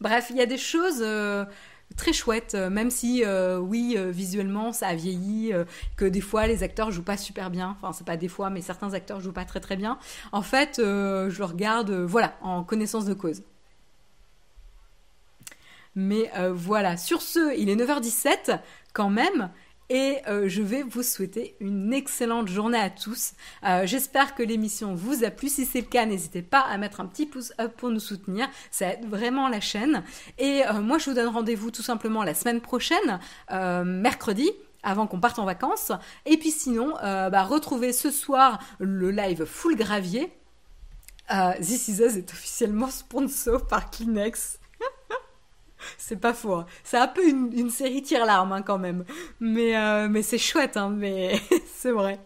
Bref, 0.00 0.28
il 0.30 0.36
y 0.36 0.40
a 0.40 0.46
des 0.46 0.58
choses 0.58 1.00
euh, 1.00 1.44
très 1.96 2.12
chouettes, 2.12 2.54
même 2.54 2.90
si 2.90 3.22
oui, 3.60 3.96
visuellement 4.08 4.72
ça 4.72 4.88
a 4.88 4.94
vieilli, 4.94 5.52
que 5.96 6.04
des 6.04 6.20
fois 6.20 6.46
les 6.46 6.62
acteurs 6.62 6.90
jouent 6.90 7.04
pas 7.04 7.16
super 7.18 7.50
bien. 7.50 7.76
Enfin, 7.78 7.92
c'est 7.92 8.06
pas 8.06 8.16
des 8.16 8.28
fois, 8.28 8.48
mais 8.48 8.62
certains 8.62 8.94
acteurs 8.94 9.20
jouent 9.20 9.32
pas 9.32 9.44
très 9.44 9.60
très 9.60 9.76
bien. 9.76 9.98
En 10.32 10.42
fait, 10.42 10.74
je 10.78 11.38
le 11.38 11.44
regarde, 11.44 11.90
voilà, 11.90 12.34
en 12.40 12.64
connaissance 12.64 13.04
de 13.04 13.14
cause. 13.14 13.42
Mais 15.94 16.30
euh, 16.38 16.52
voilà, 16.52 16.96
sur 16.96 17.20
ce, 17.20 17.56
il 17.56 17.68
est 17.68 17.76
9h17 17.76 18.60
quand 18.92 19.10
même. 19.10 19.50
Et 19.88 20.18
euh, 20.26 20.48
je 20.48 20.62
vais 20.62 20.82
vous 20.82 21.02
souhaiter 21.02 21.56
une 21.60 21.92
excellente 21.92 22.48
journée 22.48 22.78
à 22.78 22.90
tous. 22.90 23.32
Euh, 23.64 23.86
j'espère 23.86 24.34
que 24.34 24.42
l'émission 24.42 24.94
vous 24.94 25.24
a 25.24 25.30
plu. 25.30 25.48
Si 25.48 25.66
c'est 25.66 25.80
le 25.80 25.86
cas, 25.86 26.06
n'hésitez 26.06 26.42
pas 26.42 26.60
à 26.60 26.78
mettre 26.78 27.00
un 27.00 27.06
petit 27.06 27.26
pouce 27.26 27.52
up 27.60 27.74
pour 27.76 27.90
nous 27.90 28.00
soutenir. 28.00 28.48
Ça 28.70 28.94
aide 28.94 29.06
vraiment 29.08 29.48
la 29.48 29.60
chaîne. 29.60 30.02
Et 30.38 30.62
moi, 30.82 30.98
je 30.98 31.10
vous 31.10 31.16
donne 31.16 31.28
rendez-vous 31.28 31.70
tout 31.70 31.82
simplement 31.82 32.22
la 32.22 32.34
semaine 32.34 32.60
prochaine, 32.60 33.20
mercredi 33.50 34.50
avant 34.82 35.06
qu'on 35.06 35.20
parte 35.20 35.38
en 35.38 35.44
vacances. 35.44 35.92
Et 36.26 36.36
puis 36.38 36.50
sinon, 36.50 36.94
bah, 37.02 37.42
retrouvez 37.42 37.92
ce 37.92 38.10
soir 38.10 38.58
le 38.78 39.10
live 39.10 39.44
Full 39.44 39.76
Gravier. 39.76 40.32
This 41.60 41.88
Is 41.88 42.02
Us 42.02 42.16
est 42.16 42.32
officiellement 42.32 42.88
sponsor 42.88 43.66
par 43.66 43.90
Kleenex. 43.90 44.58
C'est 45.98 46.20
pas 46.20 46.34
faux. 46.34 46.54
Hein. 46.54 46.66
C'est 46.84 46.98
un 46.98 47.08
peu 47.08 47.26
une, 47.26 47.70
série 47.70 48.02
tire-larme 48.02 48.52
hein, 48.52 48.62
quand 48.62 48.78
même. 48.78 49.04
Mais, 49.40 49.76
euh, 49.76 50.08
mais 50.08 50.22
c'est 50.22 50.38
chouette, 50.38 50.76
hein, 50.76 50.90
mais 50.90 51.40
c'est 51.74 51.92
vrai. 51.92 52.18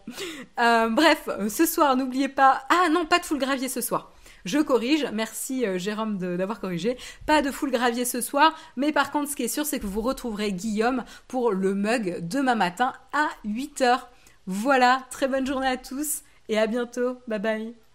Euh, 0.59 0.89
bref, 0.89 1.29
ce 1.49 1.65
soir, 1.65 1.95
n'oubliez 1.95 2.29
pas... 2.29 2.63
Ah 2.69 2.89
non, 2.89 3.05
pas 3.05 3.19
de 3.19 3.25
full 3.25 3.39
gravier 3.39 3.69
ce 3.69 3.81
soir. 3.81 4.11
Je 4.47 4.59
corrige, 4.59 5.05
merci 5.11 5.65
euh, 5.65 5.77
Jérôme 5.77 6.17
d'avoir 6.17 6.61
corrigé. 6.61 6.97
Pas 7.25 7.41
de 7.41 7.51
full 7.51 7.69
gravier 7.69 8.05
ce 8.05 8.21
soir, 8.21 8.55
mais 8.77 8.93
par 8.93 9.11
contre, 9.11 9.29
ce 9.29 9.35
qui 9.35 9.43
est 9.43 9.49
sûr, 9.49 9.65
c'est 9.65 9.79
que 9.79 9.85
vous 9.85 10.01
retrouverez 10.01 10.53
Guillaume 10.53 11.03
pour 11.27 11.51
le 11.51 11.73
mug 11.73 12.19
demain 12.21 12.55
matin 12.55 12.93
à 13.11 13.27
8h. 13.45 13.99
Voilà, 14.45 15.03
très 15.11 15.27
bonne 15.27 15.45
journée 15.45 15.67
à 15.67 15.75
tous 15.75 16.21
et 16.47 16.57
à 16.57 16.65
bientôt. 16.65 17.17
Bye 17.27 17.39
bye. 17.39 17.86